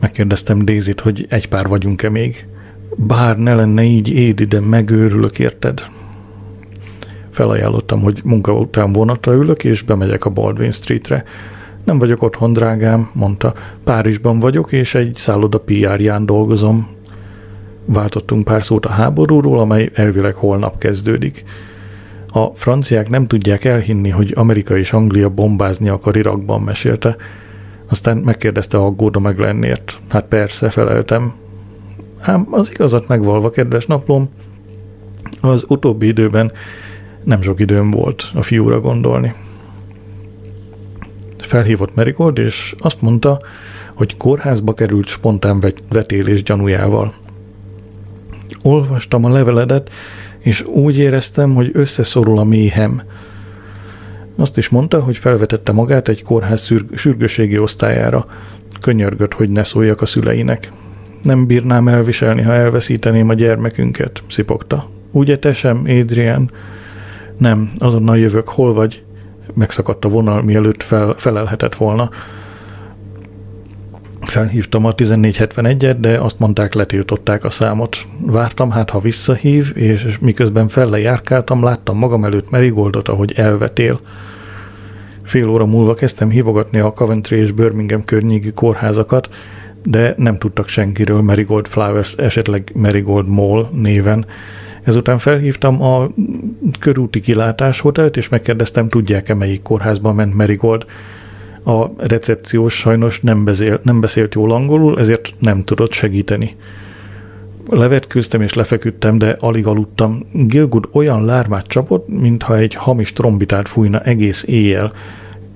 Megkérdeztem 0.00 0.64
Daisy-t, 0.64 1.00
hogy 1.00 1.26
egy 1.28 1.48
pár 1.48 1.66
vagyunk-e 1.66 2.10
még. 2.10 2.46
Bár 2.94 3.38
ne 3.38 3.54
lenne 3.54 3.82
így, 3.82 4.08
Édi, 4.08 4.44
de 4.44 4.60
megőrülök, 4.60 5.38
érted? 5.38 5.82
Felajánlottam, 7.30 8.00
hogy 8.00 8.20
munka 8.24 8.52
után 8.52 8.92
vonatra 8.92 9.32
ülök, 9.32 9.64
és 9.64 9.82
bemegyek 9.82 10.24
a 10.24 10.30
Baldwin 10.30 10.70
Streetre. 10.70 11.24
Nem 11.84 11.98
vagyok 11.98 12.22
otthon, 12.22 12.52
drágám, 12.52 13.10
mondta. 13.12 13.54
Párizsban 13.84 14.38
vagyok, 14.38 14.72
és 14.72 14.94
egy 14.94 15.16
szálloda 15.16 15.58
PR-ján 15.58 16.26
dolgozom. 16.26 16.88
Váltottunk 17.84 18.44
pár 18.44 18.62
szót 18.64 18.86
a 18.86 18.90
háborúról, 18.90 19.58
amely 19.58 19.90
elvileg 19.94 20.34
holnap 20.34 20.78
kezdődik. 20.78 21.44
A 22.28 22.46
franciák 22.54 23.08
nem 23.08 23.26
tudják 23.26 23.64
elhinni, 23.64 24.10
hogy 24.10 24.32
Amerika 24.36 24.76
és 24.76 24.92
Anglia 24.92 25.28
bombázni 25.28 25.88
akar 25.88 26.16
Irakban, 26.16 26.60
mesélte. 26.60 27.16
Aztán 27.88 28.16
megkérdezte 28.16 28.78
aggódom 28.78 29.22
meg 29.22 29.38
lennért. 29.38 30.00
Hát 30.08 30.24
persze, 30.24 30.70
feleltem. 30.70 31.34
Ám 32.26 32.46
az 32.50 32.70
igazat 32.70 33.08
megvalva, 33.08 33.50
kedves 33.50 33.86
naplom, 33.86 34.28
az 35.40 35.64
utóbbi 35.68 36.06
időben 36.06 36.52
nem 37.24 37.42
sok 37.42 37.60
időm 37.60 37.90
volt 37.90 38.30
a 38.34 38.42
fiúra 38.42 38.80
gondolni. 38.80 39.34
Felhívott 41.38 41.94
Merigold, 41.94 42.38
és 42.38 42.74
azt 42.78 43.02
mondta, 43.02 43.40
hogy 43.94 44.16
kórházba 44.16 44.72
került 44.72 45.06
spontán 45.06 45.64
vetélés 45.88 46.42
gyanújával. 46.42 47.14
Olvastam 48.62 49.24
a 49.24 49.28
leveledet, 49.28 49.90
és 50.38 50.62
úgy 50.62 50.98
éreztem, 50.98 51.54
hogy 51.54 51.70
összeszorul 51.72 52.38
a 52.38 52.44
méhem. 52.44 53.02
Azt 54.36 54.58
is 54.58 54.68
mondta, 54.68 55.00
hogy 55.00 55.16
felvetette 55.16 55.72
magát 55.72 56.08
egy 56.08 56.22
kórház 56.22 56.72
sürgőségi 56.94 57.58
osztályára. 57.58 58.26
Könyörgött, 58.80 59.32
hogy 59.32 59.50
ne 59.50 59.62
szóljak 59.62 60.00
a 60.00 60.06
szüleinek. 60.06 60.72
Nem 61.22 61.46
bírnám 61.46 61.88
elviselni, 61.88 62.42
ha 62.42 62.52
elveszíteném 62.52 63.28
a 63.28 63.34
gyermekünket, 63.34 64.22
szipogta. 64.28 64.88
Ugye 65.10 65.38
te 65.38 65.52
sem, 65.52 65.82
Adrian? 65.86 66.50
Nem, 67.38 67.70
azonnal 67.78 68.18
jövök, 68.18 68.48
hol 68.48 68.74
vagy? 68.74 69.02
Megszakadt 69.54 70.04
a 70.04 70.08
vonal, 70.08 70.42
mielőtt 70.42 70.82
fel, 70.82 71.14
felelhetett 71.16 71.74
volna. 71.74 72.10
Felhívtam 74.20 74.84
a 74.84 74.94
1471-et, 74.94 75.96
de 75.98 76.18
azt 76.18 76.38
mondták, 76.38 76.74
letiltották 76.74 77.44
a 77.44 77.50
számot. 77.50 77.96
Vártam 78.20 78.70
hát, 78.70 78.90
ha 78.90 79.00
visszahív, 79.00 79.72
és 79.74 80.18
miközben 80.20 80.68
felle 80.68 80.98
járkáltam, 80.98 81.62
láttam 81.62 81.98
magam 81.98 82.24
előtt 82.24 82.50
Merigoldot, 82.50 83.08
ahogy 83.08 83.32
elvetél. 83.36 83.98
Fél 85.22 85.48
óra 85.48 85.66
múlva 85.66 85.94
kezdtem 85.94 86.30
hívogatni 86.30 86.78
a 86.78 86.92
Coventry 86.92 87.36
és 87.36 87.52
Birmingham 87.52 88.04
környéki 88.04 88.52
kórházakat, 88.52 89.28
de 89.88 90.14
nem 90.16 90.38
tudtak 90.38 90.68
senkiről 90.68 91.20
Marigold 91.20 91.66
Flowers, 91.66 92.14
esetleg 92.14 92.70
Marigold 92.74 93.28
Mall 93.28 93.68
néven. 93.72 94.26
Ezután 94.82 95.18
felhívtam 95.18 95.82
a 95.82 96.08
körúti 96.78 97.20
kilátás 97.20 97.80
hotelt, 97.80 98.16
és 98.16 98.28
megkérdeztem, 98.28 98.88
tudják-e 98.88 99.34
melyik 99.34 99.62
kórházban 99.62 100.14
ment 100.14 100.34
Marigold. 100.34 100.86
A 101.64 101.86
recepciós 101.96 102.74
sajnos 102.74 103.20
nem, 103.20 103.44
beszél, 103.44 103.80
nem 103.82 104.00
beszélt 104.00 104.34
jól 104.34 104.52
angolul, 104.52 104.98
ezért 104.98 105.34
nem 105.38 105.64
tudott 105.64 105.92
segíteni. 105.92 106.56
Levetkőztem 107.70 108.40
és 108.40 108.54
lefeküdtem, 108.54 109.18
de 109.18 109.36
alig 109.40 109.66
aludtam. 109.66 110.26
Gilgud 110.32 110.88
olyan 110.92 111.24
lármát 111.24 111.66
csapott, 111.66 112.08
mintha 112.08 112.56
egy 112.56 112.74
hamis 112.74 113.12
trombitát 113.12 113.68
fújna 113.68 114.00
egész 114.00 114.44
éjjel, 114.46 114.92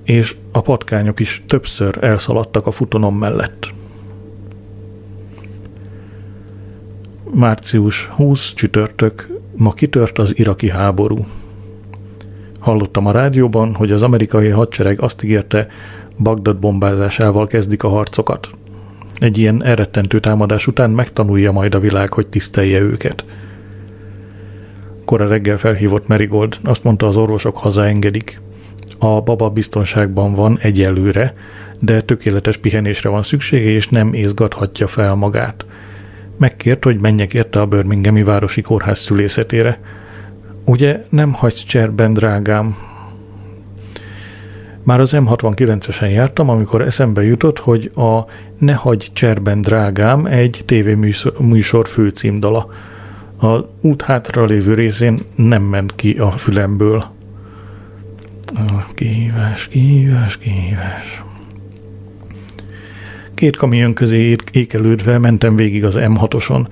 és 0.03 0.35
a 0.51 0.61
patkányok 0.61 1.19
is 1.19 1.43
többször 1.47 1.97
elszaladtak 2.01 2.67
a 2.67 2.71
futonom 2.71 3.17
mellett. 3.17 3.73
Március 7.33 8.05
20 8.05 8.53
csütörtök, 8.53 9.27
ma 9.55 9.73
kitört 9.73 10.17
az 10.17 10.37
iraki 10.37 10.69
háború. 10.69 11.25
Hallottam 12.59 13.05
a 13.05 13.11
rádióban, 13.11 13.75
hogy 13.75 13.91
az 13.91 14.01
amerikai 14.01 14.49
hadsereg 14.49 15.01
azt 15.01 15.23
ígérte, 15.23 15.67
Bagdad 16.17 16.57
bombázásával 16.57 17.47
kezdik 17.47 17.83
a 17.83 17.89
harcokat. 17.89 18.49
Egy 19.19 19.37
ilyen 19.37 19.63
elrettentő 19.63 20.19
támadás 20.19 20.67
után 20.67 20.89
megtanulja 20.89 21.51
majd 21.51 21.75
a 21.75 21.79
világ, 21.79 22.13
hogy 22.13 22.27
tisztelje 22.27 22.79
őket. 22.79 23.25
Kora 25.05 25.27
reggel 25.27 25.57
felhívott 25.57 26.07
Merigold, 26.07 26.57
azt 26.63 26.83
mondta 26.83 27.07
az 27.07 27.17
orvosok 27.17 27.57
hazaengedik. 27.57 28.41
A 28.97 29.21
baba 29.21 29.49
biztonságban 29.49 30.33
van 30.33 30.57
egyelőre, 30.61 31.33
de 31.79 32.01
tökéletes 32.01 32.57
pihenésre 32.57 33.09
van 33.09 33.23
szüksége, 33.23 33.69
és 33.69 33.87
nem 33.87 34.13
észgathatja 34.13 34.87
fel 34.87 35.15
magát. 35.15 35.65
Megkért, 36.41 36.83
hogy 36.83 36.99
menjek 36.99 37.33
érte 37.33 37.61
a 37.61 37.65
Birminghami 37.65 38.23
Városi 38.23 38.61
Kórház 38.61 38.99
szülészetére. 38.99 39.79
Ugye 40.65 41.05
nem 41.09 41.33
hagysz 41.33 41.63
cserben, 41.63 42.13
drágám, 42.13 42.75
már 44.83 44.99
az 44.99 45.13
M69-esen 45.15 46.11
jártam, 46.11 46.49
amikor 46.49 46.81
eszembe 46.81 47.23
jutott, 47.23 47.59
hogy 47.59 47.91
a 47.95 48.19
Ne 48.57 48.73
hagy 48.73 49.09
cserben 49.13 49.61
drágám 49.61 50.25
egy 50.25 50.61
tévéműsor 50.65 51.87
főcímdala. 51.87 52.69
A 53.41 53.57
út 53.81 54.01
hátra 54.01 54.45
lévő 54.45 54.73
részén 54.73 55.19
nem 55.35 55.63
ment 55.63 55.95
ki 55.95 56.11
a 56.11 56.31
fülemből. 56.31 57.05
Kihívás, 58.93 59.67
kihívás, 59.67 60.37
kihívás. 60.37 61.23
Két 63.41 63.57
kamion 63.57 63.93
közé 63.93 64.35
ékelődve 64.51 65.17
mentem 65.17 65.55
végig 65.55 65.85
az 65.85 65.97
M6-oson. 65.99 66.67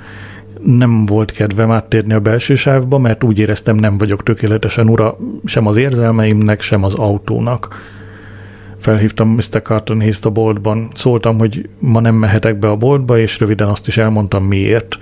Nem 0.61 1.05
volt 1.05 1.31
kedvem 1.31 1.71
áttérni 1.71 2.13
a 2.13 2.19
belső 2.19 2.55
sávba, 2.55 2.97
mert 2.97 3.23
úgy 3.23 3.39
éreztem 3.39 3.75
nem 3.75 3.97
vagyok 3.97 4.23
tökéletesen 4.23 4.87
ura 4.87 5.17
sem 5.45 5.67
az 5.67 5.77
érzelmeimnek, 5.77 6.61
sem 6.61 6.83
az 6.83 6.93
autónak 6.93 7.67
felhívtam 8.79 9.29
Mr. 9.29 9.61
Carton 9.61 9.99
Hayes 9.99 10.19
a 10.21 10.29
boltban, 10.29 10.87
szóltam, 10.93 11.37
hogy 11.37 11.69
ma 11.79 11.99
nem 11.99 12.15
mehetek 12.15 12.59
be 12.59 12.69
a 12.69 12.75
boltba, 12.75 13.19
és 13.19 13.39
röviden 13.39 13.67
azt 13.67 13.87
is 13.87 13.97
elmondtam 13.97 14.43
miért. 14.43 14.97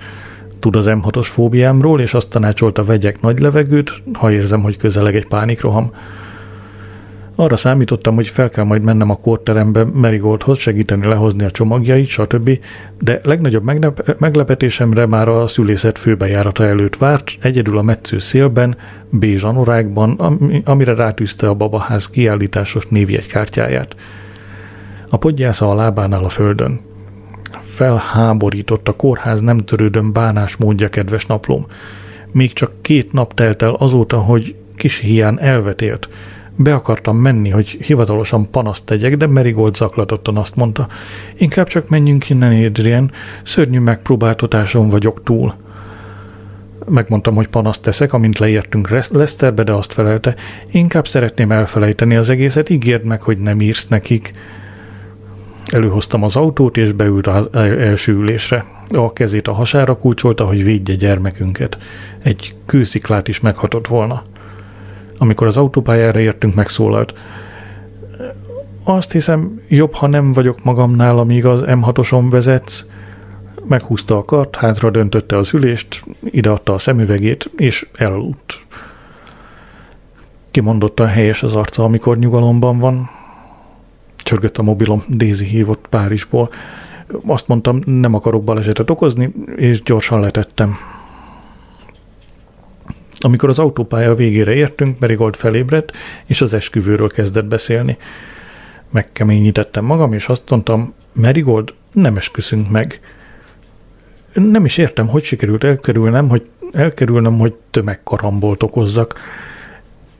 Tud 0.58 0.76
az 0.76 0.86
M6-os 0.88 1.26
fóbiámról, 1.30 2.00
és 2.00 2.14
azt 2.14 2.30
tanácsolta 2.30 2.84
vegyek 2.84 3.20
nagy 3.20 3.38
levegőt, 3.38 4.02
ha 4.12 4.32
érzem, 4.32 4.62
hogy 4.62 4.76
közeleg 4.76 5.16
egy 5.16 5.26
pánikroham. 5.26 5.92
Arra 7.40 7.56
számítottam, 7.56 8.14
hogy 8.14 8.28
fel 8.28 8.48
kell 8.48 8.64
majd 8.64 8.82
mennem 8.82 9.10
a 9.10 9.16
kórterembe 9.16 9.84
Merigoldhoz 9.84 10.58
segíteni 10.58 11.06
lehozni 11.06 11.44
a 11.44 11.50
csomagjait, 11.50 12.06
stb., 12.06 12.58
de 13.00 13.20
legnagyobb 13.24 13.62
meglep- 13.62 14.18
meglepetésemre 14.18 15.06
már 15.06 15.28
a 15.28 15.46
szülészet 15.46 15.98
főbejárata 15.98 16.64
előtt 16.64 16.96
várt, 16.96 17.36
egyedül 17.40 17.78
a 17.78 17.82
metsző 17.82 18.18
szélben, 18.18 18.76
bézs 19.10 19.42
anorákban, 19.42 20.10
amire 20.64 20.94
rátűzte 20.94 21.48
a 21.48 21.54
babaház 21.54 22.10
kiállításos 22.10 22.86
névjegykártyáját. 22.86 23.96
A 25.10 25.16
podgyásza 25.16 25.70
a 25.70 25.74
lábánál 25.74 26.24
a 26.24 26.28
földön. 26.28 26.80
Felháborított 27.64 28.88
a 28.88 28.92
kórház 28.92 29.40
nem 29.40 29.58
törődöm 29.58 30.12
bánás 30.12 30.56
módja, 30.56 30.88
kedves 30.88 31.26
naplóm. 31.26 31.66
Még 32.32 32.52
csak 32.52 32.72
két 32.82 33.12
nap 33.12 33.34
telt 33.34 33.62
el 33.62 33.74
azóta, 33.74 34.18
hogy 34.18 34.54
kis 34.76 34.98
hián 34.98 35.40
elvetélt. 35.40 36.08
Be 36.60 36.74
akartam 36.74 37.16
menni, 37.16 37.48
hogy 37.48 37.68
hivatalosan 37.68 38.50
panaszt 38.50 38.84
tegyek, 38.84 39.16
de 39.16 39.26
Merigold 39.26 39.74
zaklatottan 39.74 40.36
azt 40.36 40.56
mondta, 40.56 40.88
inkább 41.36 41.66
csak 41.66 41.88
menjünk 41.88 42.28
innen, 42.28 42.64
Adrian, 42.64 43.10
szörnyű 43.42 43.78
megpróbáltatáson 43.78 44.88
vagyok 44.88 45.22
túl. 45.22 45.54
Megmondtam, 46.88 47.34
hogy 47.34 47.48
panaszt 47.48 47.82
teszek, 47.82 48.12
amint 48.12 48.38
leértünk 48.38 48.88
Leszterbe, 49.10 49.62
de 49.62 49.72
azt 49.72 49.92
felelte, 49.92 50.34
inkább 50.70 51.08
szeretném 51.08 51.52
elfelejteni 51.52 52.16
az 52.16 52.30
egészet, 52.30 52.70
ígérd 52.70 53.04
meg, 53.04 53.22
hogy 53.22 53.38
nem 53.38 53.60
írsz 53.60 53.86
nekik. 53.86 54.34
Előhoztam 55.72 56.22
az 56.22 56.36
autót, 56.36 56.76
és 56.76 56.92
beült 56.92 57.26
az 57.26 57.48
első 57.52 58.12
ülésre. 58.12 58.64
A 58.88 59.12
kezét 59.12 59.48
a 59.48 59.52
hasára 59.52 59.96
kulcsolta, 59.96 60.46
hogy 60.46 60.64
védje 60.64 60.94
gyermekünket. 60.94 61.78
Egy 62.22 62.54
kősziklát 62.66 63.28
is 63.28 63.40
meghatott 63.40 63.86
volna. 63.86 64.22
Amikor 65.18 65.46
az 65.46 65.56
autópályára 65.56 66.20
értünk, 66.20 66.54
megszólalt. 66.54 67.14
Azt 68.84 69.12
hiszem, 69.12 69.60
jobb, 69.68 69.94
ha 69.94 70.06
nem 70.06 70.32
vagyok 70.32 70.64
magamnál, 70.64 71.18
amíg 71.18 71.46
az 71.46 71.62
M6-oson 71.66 72.26
vezetsz. 72.30 72.86
Meghúzta 73.68 74.16
a 74.16 74.24
kart, 74.24 74.56
hátra 74.56 74.90
döntötte 74.90 75.36
az 75.36 75.54
ülést, 75.54 76.02
ideadta 76.24 76.74
a 76.74 76.78
szemüvegét, 76.78 77.50
és 77.56 77.88
elaludt. 77.94 78.58
Kimondottan 80.50 81.06
helyes 81.06 81.42
az 81.42 81.54
arca, 81.54 81.84
amikor 81.84 82.18
nyugalomban 82.18 82.78
van. 82.78 83.10
Csörgött 84.16 84.58
a 84.58 84.62
mobilom, 84.62 85.02
Daisy 85.08 85.44
hívott 85.44 85.86
Párizsból. 85.90 86.48
Azt 87.26 87.48
mondtam, 87.48 87.80
nem 87.84 88.14
akarok 88.14 88.44
balesetet 88.44 88.90
okozni, 88.90 89.32
és 89.56 89.82
gyorsan 89.82 90.20
letettem. 90.20 90.76
Amikor 93.18 93.48
az 93.48 93.58
autópálya 93.58 94.14
végére 94.14 94.52
értünk, 94.52 94.98
Merigold 94.98 95.36
felébredt, 95.36 95.92
és 96.26 96.40
az 96.40 96.54
esküvőről 96.54 97.08
kezdett 97.08 97.44
beszélni. 97.44 97.96
Megkeményítettem 98.90 99.84
magam, 99.84 100.12
és 100.12 100.28
azt 100.28 100.50
mondtam, 100.50 100.94
Merigold, 101.12 101.74
nem 101.92 102.16
esküszünk 102.16 102.70
meg. 102.70 103.00
Nem 104.32 104.64
is 104.64 104.78
értem, 104.78 105.06
hogy 105.08 105.22
sikerült 105.22 105.64
elkerülnem, 105.64 106.28
hogy 106.28 106.46
elkerülnem, 106.72 107.38
hogy 107.38 107.54
tömegkarambolt 107.70 108.62
okozzak. 108.62 109.20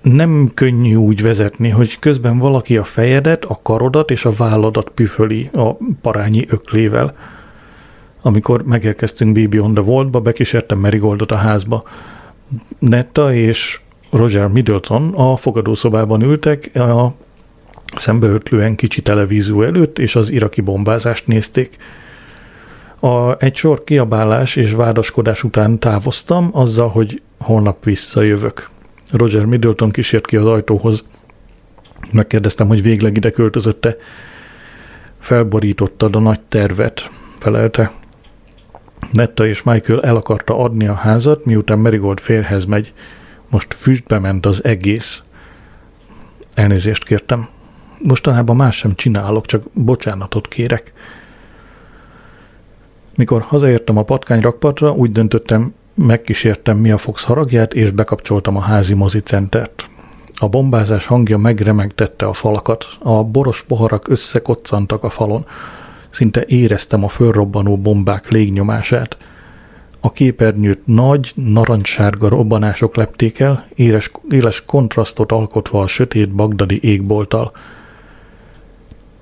Nem 0.02 0.50
könnyű 0.54 0.94
úgy 0.94 1.22
vezetni, 1.22 1.68
hogy 1.68 1.98
közben 1.98 2.38
valaki 2.38 2.76
a 2.76 2.84
fejedet, 2.84 3.44
a 3.44 3.60
karodat 3.62 4.10
és 4.10 4.24
a 4.24 4.32
válladat 4.32 4.88
püföli 4.88 5.50
a 5.52 5.72
parányi 6.00 6.46
öklével. 6.48 7.16
Amikor 8.22 8.64
megérkeztünk 8.64 9.34
Baby 9.34 9.58
on 9.58 9.74
the 9.74 9.82
Vault-ba, 9.82 10.20
bekísértem 10.20 10.78
Merigoldot 10.78 11.32
a 11.32 11.36
házba. 11.36 11.82
Netta 12.78 13.34
és 13.34 13.80
Roger 14.10 14.46
Middleton 14.46 15.14
a 15.14 15.36
fogadószobában 15.36 16.22
ültek, 16.22 16.70
a 16.74 17.14
szembeötlően 17.96 18.74
kicsi 18.74 19.02
televízió 19.02 19.62
előtt, 19.62 19.98
és 19.98 20.16
az 20.16 20.30
iraki 20.30 20.60
bombázást 20.60 21.26
nézték. 21.26 21.76
A, 23.00 23.44
egy 23.44 23.56
sor 23.56 23.84
kiabálás 23.84 24.56
és 24.56 24.72
vádaskodás 24.72 25.44
után 25.44 25.78
távoztam, 25.78 26.50
azzal, 26.52 26.88
hogy 26.88 27.22
holnap 27.38 27.84
visszajövök. 27.84 28.68
Roger 29.10 29.44
Middleton 29.44 29.90
kísért 29.90 30.26
ki 30.26 30.36
az 30.36 30.46
ajtóhoz. 30.46 31.04
Megkérdeztem, 32.12 32.68
hogy 32.68 32.82
végleg 32.82 33.16
ide 33.16 33.30
költözötte. 33.30 33.96
Felborítottad 35.18 36.16
a 36.16 36.18
nagy 36.18 36.40
tervet, 36.40 37.10
felelte. 37.38 37.92
Netta 39.12 39.46
és 39.46 39.62
Michael 39.62 40.02
el 40.02 40.16
akarta 40.16 40.58
adni 40.58 40.86
a 40.86 40.94
házat, 40.94 41.44
miután 41.44 41.78
Merigold 41.78 42.20
férhez 42.20 42.64
megy. 42.64 42.92
Most 43.50 43.74
füstbe 43.74 44.18
ment 44.18 44.46
az 44.46 44.64
egész. 44.64 45.22
Elnézést 46.54 47.04
kértem. 47.04 47.48
Mostanában 47.98 48.56
más 48.56 48.76
sem 48.76 48.94
csinálok, 48.94 49.46
csak 49.46 49.62
bocsánatot 49.72 50.48
kérek. 50.48 50.92
Mikor 53.16 53.42
hazaértem 53.42 53.96
a 53.96 54.02
patkányrakpartra, 54.02 54.92
úgy 54.92 55.12
döntöttem, 55.12 55.74
megkísértem 55.94 56.76
mi 56.76 56.90
a 56.90 56.98
Fox 56.98 57.24
haragját, 57.24 57.74
és 57.74 57.90
bekapcsoltam 57.90 58.56
a 58.56 58.60
házi 58.60 58.94
mozicentert. 58.94 59.88
A 60.34 60.48
bombázás 60.48 61.06
hangja 61.06 61.38
megremegtette 61.38 62.26
a 62.26 62.32
falakat, 62.32 62.84
a 62.98 63.24
boros 63.24 63.62
poharak 63.62 64.08
összekoccantak 64.08 65.04
a 65.04 65.10
falon. 65.10 65.46
Szinte 66.10 66.44
éreztem 66.46 67.04
a 67.04 67.08
fölrobbanó 67.08 67.76
bombák 67.76 68.30
légnyomását. 68.30 69.16
A 70.00 70.12
képernyőt 70.12 70.86
nagy, 70.86 71.32
narancssárga 71.34 72.28
robbanások 72.28 72.96
lepték 72.96 73.38
el, 73.38 73.66
éles, 73.74 74.10
éles 74.30 74.64
kontrasztot 74.64 75.32
alkotva 75.32 75.80
a 75.80 75.86
sötét 75.86 76.30
bagdadi 76.30 76.78
égbolttal. 76.82 77.52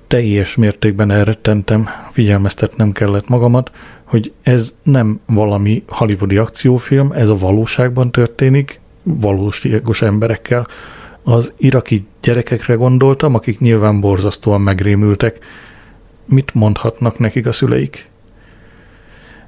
Teljes 0.07 0.55
mértékben 0.55 1.11
elrettentem, 1.11 1.89
figyelmeztetnem 2.11 2.91
kellett 2.91 3.27
magamat, 3.27 3.71
hogy 4.03 4.33
ez 4.41 4.75
nem 4.83 5.19
valami 5.25 5.83
hollywoodi 5.87 6.37
akciófilm, 6.37 7.11
ez 7.11 7.29
a 7.29 7.37
valóságban 7.37 8.11
történik, 8.11 8.79
valóságos 9.03 10.01
emberekkel. 10.01 10.67
Az 11.23 11.53
iraki 11.57 12.05
gyerekekre 12.21 12.73
gondoltam, 12.73 13.35
akik 13.35 13.59
nyilván 13.59 13.99
borzasztóan 13.99 14.61
megrémültek, 14.61 15.39
mit 16.27 16.53
mondhatnak 16.53 17.19
nekik 17.19 17.45
a 17.45 17.51
szüleik? 17.51 18.09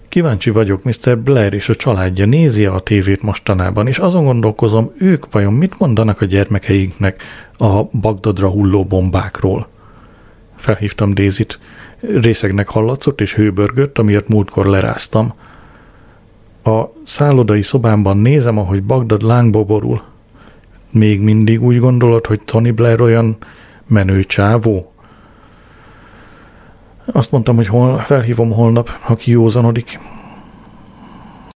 Kíváncsi 0.10 0.50
vagyok, 0.50 0.84
Mr. 0.84 1.18
Blair 1.18 1.54
és 1.54 1.70
a 1.70 1.76
családja 1.76 2.26
nézi 2.26 2.66
a 2.66 2.80
tévét 2.80 3.22
mostanában, 3.22 3.88
és 3.88 3.98
azon 3.98 4.24
gondolkozom, 4.24 4.92
ők 4.98 5.32
vajon 5.32 5.54
mit 5.54 5.80
mondanak 5.80 6.22
a 6.22 6.26
gyermekeinknek 6.26 7.24
a 7.58 7.84
Bagdadra 7.84 8.50
hulló 8.50 8.84
bombákról. 8.84 9.68
Felhívtam 10.56 11.14
Dézit. 11.14 11.60
Részegnek 12.00 12.68
hallatszott 12.68 13.22
és 13.22 13.36
hőbörgött, 13.36 13.98
amiért 13.98 14.28
múltkor 14.28 14.66
leráztam. 14.66 15.34
A 16.64 16.84
szállodai 17.04 17.62
szobámban 17.62 18.18
nézem, 18.18 18.58
ahogy 18.58 18.84
Bagdad 18.84 19.22
lángba 19.22 19.64
borul. 19.64 20.02
Még 20.92 21.22
mindig 21.22 21.64
úgy 21.64 21.80
gondolod, 21.80 22.26
hogy 22.26 22.42
Tony 22.42 22.74
Blair 22.74 23.02
olyan 23.02 23.38
menő 23.88 24.24
csávó? 24.24 24.94
Azt 27.12 27.32
mondtam, 27.32 27.56
hogy 27.56 27.68
hol, 27.68 27.98
felhívom 27.98 28.52
holnap, 28.52 28.90
ha 29.00 29.16
kiózanodik. 29.16 30.00